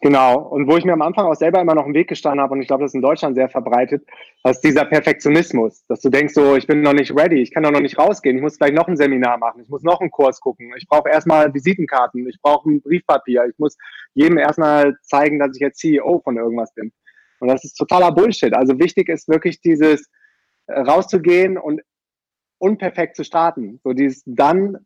Genau. 0.03 0.41
Und 0.41 0.67
wo 0.67 0.77
ich 0.77 0.85
mir 0.85 0.95
am 0.95 1.03
Anfang 1.03 1.27
auch 1.27 1.37
selber 1.37 1.61
immer 1.61 1.77
noch 1.77 1.85
einen 1.85 1.95
Weg 1.95 2.09
gestanden 2.09 2.41
habe, 2.41 2.55
und 2.55 2.61
ich 2.61 2.67
glaube, 2.67 2.83
das 2.83 2.91
ist 2.91 2.97
in 2.97 3.03
Deutschland 3.03 3.37
sehr 3.37 3.49
verbreitet, 3.49 4.05
ist 4.43 4.61
dieser 4.61 4.85
Perfektionismus, 4.85 5.87
dass 5.87 6.01
du 6.01 6.11
denkst, 6.11 6.35
so, 6.35 6.57
ich 6.57 6.67
bin 6.67 6.83
noch 6.83 6.93
nicht 6.93 7.17
ready, 7.17 7.41
ich 7.41 7.55
kann 7.55 7.62
doch 7.62 7.71
noch 7.71 7.81
nicht 7.81 7.97
rausgehen, 7.97 8.35
ich 8.37 8.43
muss 8.43 8.57
vielleicht 8.57 8.75
noch 8.75 8.88
ein 8.88 8.97
Seminar 8.97 9.38
machen, 9.38 9.62
ich 9.62 9.69
muss 9.69 9.85
noch 9.85 10.01
einen 10.01 10.11
Kurs 10.11 10.41
gucken, 10.41 10.73
ich 10.77 10.88
brauche 10.88 11.09
erstmal 11.09 11.55
Visitenkarten, 11.55 12.29
ich 12.29 12.43
brauche 12.43 12.69
ein 12.69 12.83
Briefpapier, 12.83 13.45
ich 13.49 13.57
muss 13.59 13.79
jedem 14.15 14.38
erstmal 14.38 14.97
zeigen, 15.03 15.38
dass 15.38 15.55
ich 15.55 15.61
jetzt 15.61 15.79
CEO 15.79 16.21
von 16.25 16.37
irgendwas 16.37 16.75
bin. 16.75 16.93
Und 17.38 17.47
das 17.47 17.62
ist 17.62 17.75
totaler 17.75 18.11
Bullshit. 18.11 18.55
Also 18.55 18.81
wichtig 18.81 19.09
ist 19.09 19.29
wirklich 19.29 19.61
dieses 19.61 20.11
äh, 20.67 20.81
rauszugehen 20.81 21.57
und 21.57 21.81
unperfekt 22.59 23.15
zu 23.15 23.23
starten. 23.23 23.79
So 23.85 23.93
dieses 23.93 24.25
dann, 24.27 24.79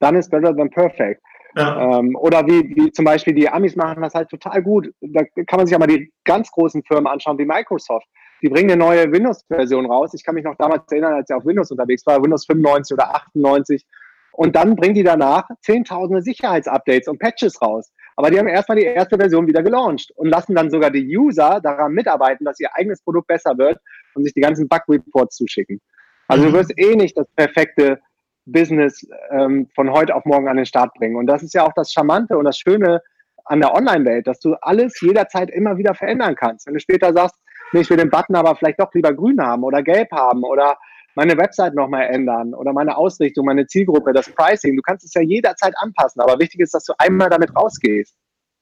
dann 0.00 0.16
ist 0.16 0.30
better 0.30 0.56
than 0.56 0.70
perfect. 0.70 1.20
Ja. 1.56 1.98
Ähm, 1.98 2.16
oder 2.16 2.46
wie, 2.46 2.74
wie 2.74 2.90
zum 2.90 3.04
Beispiel 3.04 3.34
die 3.34 3.48
Amis 3.48 3.76
machen 3.76 4.02
das 4.02 4.14
halt 4.14 4.28
total 4.28 4.62
gut. 4.62 4.92
Da 5.00 5.22
kann 5.46 5.58
man 5.58 5.66
sich 5.66 5.74
aber 5.74 5.86
die 5.86 6.12
ganz 6.24 6.50
großen 6.50 6.82
Firmen 6.82 7.06
anschauen, 7.06 7.38
wie 7.38 7.44
Microsoft. 7.44 8.06
Die 8.42 8.48
bringen 8.48 8.70
eine 8.70 8.78
neue 8.78 9.10
Windows-Version 9.10 9.86
raus. 9.86 10.12
Ich 10.14 10.24
kann 10.24 10.34
mich 10.34 10.44
noch 10.44 10.56
damals 10.56 10.90
erinnern, 10.90 11.14
als 11.14 11.30
ich 11.30 11.36
auf 11.36 11.46
Windows 11.46 11.70
unterwegs 11.70 12.04
war, 12.06 12.22
Windows 12.22 12.44
95 12.46 12.94
oder 12.94 13.14
98. 13.14 13.86
Und 14.32 14.56
dann 14.56 14.74
bringen 14.74 14.94
die 14.94 15.04
danach 15.04 15.48
zehntausende 15.62 16.20
Sicherheitsupdates 16.20 17.06
und 17.08 17.20
Patches 17.20 17.62
raus. 17.62 17.92
Aber 18.16 18.30
die 18.30 18.38
haben 18.38 18.48
erstmal 18.48 18.78
die 18.78 18.84
erste 18.84 19.16
Version 19.16 19.46
wieder 19.46 19.62
gelauncht 19.62 20.12
und 20.16 20.28
lassen 20.28 20.54
dann 20.54 20.70
sogar 20.70 20.90
die 20.90 21.16
User 21.16 21.60
daran 21.62 21.92
mitarbeiten, 21.92 22.44
dass 22.44 22.58
ihr 22.58 22.68
eigenes 22.74 23.00
Produkt 23.02 23.28
besser 23.28 23.56
wird 23.56 23.78
und 24.14 24.24
sich 24.24 24.34
die 24.34 24.40
ganzen 24.40 24.68
Bug-Reports 24.68 25.36
zuschicken. 25.36 25.80
Also 26.28 26.44
mhm. 26.44 26.48
du 26.48 26.58
wirst 26.58 26.72
eh 26.76 26.96
nicht 26.96 27.16
das 27.16 27.26
perfekte 27.36 28.00
Business 28.46 29.06
ähm, 29.30 29.68
von 29.74 29.90
heute 29.90 30.14
auf 30.14 30.24
morgen 30.24 30.48
an 30.48 30.56
den 30.56 30.66
Start 30.66 30.94
bringen. 30.94 31.16
Und 31.16 31.26
das 31.26 31.42
ist 31.42 31.54
ja 31.54 31.64
auch 31.64 31.72
das 31.74 31.92
Charmante 31.92 32.36
und 32.36 32.44
das 32.44 32.58
Schöne 32.58 33.00
an 33.46 33.60
der 33.60 33.74
Online-Welt, 33.74 34.26
dass 34.26 34.40
du 34.40 34.54
alles 34.60 35.00
jederzeit 35.00 35.50
immer 35.50 35.76
wieder 35.76 35.94
verändern 35.94 36.34
kannst. 36.34 36.66
Wenn 36.66 36.74
du 36.74 36.80
später 36.80 37.12
sagst, 37.12 37.36
nee, 37.72 37.80
ich 37.80 37.90
will 37.90 37.96
den 37.96 38.10
Button 38.10 38.36
aber 38.36 38.56
vielleicht 38.56 38.80
doch 38.80 38.92
lieber 38.94 39.12
grün 39.12 39.40
haben 39.40 39.64
oder 39.64 39.82
gelb 39.82 40.10
haben 40.12 40.44
oder 40.44 40.78
meine 41.14 41.36
Website 41.36 41.74
nochmal 41.74 42.06
ändern 42.06 42.54
oder 42.54 42.72
meine 42.72 42.96
Ausrichtung, 42.96 43.46
meine 43.46 43.66
Zielgruppe, 43.66 44.12
das 44.12 44.28
Pricing, 44.30 44.76
du 44.76 44.82
kannst 44.82 45.04
es 45.04 45.14
ja 45.14 45.22
jederzeit 45.22 45.74
anpassen. 45.76 46.20
Aber 46.20 46.38
wichtig 46.38 46.60
ist, 46.60 46.74
dass 46.74 46.84
du 46.84 46.92
einmal 46.98 47.30
damit 47.30 47.54
rausgehst. 47.54 48.16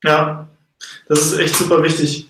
Ja, 0.05 0.49
das 1.09 1.21
ist 1.21 1.39
echt 1.39 1.55
super 1.55 1.83
wichtig. 1.83 2.29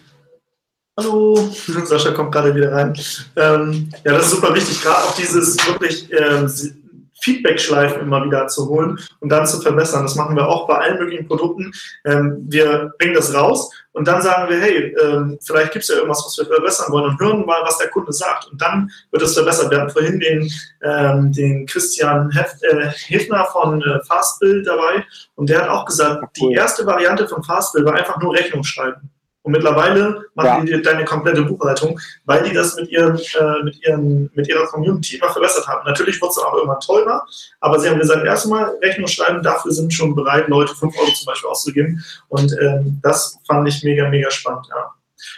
Hallo, 0.98 1.36
Sascha 1.84 2.12
kommt 2.12 2.32
gerade 2.32 2.54
wieder 2.54 2.72
rein. 2.72 2.92
Ähm, 3.36 3.88
ja, 4.04 4.12
das 4.12 4.26
ist 4.26 4.32
super 4.32 4.54
wichtig, 4.54 4.82
gerade 4.82 5.04
auch 5.04 5.14
dieses 5.14 5.56
wirklich 5.66 6.12
äh, 6.12 6.46
Feedback-Schleifen 7.22 8.02
immer 8.02 8.24
wieder 8.24 8.46
zu 8.48 8.68
holen 8.68 8.98
und 9.20 9.28
dann 9.28 9.46
zu 9.46 9.60
verbessern. 9.60 10.02
Das 10.02 10.16
machen 10.16 10.36
wir 10.36 10.48
auch 10.48 10.66
bei 10.66 10.74
allen 10.74 10.98
möglichen 10.98 11.26
Produkten. 11.26 11.72
Ähm, 12.04 12.44
wir 12.48 12.92
bringen 12.98 13.14
das 13.14 13.32
raus 13.34 13.70
und 13.92 14.08
dann 14.08 14.22
sagen 14.22 14.50
wir, 14.50 14.60
hey, 14.60 14.94
ähm, 15.02 15.38
vielleicht 15.44 15.72
gibt 15.72 15.84
es 15.84 15.90
ja 15.90 15.96
irgendwas, 15.96 16.24
was 16.24 16.38
wir 16.38 16.46
verbessern 16.46 16.92
wollen 16.92 17.10
und 17.10 17.20
hören 17.20 17.46
mal, 17.46 17.62
was 17.62 17.78
der 17.78 17.88
Kunde 17.88 18.12
sagt. 18.12 18.50
Und 18.50 18.60
dann 18.60 18.90
wird 19.10 19.22
es 19.22 19.34
verbessert. 19.34 19.70
Wir 19.70 19.80
hatten 19.80 19.90
vorhin 19.90 20.18
den, 20.18 20.50
ähm, 20.82 21.32
den 21.32 21.66
Christian 21.66 22.30
äh, 22.30 22.90
Hefner 23.06 23.46
von 23.52 23.80
äh, 23.82 24.00
Fastbill 24.04 24.62
dabei 24.62 25.04
und 25.36 25.48
der 25.48 25.62
hat 25.62 25.68
auch 25.68 25.84
gesagt, 25.84 26.24
die 26.36 26.52
erste 26.52 26.84
Variante 26.86 27.28
von 27.28 27.42
Fastbill 27.42 27.84
war 27.84 27.94
einfach 27.94 28.20
nur 28.20 28.34
Rechnung 28.34 28.64
schreiben. 28.64 29.11
Und 29.42 29.52
mittlerweile 29.52 30.24
machen 30.34 30.68
ja. 30.68 30.76
die 30.76 30.82
deine 30.82 31.04
komplette 31.04 31.42
Buchhaltung, 31.42 31.98
weil 32.26 32.44
die 32.44 32.54
das 32.54 32.76
mit, 32.76 32.90
ihren, 32.90 33.18
äh, 33.18 33.62
mit, 33.64 33.84
ihren, 33.84 34.30
mit 34.34 34.48
ihrer 34.48 34.66
Community 34.66 35.16
immer 35.16 35.30
verbessert 35.30 35.66
haben. 35.66 35.84
Natürlich 35.84 36.20
wird 36.20 36.30
es 36.30 36.36
dann 36.36 36.46
auch 36.46 36.62
immer 36.62 36.78
teurer, 36.78 37.26
aber 37.60 37.80
sie 37.80 37.88
haben 37.88 37.98
gesagt, 37.98 38.24
erstmal 38.24 38.76
Rechnung 38.80 39.08
schreiben, 39.08 39.42
dafür 39.42 39.72
sind 39.72 39.92
schon 39.92 40.14
bereit, 40.14 40.46
Leute 40.48 40.74
5 40.74 40.96
Euro 40.96 41.10
zum 41.12 41.26
Beispiel 41.26 41.50
auszugeben. 41.50 42.04
Und 42.28 42.56
ähm, 42.60 43.00
das 43.02 43.36
fand 43.46 43.68
ich 43.68 43.82
mega, 43.82 44.08
mega 44.08 44.30
spannend. 44.30 44.68
Ja. 44.70 44.94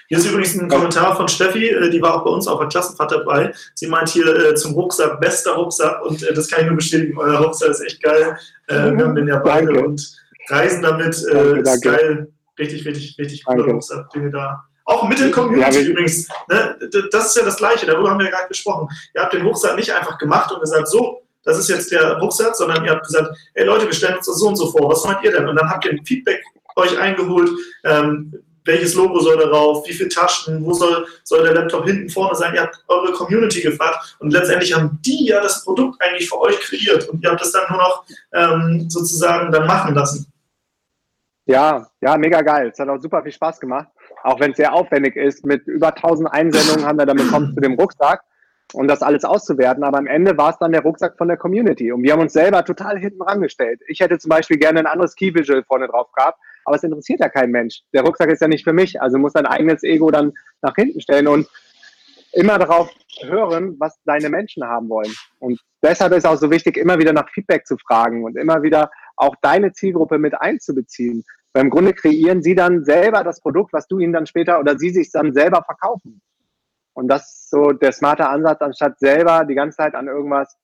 Hier 0.09 0.19
ist 0.19 0.27
übrigens 0.27 0.55
ein 0.59 0.69
Kommentar 0.69 1.17
von 1.17 1.27
Steffi, 1.29 1.69
äh, 1.69 1.89
die 1.89 2.03
war 2.03 2.17
auch 2.17 2.25
bei 2.25 2.31
uns 2.31 2.47
auf 2.47 2.59
der 2.59 2.69
Klassenfahrt 2.69 3.11
dabei. 3.11 3.55
Sie 3.75 3.87
meint 3.87 4.11
hier 4.11 4.27
äh, 4.27 4.55
zum 4.55 4.75
Rucksack, 4.75 5.19
bester 5.19 5.53
Rucksack 5.53 6.05
und 6.05 6.23
äh, 6.23 6.35
das 6.35 6.49
kann 6.49 6.61
ich 6.61 6.67
nur 6.67 6.77
bestätigen, 6.77 7.17
euer 7.17 7.39
Rucksack 7.39 7.71
ist 7.71 7.81
echt 7.81 8.03
geil. 8.03 8.37
Äh, 8.67 8.93
wir 8.93 9.05
haben 9.05 9.15
den 9.15 9.29
ja 9.29 9.39
beide 9.39 9.83
und 9.83 10.15
reisen 10.51 10.83
damit, 10.83 11.17
äh, 11.27 11.33
danke, 11.33 11.61
ist 11.61 11.85
danke. 11.85 11.99
geil 11.99 12.34
richtig, 12.59 12.87
richtig, 12.87 13.17
richtig 13.19 13.45
coole 13.45 13.65
Rucksack, 13.65 14.11
den 14.11 14.25
ihr 14.25 14.31
da. 14.31 14.65
Auch 14.87 15.09
mit 15.09 15.19
der 15.19 15.31
Community 15.31 15.81
ja, 15.81 15.87
übrigens. 15.87 16.29
Ne? 16.49 16.79
Das 17.11 17.29
ist 17.29 17.37
ja 17.37 17.45
das 17.45 17.57
Gleiche, 17.57 17.87
darüber 17.87 18.11
haben 18.11 18.19
wir 18.19 18.27
ja 18.27 18.33
gerade 18.33 18.49
gesprochen. 18.49 18.89
Ihr 19.15 19.23
habt 19.23 19.33
den 19.33 19.47
Rucksack 19.47 19.77
nicht 19.77 19.91
einfach 19.91 20.19
gemacht 20.19 20.53
und 20.53 20.61
gesagt, 20.61 20.89
so, 20.89 21.23
das 21.43 21.59
ist 21.59 21.69
jetzt 21.69 21.91
der 21.91 22.19
Rucksack, 22.19 22.55
sondern 22.55 22.85
ihr 22.85 22.91
habt 22.91 23.07
gesagt, 23.07 23.37
ey 23.55 23.65
Leute, 23.65 23.87
wir 23.87 23.93
stellen 23.93 24.17
uns 24.17 24.27
das 24.27 24.39
so 24.39 24.49
und 24.49 24.57
so 24.57 24.71
vor, 24.71 24.91
was 24.91 25.05
meint 25.05 25.25
ihr 25.25 25.33
denn? 25.33 25.49
Und 25.49 25.57
dann 25.57 25.71
habt 25.71 25.85
ihr 25.87 25.93
ein 25.93 26.05
Feedback 26.05 26.43
euch 26.77 26.99
eingeholt, 26.99 27.51
ähm, 27.85 28.35
welches 28.65 28.95
Logo 28.95 29.21
soll 29.21 29.37
darauf, 29.37 29.87
wie 29.87 29.93
viele 29.93 30.09
Taschen, 30.09 30.65
wo 30.65 30.73
soll, 30.73 31.07
soll 31.23 31.43
der 31.45 31.55
Laptop 31.55 31.85
hinten 31.85 32.09
vorne 32.09 32.35
sein. 32.35 32.55
Ihr 32.55 32.63
habt 32.63 32.83
eure 32.89 33.13
Community 33.13 33.61
gefragt 33.61 34.17
und 34.21 34.33
letztendlich 34.33 34.75
haben 34.75 34.99
die 35.05 35.27
ja 35.27 35.41
das 35.41 35.65
Produkt 35.65 36.01
eigentlich 36.01 36.29
für 36.29 36.41
euch 36.41 36.59
kreiert 36.61 37.09
und 37.09 37.23
ihr 37.23 37.31
habt 37.31 37.43
es 37.43 37.53
dann 37.53 37.65
nur 37.69 37.79
noch 37.79 38.05
ähm, 38.33 38.89
sozusagen 38.89 39.53
dann 39.53 39.67
machen 39.67 39.95
lassen. 39.95 40.27
Ja, 41.47 41.87
ja, 42.01 42.17
mega 42.17 42.41
geil. 42.41 42.71
Es 42.73 42.79
hat 42.79 42.89
auch 42.89 43.01
super 43.01 43.23
viel 43.23 43.33
Spaß 43.33 43.61
gemacht. 43.61 43.89
Auch 44.23 44.41
wenn 44.41 44.53
es 44.53 44.57
sehr 44.57 44.73
aufwendig 44.73 45.17
ist. 45.17 45.45
Mit 45.45 45.67
über 45.67 45.89
1000 45.89 46.33
Einsendungen 46.33 46.87
haben 46.87 46.99
wir 46.99 47.07
dann 47.07 47.19
bekommen 47.19 47.53
zu 47.55 47.61
dem 47.61 47.75
Rucksack 47.75 48.23
und 48.73 48.89
das 48.89 49.03
alles 49.03 49.25
auszuwerten. 49.25 49.85
Aber 49.85 49.99
am 49.99 50.07
Ende 50.07 50.37
war 50.39 50.51
es 50.51 50.59
dann 50.59 50.73
der 50.73 50.83
Rucksack 50.83 51.19
von 51.19 51.29
der 51.29 51.37
Community. 51.37 51.93
Und 51.93 52.03
wir 52.03 52.13
haben 52.13 52.21
uns 52.21 52.33
selber 52.33 52.65
total 52.65 52.99
hinten 52.99 53.21
rangestellt. 53.21 53.81
Ich 53.89 54.01
hätte 54.01 54.19
zum 54.19 54.31
Beispiel 54.31 54.57
gerne 54.57 54.81
ein 54.81 54.87
anderes 54.87 55.15
Key 55.15 55.35
Visual 55.35 55.63
vorne 55.65 55.87
drauf 55.87 56.11
gehabt. 56.13 56.39
Aber 56.65 56.77
es 56.77 56.83
interessiert 56.83 57.21
ja 57.21 57.29
kein 57.29 57.51
Mensch. 57.51 57.83
Der 57.93 58.03
Rucksack 58.03 58.31
ist 58.31 58.41
ja 58.41 58.49
nicht 58.49 58.65
für 58.65 58.73
mich. 58.73 59.01
Also 59.03 59.19
muss 59.19 59.35
dein 59.35 59.47
eigenes 59.47 59.83
Ego 59.83 60.11
dann 60.11 60.33
nach 60.63 60.75
hinten 60.75 61.03
stellen 61.03 61.29
und 61.29 61.47
immer 62.33 62.59
darauf 62.59 62.91
hören, 63.23 63.77
was 63.79 64.01
deine 64.05 64.29
Menschen 64.29 64.65
haben 64.65 64.89
wollen. 64.89 65.13
Und 65.39 65.61
deshalb 65.83 66.13
ist 66.13 66.27
auch 66.27 66.37
so 66.37 66.51
wichtig, 66.51 66.77
immer 66.77 66.99
wieder 66.99 67.13
nach 67.13 67.29
Feedback 67.31 67.67
zu 67.67 67.77
fragen 67.77 68.25
und 68.25 68.37
immer 68.37 68.63
wieder 68.63 68.91
auch 69.17 69.35
deine 69.43 69.73
Zielgruppe 69.73 70.19
mit 70.19 70.41
einzubeziehen. 70.41 71.25
Weil 71.53 71.65
im 71.65 71.71
Grunde 71.71 71.93
kreieren 71.93 72.43
sie 72.43 72.55
dann 72.55 72.85
selber 72.85 73.23
das 73.23 73.41
Produkt, 73.41 73.73
was 73.73 73.87
du 73.87 73.99
ihnen 73.99 74.13
dann 74.13 74.27
später 74.27 74.59
oder 74.59 74.77
sie 74.79 74.91
sich 74.91 75.11
dann 75.13 75.33
selber 75.33 75.63
verkaufen. 75.63 76.21
Und 76.95 77.09
das 77.09 77.23
ist 77.23 77.51
so 77.51 77.73
der 77.73 77.93
smarte 77.93 78.29
Ansatz, 78.29 78.61
anstatt 78.61 78.99
selber 78.99 79.45
die 79.45 79.55
ganze 79.55 79.77
Zeit 79.77 79.95
an 79.95 80.09
irgendwas, 80.09 80.57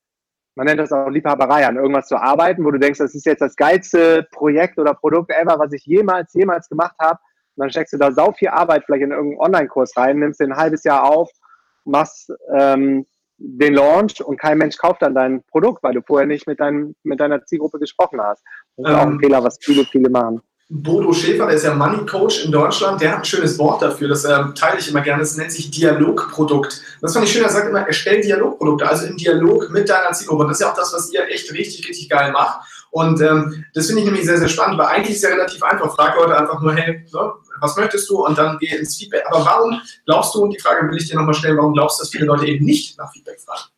man 0.57 0.67
nennt 0.67 0.81
das 0.81 0.93
auch 0.93 1.09
Liebhaberei, 1.09 1.67
an 1.67 1.77
irgendwas 1.77 2.09
zu 2.09 2.17
arbeiten, 2.17 2.65
wo 2.65 2.71
du 2.71 2.79
denkst, 2.79 2.99
das 2.99 3.15
ist 3.15 3.27
jetzt 3.27 3.41
das 3.41 3.57
geilste 3.57 4.27
Projekt 4.33 4.79
oder 4.79 4.95
Produkt 4.95 5.31
ever, 5.31 5.59
was 5.59 5.73
ich 5.73 5.85
jemals, 5.87 6.33
jemals 6.35 6.69
gemacht 6.69 6.97
habe. 7.01 7.19
Und 7.57 7.63
dann 7.63 7.71
steckst 7.71 7.93
du 7.93 7.99
da 7.99 8.13
sau 8.13 8.33
viel 8.33 8.49
Arbeit 8.49 8.85
vielleicht 8.85 9.03
in 9.03 9.11
irgendeinen 9.11 9.41
Online-Kurs 9.41 9.97
rein, 9.97 10.19
nimmst 10.19 10.41
den 10.41 10.53
ein 10.53 10.59
halbes 10.59 10.85
Jahr 10.85 11.05
auf, 11.05 11.31
machst 11.85 12.33
ähm, 12.57 13.07
den 13.41 13.75
Launch 13.75 14.21
und 14.21 14.39
kein 14.39 14.59
Mensch 14.59 14.77
kauft 14.77 15.03
dann 15.03 15.15
dein 15.15 15.43
Produkt, 15.51 15.83
weil 15.83 15.95
du 15.95 16.03
vorher 16.03 16.27
nicht 16.27 16.47
mit, 16.47 16.61
dein, 16.61 16.95
mit 17.03 17.21
deiner 17.21 17.45
Zielgruppe 17.45 17.79
gesprochen 17.79 18.21
hast. 18.21 18.43
Das 18.77 18.87
ist 18.87 18.91
ähm, 18.93 18.97
auch 18.97 19.03
ein 19.03 19.13
ähm, 19.13 19.21
Fehler, 19.21 19.43
was 19.43 19.59
viele, 19.61 19.85
viele 19.85 20.11
machen. 20.11 20.41
Bodo 20.73 21.13
Schäfer, 21.13 21.47
der 21.47 21.57
ist 21.57 21.65
ja 21.65 21.75
Money 21.75 22.07
Coach 22.07 22.45
in 22.45 22.53
Deutschland, 22.53 23.01
der 23.01 23.11
hat 23.11 23.19
ein 23.19 23.25
schönes 23.25 23.59
Wort 23.59 23.83
dafür, 23.83 24.07
das 24.07 24.25
äh, 24.25 24.39
teile 24.55 24.79
ich 24.79 24.89
immer 24.89 25.01
gerne, 25.01 25.21
das 25.21 25.37
nennt 25.37 25.51
sich 25.51 25.69
Dialogprodukt. 25.69 26.81
Das 27.01 27.13
fand 27.13 27.27
ich 27.27 27.33
schön, 27.33 27.43
er 27.43 27.49
sagt 27.49 27.69
immer, 27.69 27.85
erstell 27.85 28.21
Dialogprodukte, 28.21 28.89
also 28.89 29.07
im 29.07 29.17
Dialog 29.17 29.69
mit 29.71 29.89
deiner 29.89 30.13
Zielgruppe. 30.13 30.45
Das 30.45 30.53
ist 30.53 30.61
ja 30.61 30.71
auch 30.71 30.77
das, 30.77 30.93
was 30.95 31.13
ihr 31.13 31.27
echt 31.29 31.53
richtig, 31.53 31.89
richtig 31.89 32.09
geil 32.09 32.31
macht. 32.31 32.80
Und 32.91 33.21
ähm, 33.21 33.65
das 33.75 33.87
finde 33.87 34.01
ich 34.01 34.07
nämlich 34.07 34.25
sehr, 34.25 34.39
sehr 34.39 34.49
spannend, 34.49 34.79
weil 34.79 34.87
eigentlich 34.87 35.11
ist 35.11 35.23
es 35.23 35.31
ja 35.31 35.37
relativ 35.37 35.63
einfach. 35.63 35.95
Frag 35.95 36.17
Leute 36.17 36.37
einfach 36.37 36.61
nur, 36.61 36.75
hey, 36.75 37.05
so, 37.07 37.35
was 37.61 37.77
möchtest 37.77 38.11
du? 38.11 38.27
Und 38.27 38.37
dann 38.37 38.59
geh 38.59 38.75
ins 38.77 38.97
Feedback. 38.97 39.25
Aber 39.31 39.45
warum 39.45 39.81
glaubst 40.07 40.35
du, 40.35 40.43
und 40.43 40.51
die 40.51 40.59
Frage 40.59 40.89
will 40.89 40.97
ich 40.97 41.09
dir 41.09 41.17
nochmal 41.17 41.35
stellen, 41.35 41.57
warum 41.57 41.73
glaubst 41.73 41.99
du, 41.99 42.03
dass 42.03 42.11
viele 42.11 42.27
Leute 42.27 42.47
eben 42.47 42.65
nicht 42.65 42.99
nach 42.99 43.13
Feedback 43.13 43.41
fragen? 43.41 43.71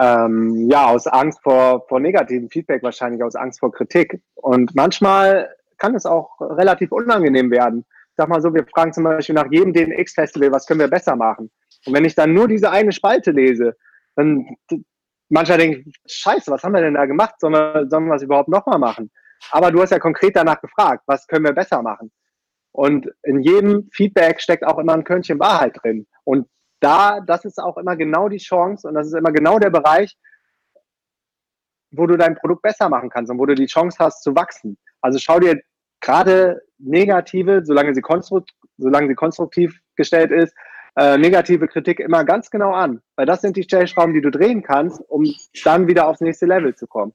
Ähm, 0.00 0.68
ja, 0.70 0.86
aus 0.86 1.06
Angst 1.06 1.40
vor, 1.42 1.84
vor 1.88 2.00
negativem 2.00 2.48
Feedback 2.50 2.82
wahrscheinlich, 2.82 3.22
aus 3.22 3.36
Angst 3.36 3.60
vor 3.60 3.72
Kritik. 3.72 4.20
Und 4.34 4.74
manchmal 4.74 5.48
kann 5.76 5.94
es 5.94 6.06
auch 6.06 6.40
relativ 6.40 6.90
unangenehm 6.90 7.50
werden. 7.50 7.84
sag 8.16 8.28
mal 8.28 8.42
so, 8.42 8.52
wir 8.52 8.66
fragen 8.66 8.92
zum 8.92 9.04
Beispiel 9.04 9.34
nach 9.34 9.50
jedem 9.50 9.72
DNX-Festival, 9.72 10.50
was 10.50 10.66
können 10.66 10.80
wir 10.80 10.88
besser 10.88 11.14
machen? 11.14 11.50
Und 11.86 11.94
wenn 11.94 12.04
ich 12.04 12.16
dann 12.16 12.34
nur 12.34 12.48
diese 12.48 12.70
eine 12.70 12.92
Spalte 12.92 13.30
lese, 13.30 13.76
dann 14.16 14.56
manchmal 15.28 15.58
denke 15.58 15.78
ich, 15.78 15.94
scheiße, 16.06 16.50
was 16.50 16.62
haben 16.62 16.74
wir 16.74 16.80
denn 16.80 16.94
da 16.94 17.06
gemacht? 17.06 17.34
Sollen 17.38 17.54
wir, 17.54 17.86
sollen 17.88 18.06
wir 18.06 18.14
das 18.14 18.22
überhaupt 18.22 18.48
nochmal 18.48 18.78
machen? 18.78 19.10
Aber 19.50 19.70
du 19.70 19.80
hast 19.80 19.90
ja 19.90 19.98
konkret 19.98 20.36
danach 20.36 20.60
gefragt, 20.60 21.04
was 21.06 21.26
können 21.26 21.44
wir 21.44 21.52
besser 21.52 21.82
machen? 21.82 22.10
Und 22.72 23.10
in 23.22 23.40
jedem 23.40 23.88
Feedback 23.92 24.40
steckt 24.40 24.66
auch 24.66 24.78
immer 24.78 24.94
ein 24.94 25.04
Körnchen 25.04 25.38
Wahrheit 25.38 25.76
drin. 25.82 26.06
Und 26.24 26.48
da, 26.80 27.20
das 27.20 27.44
ist 27.44 27.58
auch 27.58 27.76
immer 27.76 27.96
genau 27.96 28.28
die 28.28 28.38
Chance 28.38 28.86
und 28.86 28.94
das 28.94 29.08
ist 29.08 29.14
immer 29.14 29.32
genau 29.32 29.58
der 29.58 29.70
Bereich, 29.70 30.16
wo 31.90 32.06
du 32.06 32.16
dein 32.16 32.36
Produkt 32.36 32.62
besser 32.62 32.88
machen 32.88 33.10
kannst 33.10 33.30
und 33.30 33.38
wo 33.38 33.46
du 33.46 33.54
die 33.54 33.66
Chance 33.66 33.96
hast 33.98 34.22
zu 34.22 34.34
wachsen. 34.36 34.76
Also 35.00 35.18
schau 35.18 35.40
dir 35.40 35.60
gerade 36.00 36.60
negative, 36.78 37.62
solange 37.64 37.94
sie, 37.94 38.02
solange 38.76 39.08
sie 39.08 39.14
konstruktiv 39.14 39.80
gestellt 39.96 40.30
ist, 40.30 40.54
äh, 40.98 41.16
negative 41.16 41.68
Kritik 41.68 42.00
immer 42.00 42.24
ganz 42.24 42.50
genau 42.50 42.72
an, 42.72 43.00
weil 43.14 43.24
das 43.24 43.40
sind 43.40 43.56
die 43.56 43.62
Stellschrauben, 43.62 44.14
die 44.14 44.20
du 44.20 44.30
drehen 44.30 44.64
kannst, 44.64 45.00
um 45.08 45.32
dann 45.62 45.86
wieder 45.86 46.08
aufs 46.08 46.20
nächste 46.20 46.46
Level 46.46 46.74
zu 46.74 46.88
kommen. 46.88 47.12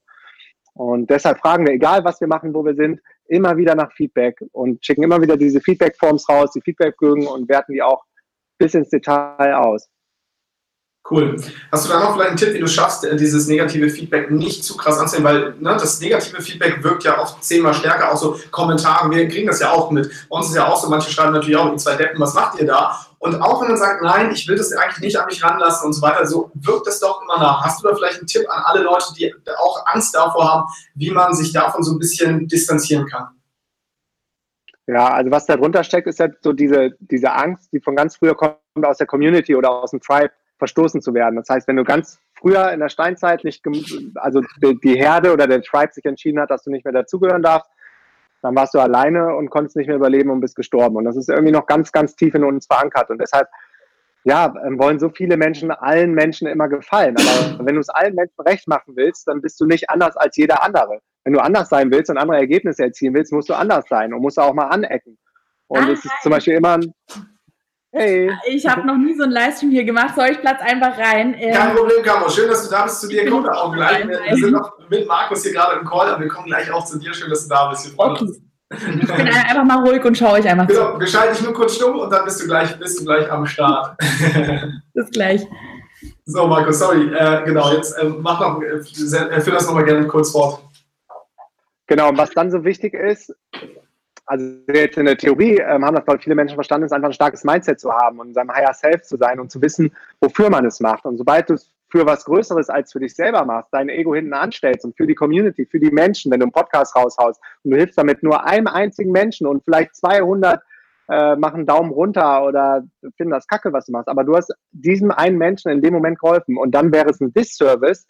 Und 0.72 1.10
deshalb 1.10 1.38
fragen 1.38 1.66
wir, 1.66 1.74
egal 1.74 2.02
was 2.02 2.18
wir 2.20 2.26
machen, 2.26 2.54
wo 2.54 2.64
wir 2.64 2.74
sind, 2.74 3.00
immer 3.26 3.56
wieder 3.58 3.74
nach 3.74 3.92
Feedback 3.92 4.42
und 4.52 4.84
schicken 4.84 5.02
immer 5.02 5.20
wieder 5.20 5.36
diese 5.36 5.60
Feedback-Forms 5.60 6.28
raus, 6.28 6.50
die 6.52 6.62
Feedback-Bögen 6.62 7.26
und 7.26 7.48
werten 7.48 7.72
die 7.74 7.82
auch 7.82 8.02
bis 8.58 8.74
ins 8.74 8.88
Detail 8.88 9.54
aus. 9.54 9.88
Cool. 11.10 11.36
Hast 11.70 11.84
du 11.84 11.90
da 11.90 12.00
noch 12.00 12.14
vielleicht 12.14 12.30
einen 12.30 12.38
Tipp, 12.38 12.54
wie 12.54 12.60
du 12.60 12.66
schaffst, 12.66 13.04
äh, 13.04 13.14
dieses 13.14 13.46
negative 13.46 13.90
Feedback 13.90 14.30
nicht 14.30 14.64
zu 14.64 14.74
krass 14.74 14.98
anzunehmen? 14.98 15.30
Weil 15.30 15.54
ne, 15.60 15.76
das 15.78 16.00
negative 16.00 16.40
Feedback 16.40 16.82
wirkt 16.82 17.04
ja 17.04 17.20
oft 17.20 17.44
zehnmal 17.44 17.74
stärker, 17.74 18.10
auch 18.10 18.16
so 18.16 18.40
Kommentare. 18.50 19.10
Wir 19.10 19.28
kriegen 19.28 19.46
das 19.46 19.60
ja 19.60 19.70
auch 19.70 19.90
mit. 19.90 20.10
Bei 20.30 20.38
uns 20.38 20.48
ist 20.48 20.56
ja 20.56 20.66
auch 20.66 20.82
so, 20.82 20.88
manche 20.88 21.10
schreiben 21.10 21.34
natürlich 21.34 21.58
auch, 21.58 21.70
die 21.70 21.76
zwei 21.76 21.96
Deppen, 21.96 22.18
was 22.18 22.32
macht 22.32 22.58
ihr 22.58 22.66
da? 22.66 22.98
Und 23.24 23.40
auch 23.40 23.62
wenn 23.62 23.68
man 23.68 23.78
sagt, 23.78 24.02
nein, 24.02 24.30
ich 24.32 24.46
will 24.46 24.56
das 24.56 24.70
eigentlich 24.74 25.00
nicht 25.00 25.18
an 25.18 25.24
mich 25.24 25.42
ranlassen 25.42 25.86
und 25.86 25.94
so 25.94 26.02
weiter, 26.02 26.26
so 26.26 26.50
wirkt 26.52 26.86
das 26.86 27.00
doch 27.00 27.22
immer 27.22 27.38
nach. 27.38 27.64
Hast 27.64 27.82
du 27.82 27.88
da 27.88 27.94
vielleicht 27.94 28.18
einen 28.18 28.26
Tipp 28.26 28.44
an 28.50 28.62
alle 28.66 28.82
Leute, 28.82 29.14
die 29.16 29.34
auch 29.56 29.82
Angst 29.86 30.14
davor 30.14 30.46
haben, 30.46 30.68
wie 30.94 31.10
man 31.10 31.32
sich 31.32 31.50
davon 31.50 31.82
so 31.82 31.92
ein 31.92 31.98
bisschen 31.98 32.46
distanzieren 32.48 33.06
kann? 33.06 33.28
Ja, 34.86 35.08
also 35.08 35.30
was 35.30 35.46
darunter 35.46 35.84
steckt, 35.84 36.06
ist 36.06 36.20
halt 36.20 36.36
so 36.42 36.52
diese, 36.52 36.90
diese 36.98 37.32
Angst, 37.32 37.72
die 37.72 37.80
von 37.80 37.96
ganz 37.96 38.16
früher 38.16 38.34
kommt 38.34 38.58
aus 38.82 38.98
der 38.98 39.06
Community 39.06 39.56
oder 39.56 39.70
aus 39.70 39.92
dem 39.92 40.00
Tribe 40.00 40.30
verstoßen 40.58 41.00
zu 41.00 41.14
werden. 41.14 41.36
Das 41.36 41.48
heißt, 41.48 41.66
wenn 41.66 41.76
du 41.76 41.84
ganz 41.84 42.20
früher 42.34 42.72
in 42.72 42.80
der 42.80 42.90
Steinzeit 42.90 43.42
nicht, 43.42 43.64
also 44.16 44.42
die, 44.62 44.78
die 44.80 44.96
Herde 44.96 45.32
oder 45.32 45.46
der 45.46 45.62
Tribe 45.62 45.94
sich 45.94 46.04
entschieden 46.04 46.40
hat, 46.40 46.50
dass 46.50 46.64
du 46.64 46.70
nicht 46.70 46.84
mehr 46.84 46.92
dazugehören 46.92 47.42
darfst, 47.42 47.70
dann 48.44 48.54
warst 48.54 48.74
du 48.74 48.78
alleine 48.78 49.34
und 49.34 49.50
konntest 49.50 49.76
nicht 49.76 49.88
mehr 49.88 49.96
überleben 49.96 50.30
und 50.30 50.40
bist 50.40 50.54
gestorben. 50.54 50.96
Und 50.96 51.04
das 51.04 51.16
ist 51.16 51.28
irgendwie 51.28 51.52
noch 51.52 51.66
ganz, 51.66 51.90
ganz 51.90 52.14
tief 52.14 52.34
in 52.34 52.44
uns 52.44 52.66
verankert. 52.66 53.10
Und 53.10 53.20
deshalb, 53.20 53.48
ja, 54.24 54.54
ähm, 54.66 54.78
wollen 54.78 54.98
so 54.98 55.08
viele 55.08 55.36
Menschen 55.36 55.70
allen 55.70 56.12
Menschen 56.14 56.46
immer 56.46 56.68
gefallen. 56.68 57.16
Aber 57.16 57.66
wenn 57.66 57.74
du 57.74 57.80
es 57.80 57.88
allen 57.88 58.14
Menschen 58.14 58.40
recht 58.46 58.68
machen 58.68 58.94
willst, 58.96 59.26
dann 59.26 59.40
bist 59.40 59.60
du 59.60 59.66
nicht 59.66 59.90
anders 59.90 60.16
als 60.16 60.36
jeder 60.36 60.62
andere 60.62 61.00
wenn 61.24 61.32
du 61.32 61.40
anders 61.40 61.68
sein 61.68 61.90
willst 61.90 62.10
und 62.10 62.18
andere 62.18 62.38
Ergebnisse 62.38 62.84
erzielen 62.84 63.14
willst, 63.14 63.32
musst 63.32 63.48
du 63.48 63.54
anders 63.54 63.86
sein 63.88 64.12
und 64.12 64.20
musst 64.20 64.38
auch 64.38 64.54
mal 64.54 64.68
anecken. 64.68 65.18
Und 65.66 65.84
ah, 65.84 65.90
es 65.90 66.04
ist 66.04 66.12
zum 66.22 66.30
Beispiel 66.30 66.54
immer 66.54 66.76
ein 66.76 66.94
Hey. 67.96 68.28
Ich 68.48 68.66
habe 68.66 68.84
noch 68.84 68.96
nie 68.96 69.14
so 69.14 69.22
einen 69.22 69.30
Livestream 69.30 69.70
hier 69.70 69.84
gemacht. 69.84 70.16
Soll 70.16 70.30
ich 70.30 70.40
Platz 70.40 70.60
einfach 70.60 70.98
rein? 70.98 71.36
Ähm, 71.38 71.54
Kein 71.54 71.76
Problem, 71.76 72.02
Caro. 72.02 72.28
Schön, 72.28 72.48
dass 72.48 72.64
du 72.64 72.70
da 72.70 72.82
bist. 72.82 73.00
Zu 73.00 73.06
dir 73.06 73.30
kommen 73.30 73.44
wir 73.44 73.56
auch 73.56 73.72
gleich. 73.72 74.08
Wir 74.08 74.36
sind 74.36 74.50
noch 74.50 74.72
mit 74.90 75.06
Markus 75.06 75.44
hier 75.44 75.52
gerade 75.52 75.78
im 75.78 75.86
Call, 75.86 76.08
aber 76.08 76.20
wir 76.20 76.28
kommen 76.28 76.46
gleich 76.46 76.68
auch 76.72 76.84
zu 76.84 76.98
dir. 76.98 77.14
Schön, 77.14 77.30
dass 77.30 77.44
du 77.44 77.50
da 77.50 77.70
bist. 77.70 77.94
okay. 77.96 78.32
Ich 78.72 79.06
bin 79.06 79.28
einfach 79.28 79.62
mal 79.62 79.86
ruhig 79.86 80.04
und 80.04 80.18
schaue 80.18 80.32
euch 80.32 80.48
einfach 80.48 80.66
genau, 80.66 80.98
Wir 80.98 81.06
schalten 81.06 81.34
dich 81.34 81.44
nur 81.44 81.52
kurz 81.52 81.76
stumm 81.76 81.96
und 82.00 82.10
dann 82.10 82.24
bist 82.24 82.42
du 82.42 82.46
gleich, 82.46 82.76
bist 82.80 82.98
du 82.98 83.04
gleich 83.04 83.30
am 83.30 83.46
Start. 83.46 83.96
Bis 84.94 85.10
gleich. 85.12 85.46
So, 86.24 86.48
Markus, 86.48 86.80
sorry. 86.80 87.14
Äh, 87.14 87.44
genau, 87.44 87.72
jetzt 87.72 87.92
äh, 87.92 88.06
mach 88.08 88.40
noch, 88.40 88.60
äh, 88.60 88.82
führ 88.82 89.54
das 89.54 89.66
nochmal 89.68 89.84
gerne 89.84 90.08
kurz 90.08 90.32
fort. 90.32 90.64
Genau, 91.86 92.08
und 92.08 92.18
was 92.18 92.30
dann 92.30 92.50
so 92.50 92.64
wichtig 92.64 92.94
ist, 92.94 93.32
also 94.26 94.44
jetzt 94.72 94.96
in 94.96 95.06
der 95.06 95.16
Theorie 95.16 95.58
ähm, 95.58 95.84
haben 95.84 95.94
das, 95.94 96.04
glaube 96.04 96.20
viele 96.20 96.34
Menschen 96.34 96.54
verstanden, 96.54 96.86
ist 96.86 96.92
einfach 96.92 97.08
ein 97.08 97.14
starkes 97.14 97.44
Mindset 97.44 97.80
zu 97.80 97.92
haben 97.92 98.18
und 98.18 98.28
in 98.28 98.34
seinem 98.34 98.52
Higher 98.52 98.72
Self 98.72 99.02
zu 99.02 99.16
sein 99.16 99.38
und 99.38 99.50
zu 99.50 99.60
wissen, 99.60 99.94
wofür 100.20 100.50
man 100.50 100.64
es 100.64 100.80
macht. 100.80 101.04
Und 101.04 101.18
sobald 101.18 101.50
du 101.50 101.54
es 101.54 101.70
für 101.90 102.06
was 102.06 102.24
Größeres 102.24 102.70
als 102.70 102.92
für 102.92 103.00
dich 103.00 103.14
selber 103.14 103.44
machst, 103.44 103.68
dein 103.72 103.88
Ego 103.88 104.14
hinten 104.14 104.32
anstellst 104.32 104.84
und 104.84 104.96
für 104.96 105.06
die 105.06 105.14
Community, 105.14 105.66
für 105.66 105.78
die 105.78 105.90
Menschen, 105.90 106.32
wenn 106.32 106.40
du 106.40 106.44
einen 106.44 106.52
Podcast 106.52 106.96
raushaust 106.96 107.40
und 107.62 107.70
du 107.70 107.76
hilfst 107.76 107.98
damit 107.98 108.22
nur 108.22 108.44
einem 108.44 108.66
einzigen 108.66 109.12
Menschen 109.12 109.46
und 109.46 109.62
vielleicht 109.64 109.94
200 109.94 110.60
äh, 111.08 111.36
machen 111.36 111.66
Daumen 111.66 111.90
runter 111.90 112.44
oder 112.44 112.82
finden 113.16 113.32
das 113.32 113.46
kacke, 113.46 113.72
was 113.72 113.86
du 113.86 113.92
machst, 113.92 114.08
aber 114.08 114.24
du 114.24 114.34
hast 114.34 114.52
diesem 114.72 115.10
einen 115.10 115.36
Menschen 115.36 115.70
in 115.70 115.82
dem 115.82 115.92
Moment 115.92 116.18
geholfen 116.18 116.56
und 116.56 116.72
dann 116.72 116.92
wäre 116.92 117.10
es 117.10 117.20
ein 117.20 117.32
Disservice, 117.32 118.06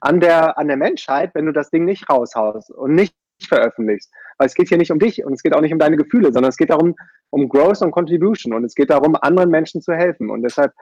an 0.00 0.20
der, 0.20 0.58
an 0.58 0.68
der 0.68 0.76
Menschheit, 0.76 1.34
wenn 1.34 1.46
du 1.46 1.52
das 1.52 1.70
Ding 1.70 1.86
nicht 1.86 2.08
raushaust 2.10 2.70
und 2.70 2.94
nicht 2.94 3.16
veröffentlichst. 3.48 4.12
Weil 4.38 4.46
es 4.46 4.54
geht 4.54 4.68
hier 4.68 4.78
nicht 4.78 4.90
um 4.90 4.98
dich 4.98 5.24
und 5.24 5.32
es 5.32 5.42
geht 5.42 5.54
auch 5.54 5.60
nicht 5.60 5.72
um 5.72 5.78
deine 5.78 5.96
Gefühle, 5.96 6.32
sondern 6.32 6.48
es 6.48 6.56
geht 6.56 6.70
darum, 6.70 6.94
um 7.30 7.48
Growth 7.48 7.82
und 7.82 7.90
Contribution 7.90 8.54
und 8.54 8.64
es 8.64 8.74
geht 8.74 8.90
darum, 8.90 9.16
anderen 9.20 9.50
Menschen 9.50 9.80
zu 9.80 9.92
helfen. 9.92 10.30
Und 10.30 10.42
deshalb 10.42 10.72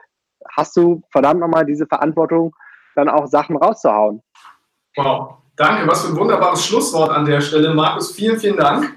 hast 0.55 0.75
du 0.75 1.01
verdammt 1.11 1.39
nochmal 1.39 1.65
diese 1.65 1.85
Verantwortung, 1.87 2.55
dann 2.95 3.09
auch 3.09 3.27
Sachen 3.27 3.57
rauszuhauen. 3.57 4.21
Wow, 4.95 5.37
danke, 5.55 5.87
was 5.87 6.05
für 6.05 6.13
ein 6.13 6.17
wunderbares 6.17 6.65
Schlusswort 6.65 7.11
an 7.11 7.25
der 7.25 7.41
Stelle. 7.41 7.73
Markus, 7.73 8.11
vielen, 8.13 8.39
vielen 8.39 8.57
Dank. 8.57 8.95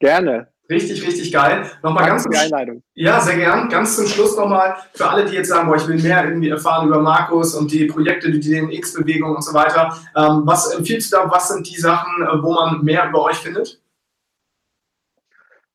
Gerne. 0.00 0.51
Richtig, 0.72 1.06
richtig 1.06 1.30
geil. 1.30 1.70
Nochmal 1.82 2.06
ganz 2.06 2.24
die 2.24 2.36
Einleitung. 2.36 2.82
Ja, 2.94 3.20
sehr 3.20 3.36
gern. 3.36 3.68
Ganz 3.68 3.96
zum 3.96 4.06
Schluss 4.06 4.34
nochmal 4.38 4.76
für 4.94 5.06
alle, 5.06 5.26
die 5.26 5.34
jetzt 5.34 5.48
sagen, 5.48 5.68
boah, 5.68 5.76
ich 5.76 5.86
will 5.86 6.00
mehr 6.00 6.24
irgendwie 6.24 6.48
erfahren 6.48 6.88
über 6.88 7.00
Markus 7.00 7.54
und 7.54 7.70
die 7.70 7.84
Projekte, 7.84 8.30
die 8.30 8.40
DNX-Bewegung 8.40 9.36
und 9.36 9.42
so 9.42 9.52
weiter. 9.52 9.94
Ähm, 10.16 10.46
was 10.46 10.74
empfiehlst 10.74 11.12
du 11.12 11.18
da? 11.18 11.30
Was 11.30 11.48
sind 11.48 11.68
die 11.68 11.78
Sachen, 11.78 12.22
äh, 12.22 12.42
wo 12.42 12.54
man 12.54 12.82
mehr 12.82 13.06
über 13.06 13.22
euch 13.22 13.36
findet? 13.36 13.82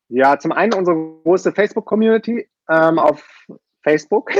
Ja, 0.08 0.36
zum 0.36 0.50
einen 0.50 0.74
unsere 0.74 0.96
große 1.22 1.52
Facebook-Community 1.52 2.48
ähm, 2.68 2.98
auf 2.98 3.22
Facebook 3.84 4.32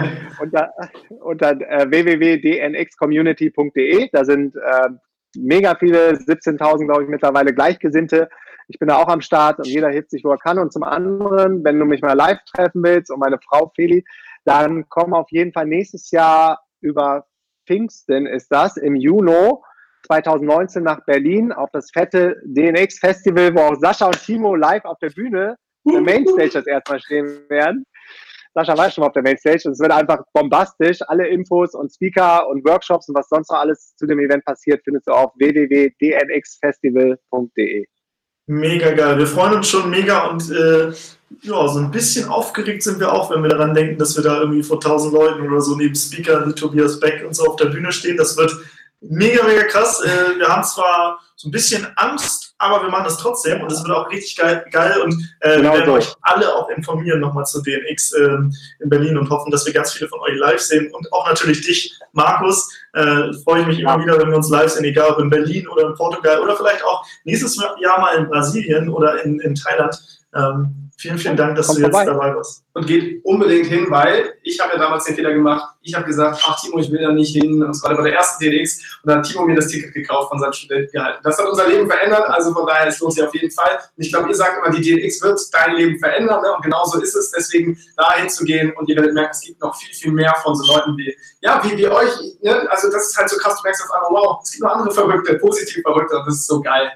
unter, 0.40 0.72
unter 1.20 1.50
äh, 1.50 1.90
www.dnxcommunity.de. 1.90 4.08
Da 4.12 4.24
sind 4.24 4.54
äh, 4.54 4.88
mega 5.42 5.74
viele, 5.76 6.12
17.000 6.12 6.86
glaube 6.86 7.04
ich 7.04 7.08
mittlerweile 7.08 7.54
Gleichgesinnte, 7.54 8.28
ich 8.68 8.78
bin 8.78 8.88
da 8.88 8.96
auch 8.96 9.08
am 9.08 9.22
Start 9.22 9.58
und 9.58 9.66
jeder 9.66 9.88
hilft 9.88 10.10
sich, 10.10 10.24
wo 10.24 10.30
er 10.30 10.38
kann. 10.38 10.58
Und 10.58 10.72
zum 10.72 10.82
anderen, 10.82 11.64
wenn 11.64 11.78
du 11.78 11.86
mich 11.86 12.02
mal 12.02 12.12
live 12.12 12.38
treffen 12.54 12.82
willst 12.82 13.10
und 13.10 13.18
meine 13.18 13.38
Frau 13.38 13.72
Feli, 13.74 14.04
dann 14.44 14.88
komm 14.88 15.14
auf 15.14 15.30
jeden 15.30 15.52
Fall 15.52 15.66
nächstes 15.66 16.10
Jahr 16.10 16.60
über 16.80 17.26
Pfingsten 17.66 18.26
ist 18.26 18.48
das, 18.48 18.76
im 18.76 18.94
Juni 18.96 19.52
2019 20.06 20.82
nach 20.82 21.04
Berlin 21.04 21.52
auf 21.52 21.70
das 21.72 21.90
fette 21.90 22.40
DNX 22.44 22.98
Festival, 22.98 23.54
wo 23.54 23.60
auch 23.60 23.76
Sascha 23.76 24.06
und 24.06 24.22
Timo 24.24 24.54
live 24.54 24.84
auf 24.84 24.98
der 25.00 25.10
Bühne, 25.10 25.56
der 25.84 26.00
Mainstage 26.00 26.50
das 26.50 26.66
erstmal 26.66 27.00
stehen 27.00 27.40
werden. 27.48 27.84
Sascha 28.66 29.00
mal 29.00 29.06
auf 29.06 29.12
der 29.12 29.22
Mainstage 29.22 29.62
und 29.64 29.72
es 29.72 29.80
wird 29.80 29.92
einfach 29.92 30.22
bombastisch. 30.32 30.98
Alle 31.08 31.28
Infos 31.28 31.74
und 31.74 31.92
Speaker 31.92 32.48
und 32.48 32.64
Workshops 32.64 33.06
und 33.08 33.14
was 33.14 33.28
sonst 33.28 33.50
noch 33.50 33.60
alles 33.60 33.94
zu 33.96 34.06
dem 34.06 34.18
Event 34.18 34.42
passiert, 34.44 34.80
findest 34.84 35.06
du 35.06 35.12
auf 35.12 35.32
www.dnxfestival.de. 35.36 37.86
Mega 38.46 38.92
geil. 38.92 39.18
Wir 39.18 39.26
freuen 39.26 39.52
uns 39.54 39.68
schon 39.68 39.90
mega 39.90 40.28
und 40.28 40.50
äh, 40.50 40.90
ja, 41.42 41.68
so 41.68 41.80
ein 41.80 41.90
bisschen 41.90 42.26
aufgeregt 42.28 42.82
sind 42.82 42.98
wir 42.98 43.12
auch, 43.12 43.30
wenn 43.30 43.42
wir 43.42 43.50
daran 43.50 43.74
denken, 43.74 43.98
dass 43.98 44.16
wir 44.16 44.24
da 44.24 44.40
irgendwie 44.40 44.62
vor 44.62 44.80
tausend 44.80 45.12
Leuten 45.12 45.46
oder 45.46 45.60
so 45.60 45.76
neben 45.76 45.94
Speaker 45.94 46.46
wie 46.46 46.54
Tobias 46.54 46.98
Beck 46.98 47.26
und 47.26 47.36
so 47.36 47.44
auf 47.44 47.56
der 47.56 47.66
Bühne 47.66 47.92
stehen. 47.92 48.16
Das 48.16 48.38
wird 48.38 48.56
mega, 49.00 49.44
mega 49.44 49.64
krass. 49.64 50.02
Äh, 50.02 50.38
wir 50.38 50.48
haben 50.48 50.64
zwar 50.64 51.20
so 51.36 51.48
ein 51.48 51.52
bisschen 51.52 51.86
Angst 51.96 52.47
aber 52.58 52.82
wir 52.82 52.90
machen 52.90 53.04
das 53.04 53.18
trotzdem 53.18 53.62
und 53.62 53.70
es 53.70 53.82
wird 53.84 53.96
auch 53.96 54.10
richtig 54.10 54.36
geil, 54.36 54.64
geil 54.70 55.00
und 55.02 55.14
äh, 55.40 55.56
genau 55.56 55.72
wir 55.72 55.78
werden 55.78 55.86
so. 55.86 55.92
euch 55.92 56.14
alle 56.22 56.54
auch 56.54 56.68
informieren 56.70 57.20
nochmal 57.20 57.46
zu 57.46 57.62
DNX 57.62 58.12
äh, 58.12 58.38
in 58.80 58.88
Berlin 58.88 59.16
und 59.16 59.30
hoffen, 59.30 59.50
dass 59.50 59.64
wir 59.64 59.72
ganz 59.72 59.92
viele 59.92 60.08
von 60.08 60.20
euch 60.20 60.36
live 60.36 60.60
sehen 60.60 60.92
und 60.92 61.12
auch 61.12 61.26
natürlich 61.28 61.64
dich, 61.64 61.96
Markus. 62.12 62.68
Äh, 62.94 63.32
freue 63.44 63.60
ich 63.60 63.66
mich 63.68 63.78
immer 63.80 64.00
wieder, 64.00 64.18
wenn 64.18 64.30
wir 64.30 64.36
uns 64.36 64.50
live 64.50 64.70
sehen, 64.70 64.84
egal 64.84 65.10
ob 65.10 65.20
in 65.20 65.30
Berlin 65.30 65.68
oder 65.68 65.88
in 65.88 65.94
Portugal 65.94 66.40
oder 66.40 66.56
vielleicht 66.56 66.84
auch 66.84 67.04
nächstes 67.24 67.56
Jahr 67.56 68.00
mal 68.00 68.16
in 68.16 68.28
Brasilien 68.28 68.88
oder 68.88 69.22
in, 69.24 69.38
in 69.40 69.54
Thailand. 69.54 69.96
Ähm, 70.34 70.88
Vielen, 71.00 71.16
vielen 71.16 71.36
Dank, 71.36 71.54
dass 71.54 71.68
Kommt 71.68 71.78
du 71.78 71.82
jetzt 71.84 71.94
vorbei. 71.94 72.10
dabei 72.10 72.34
warst. 72.34 72.64
Und 72.72 72.84
geht 72.88 73.24
unbedingt 73.24 73.66
hin, 73.66 73.86
weil 73.88 74.34
ich 74.42 74.58
habe 74.58 74.72
ja 74.72 74.80
damals 74.80 75.04
den 75.04 75.14
Fehler 75.14 75.32
gemacht. 75.32 75.76
Ich 75.80 75.94
habe 75.94 76.04
gesagt, 76.04 76.42
ach 76.44 76.60
Timo, 76.60 76.80
ich 76.80 76.90
will 76.90 77.00
da 77.00 77.12
nicht 77.12 77.40
hin. 77.40 77.62
Und 77.62 77.72
zwar 77.72 77.96
bei 77.96 78.02
der 78.02 78.14
ersten 78.14 78.42
DDX. 78.42 78.98
Und 79.04 79.08
dann 79.08 79.18
hat 79.18 79.26
Timo 79.26 79.46
mir 79.46 79.54
das 79.54 79.68
Ticket 79.68 79.94
gekauft 79.94 80.30
von 80.30 80.40
seinem 80.40 80.52
Studentengehalt. 80.52 81.20
Das 81.22 81.38
hat 81.38 81.46
unser 81.46 81.68
Leben 81.68 81.88
verändert. 81.88 82.28
Also 82.30 82.52
von 82.52 82.66
daher, 82.66 82.88
es 82.88 82.98
lohnt 82.98 83.14
sich 83.14 83.22
auf 83.22 83.32
jeden 83.32 83.48
Fall. 83.52 83.78
Und 83.96 84.04
ich 84.04 84.10
glaube, 84.10 84.28
ihr 84.28 84.34
sagt 84.34 84.58
immer, 84.58 84.76
die 84.76 84.82
DDX 84.82 85.22
wird 85.22 85.40
dein 85.52 85.76
Leben 85.76 86.00
verändern. 86.00 86.42
Ne? 86.42 86.52
Und 86.52 86.64
genauso 86.64 87.00
ist 87.00 87.14
es. 87.14 87.30
Deswegen 87.30 87.78
da 87.96 88.14
hinzugehen. 88.14 88.72
Und 88.72 88.88
ihr 88.88 88.96
werdet 88.96 89.14
merken, 89.14 89.30
es 89.30 89.42
gibt 89.42 89.60
noch 89.60 89.76
viel, 89.76 89.94
viel 89.94 90.10
mehr 90.10 90.34
von 90.42 90.56
so 90.56 90.66
Leuten 90.74 90.96
wie, 90.96 91.16
ja, 91.42 91.62
wie, 91.62 91.76
wie 91.76 91.86
euch. 91.86 92.10
Ne? 92.42 92.68
Also 92.72 92.90
das 92.90 93.10
ist 93.10 93.16
halt 93.16 93.30
so 93.30 93.36
krass. 93.36 93.54
Du 93.56 93.62
merkst 93.62 93.84
auf 93.84 93.90
einmal, 93.92 94.10
wow, 94.10 94.40
es 94.42 94.50
gibt 94.50 94.64
noch 94.64 94.72
andere 94.72 94.90
Verrückte, 94.90 95.36
positiv 95.36 95.80
Verrückte. 95.84 96.18
Und 96.18 96.26
das 96.26 96.34
ist 96.34 96.48
so 96.48 96.60
geil. 96.60 96.90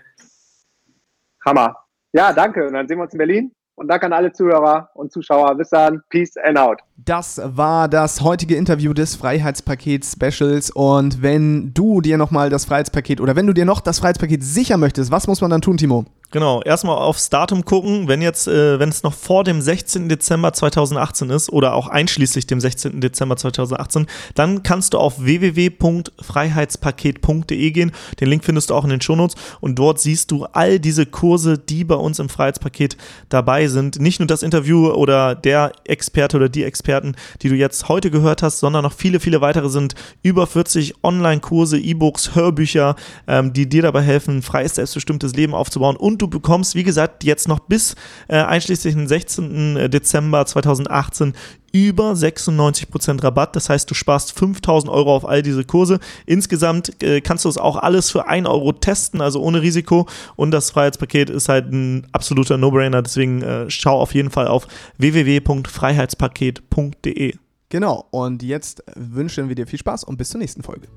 Hammer. 1.46 1.76
Ja, 2.12 2.32
danke. 2.32 2.66
Und 2.66 2.74
dann 2.74 2.86
sehen 2.88 2.98
wir 2.98 3.04
uns 3.04 3.12
in 3.12 3.18
Berlin. 3.18 3.52
Und 3.74 3.88
danke 3.88 4.04
an 4.06 4.12
alle 4.12 4.32
Zuhörer 4.32 4.90
und 4.94 5.10
Zuschauer. 5.12 5.54
Bis 5.56 5.70
dann. 5.70 6.02
Peace 6.10 6.36
and 6.36 6.58
out. 6.58 6.80
Das 6.96 7.40
war 7.42 7.88
das 7.88 8.20
heutige 8.20 8.54
Interview 8.54 8.92
des 8.92 9.16
Freiheitspaket 9.16 10.04
Specials. 10.04 10.70
Und 10.70 11.22
wenn 11.22 11.72
du 11.72 12.00
dir 12.00 12.18
nochmal 12.18 12.50
das 12.50 12.66
Freiheitspaket 12.66 13.20
oder 13.20 13.34
wenn 13.34 13.46
du 13.46 13.54
dir 13.54 13.64
noch 13.64 13.80
das 13.80 13.98
Freiheitspaket 13.98 14.44
sichern 14.44 14.78
möchtest, 14.78 15.10
was 15.10 15.26
muss 15.26 15.40
man 15.40 15.50
dann 15.50 15.62
tun, 15.62 15.78
Timo? 15.78 16.04
Genau, 16.32 16.60
erstmal 16.62 16.96
aufs 16.96 17.28
Datum 17.28 17.66
gucken, 17.66 18.08
wenn 18.08 18.22
jetzt, 18.22 18.48
äh, 18.48 18.78
wenn 18.78 18.88
es 18.88 19.02
noch 19.02 19.12
vor 19.12 19.44
dem 19.44 19.60
16. 19.60 20.08
Dezember 20.08 20.54
2018 20.54 21.28
ist 21.28 21.52
oder 21.52 21.74
auch 21.74 21.88
einschließlich 21.88 22.46
dem 22.46 22.58
16. 22.58 23.02
Dezember 23.02 23.36
2018, 23.36 24.06
dann 24.34 24.62
kannst 24.62 24.94
du 24.94 24.98
auf 24.98 25.22
www.freiheitspaket.de 25.22 27.70
gehen. 27.72 27.92
Den 28.18 28.28
Link 28.28 28.46
findest 28.46 28.70
du 28.70 28.74
auch 28.74 28.84
in 28.84 28.90
den 28.90 29.02
Shownotes 29.02 29.36
und 29.60 29.78
dort 29.78 30.00
siehst 30.00 30.30
du 30.30 30.46
all 30.46 30.80
diese 30.80 31.04
Kurse, 31.04 31.58
die 31.58 31.84
bei 31.84 31.96
uns 31.96 32.18
im 32.18 32.30
Freiheitspaket 32.30 32.96
dabei 33.28 33.68
sind. 33.68 34.00
Nicht 34.00 34.18
nur 34.18 34.26
das 34.26 34.42
Interview 34.42 34.88
oder 34.88 35.34
der 35.34 35.72
Experte 35.84 36.38
oder 36.38 36.48
die 36.48 36.64
Experten, 36.64 37.14
die 37.42 37.50
du 37.50 37.56
jetzt 37.56 37.90
heute 37.90 38.10
gehört 38.10 38.42
hast, 38.42 38.60
sondern 38.60 38.84
noch 38.84 38.94
viele, 38.94 39.20
viele 39.20 39.42
weitere 39.42 39.68
sind 39.68 39.96
über 40.22 40.46
40 40.46 41.04
Online-Kurse, 41.04 41.78
E-Books, 41.78 42.34
Hörbücher, 42.34 42.96
ähm, 43.26 43.52
die 43.52 43.68
dir 43.68 43.82
dabei 43.82 44.00
helfen, 44.00 44.40
freies, 44.40 44.76
selbstbestimmtes 44.76 45.34
Leben 45.34 45.52
aufzubauen 45.52 45.96
und 45.96 46.21
du 46.22 46.28
bekommst, 46.28 46.74
wie 46.74 46.84
gesagt, 46.84 47.24
jetzt 47.24 47.48
noch 47.48 47.58
bis 47.58 47.96
äh, 48.28 48.36
einschließlich 48.36 48.94
den 48.94 49.08
16. 49.08 49.76
Äh, 49.76 49.90
Dezember 49.90 50.46
2018 50.46 51.34
über 51.72 52.12
96% 52.12 53.24
Rabatt. 53.24 53.56
Das 53.56 53.68
heißt, 53.68 53.90
du 53.90 53.94
sparst 53.94 54.38
5000 54.38 54.88
Euro 54.92 55.16
auf 55.16 55.26
all 55.26 55.42
diese 55.42 55.64
Kurse. 55.64 55.98
Insgesamt 56.26 57.02
äh, 57.02 57.20
kannst 57.20 57.44
du 57.44 57.48
es 57.48 57.58
auch 57.58 57.74
alles 57.76 58.08
für 58.10 58.28
1 58.28 58.46
Euro 58.46 58.70
testen, 58.72 59.20
also 59.20 59.42
ohne 59.42 59.62
Risiko. 59.62 60.06
Und 60.36 60.52
das 60.52 60.70
Freiheitspaket 60.70 61.30
ist 61.30 61.48
halt 61.48 61.72
ein 61.72 62.06
absoluter 62.12 62.56
No-Brainer. 62.58 63.02
Deswegen 63.02 63.42
äh, 63.42 63.68
schau 63.68 64.00
auf 64.00 64.14
jeden 64.14 64.30
Fall 64.30 64.46
auf 64.48 64.66
www.freiheitspaket.de. 64.98 67.34
Genau, 67.70 68.06
und 68.10 68.42
jetzt 68.42 68.82
wünschen 68.94 69.48
wir 69.48 69.54
dir 69.54 69.66
viel 69.66 69.78
Spaß 69.78 70.04
und 70.04 70.18
bis 70.18 70.28
zur 70.28 70.40
nächsten 70.40 70.62
Folge. 70.62 70.88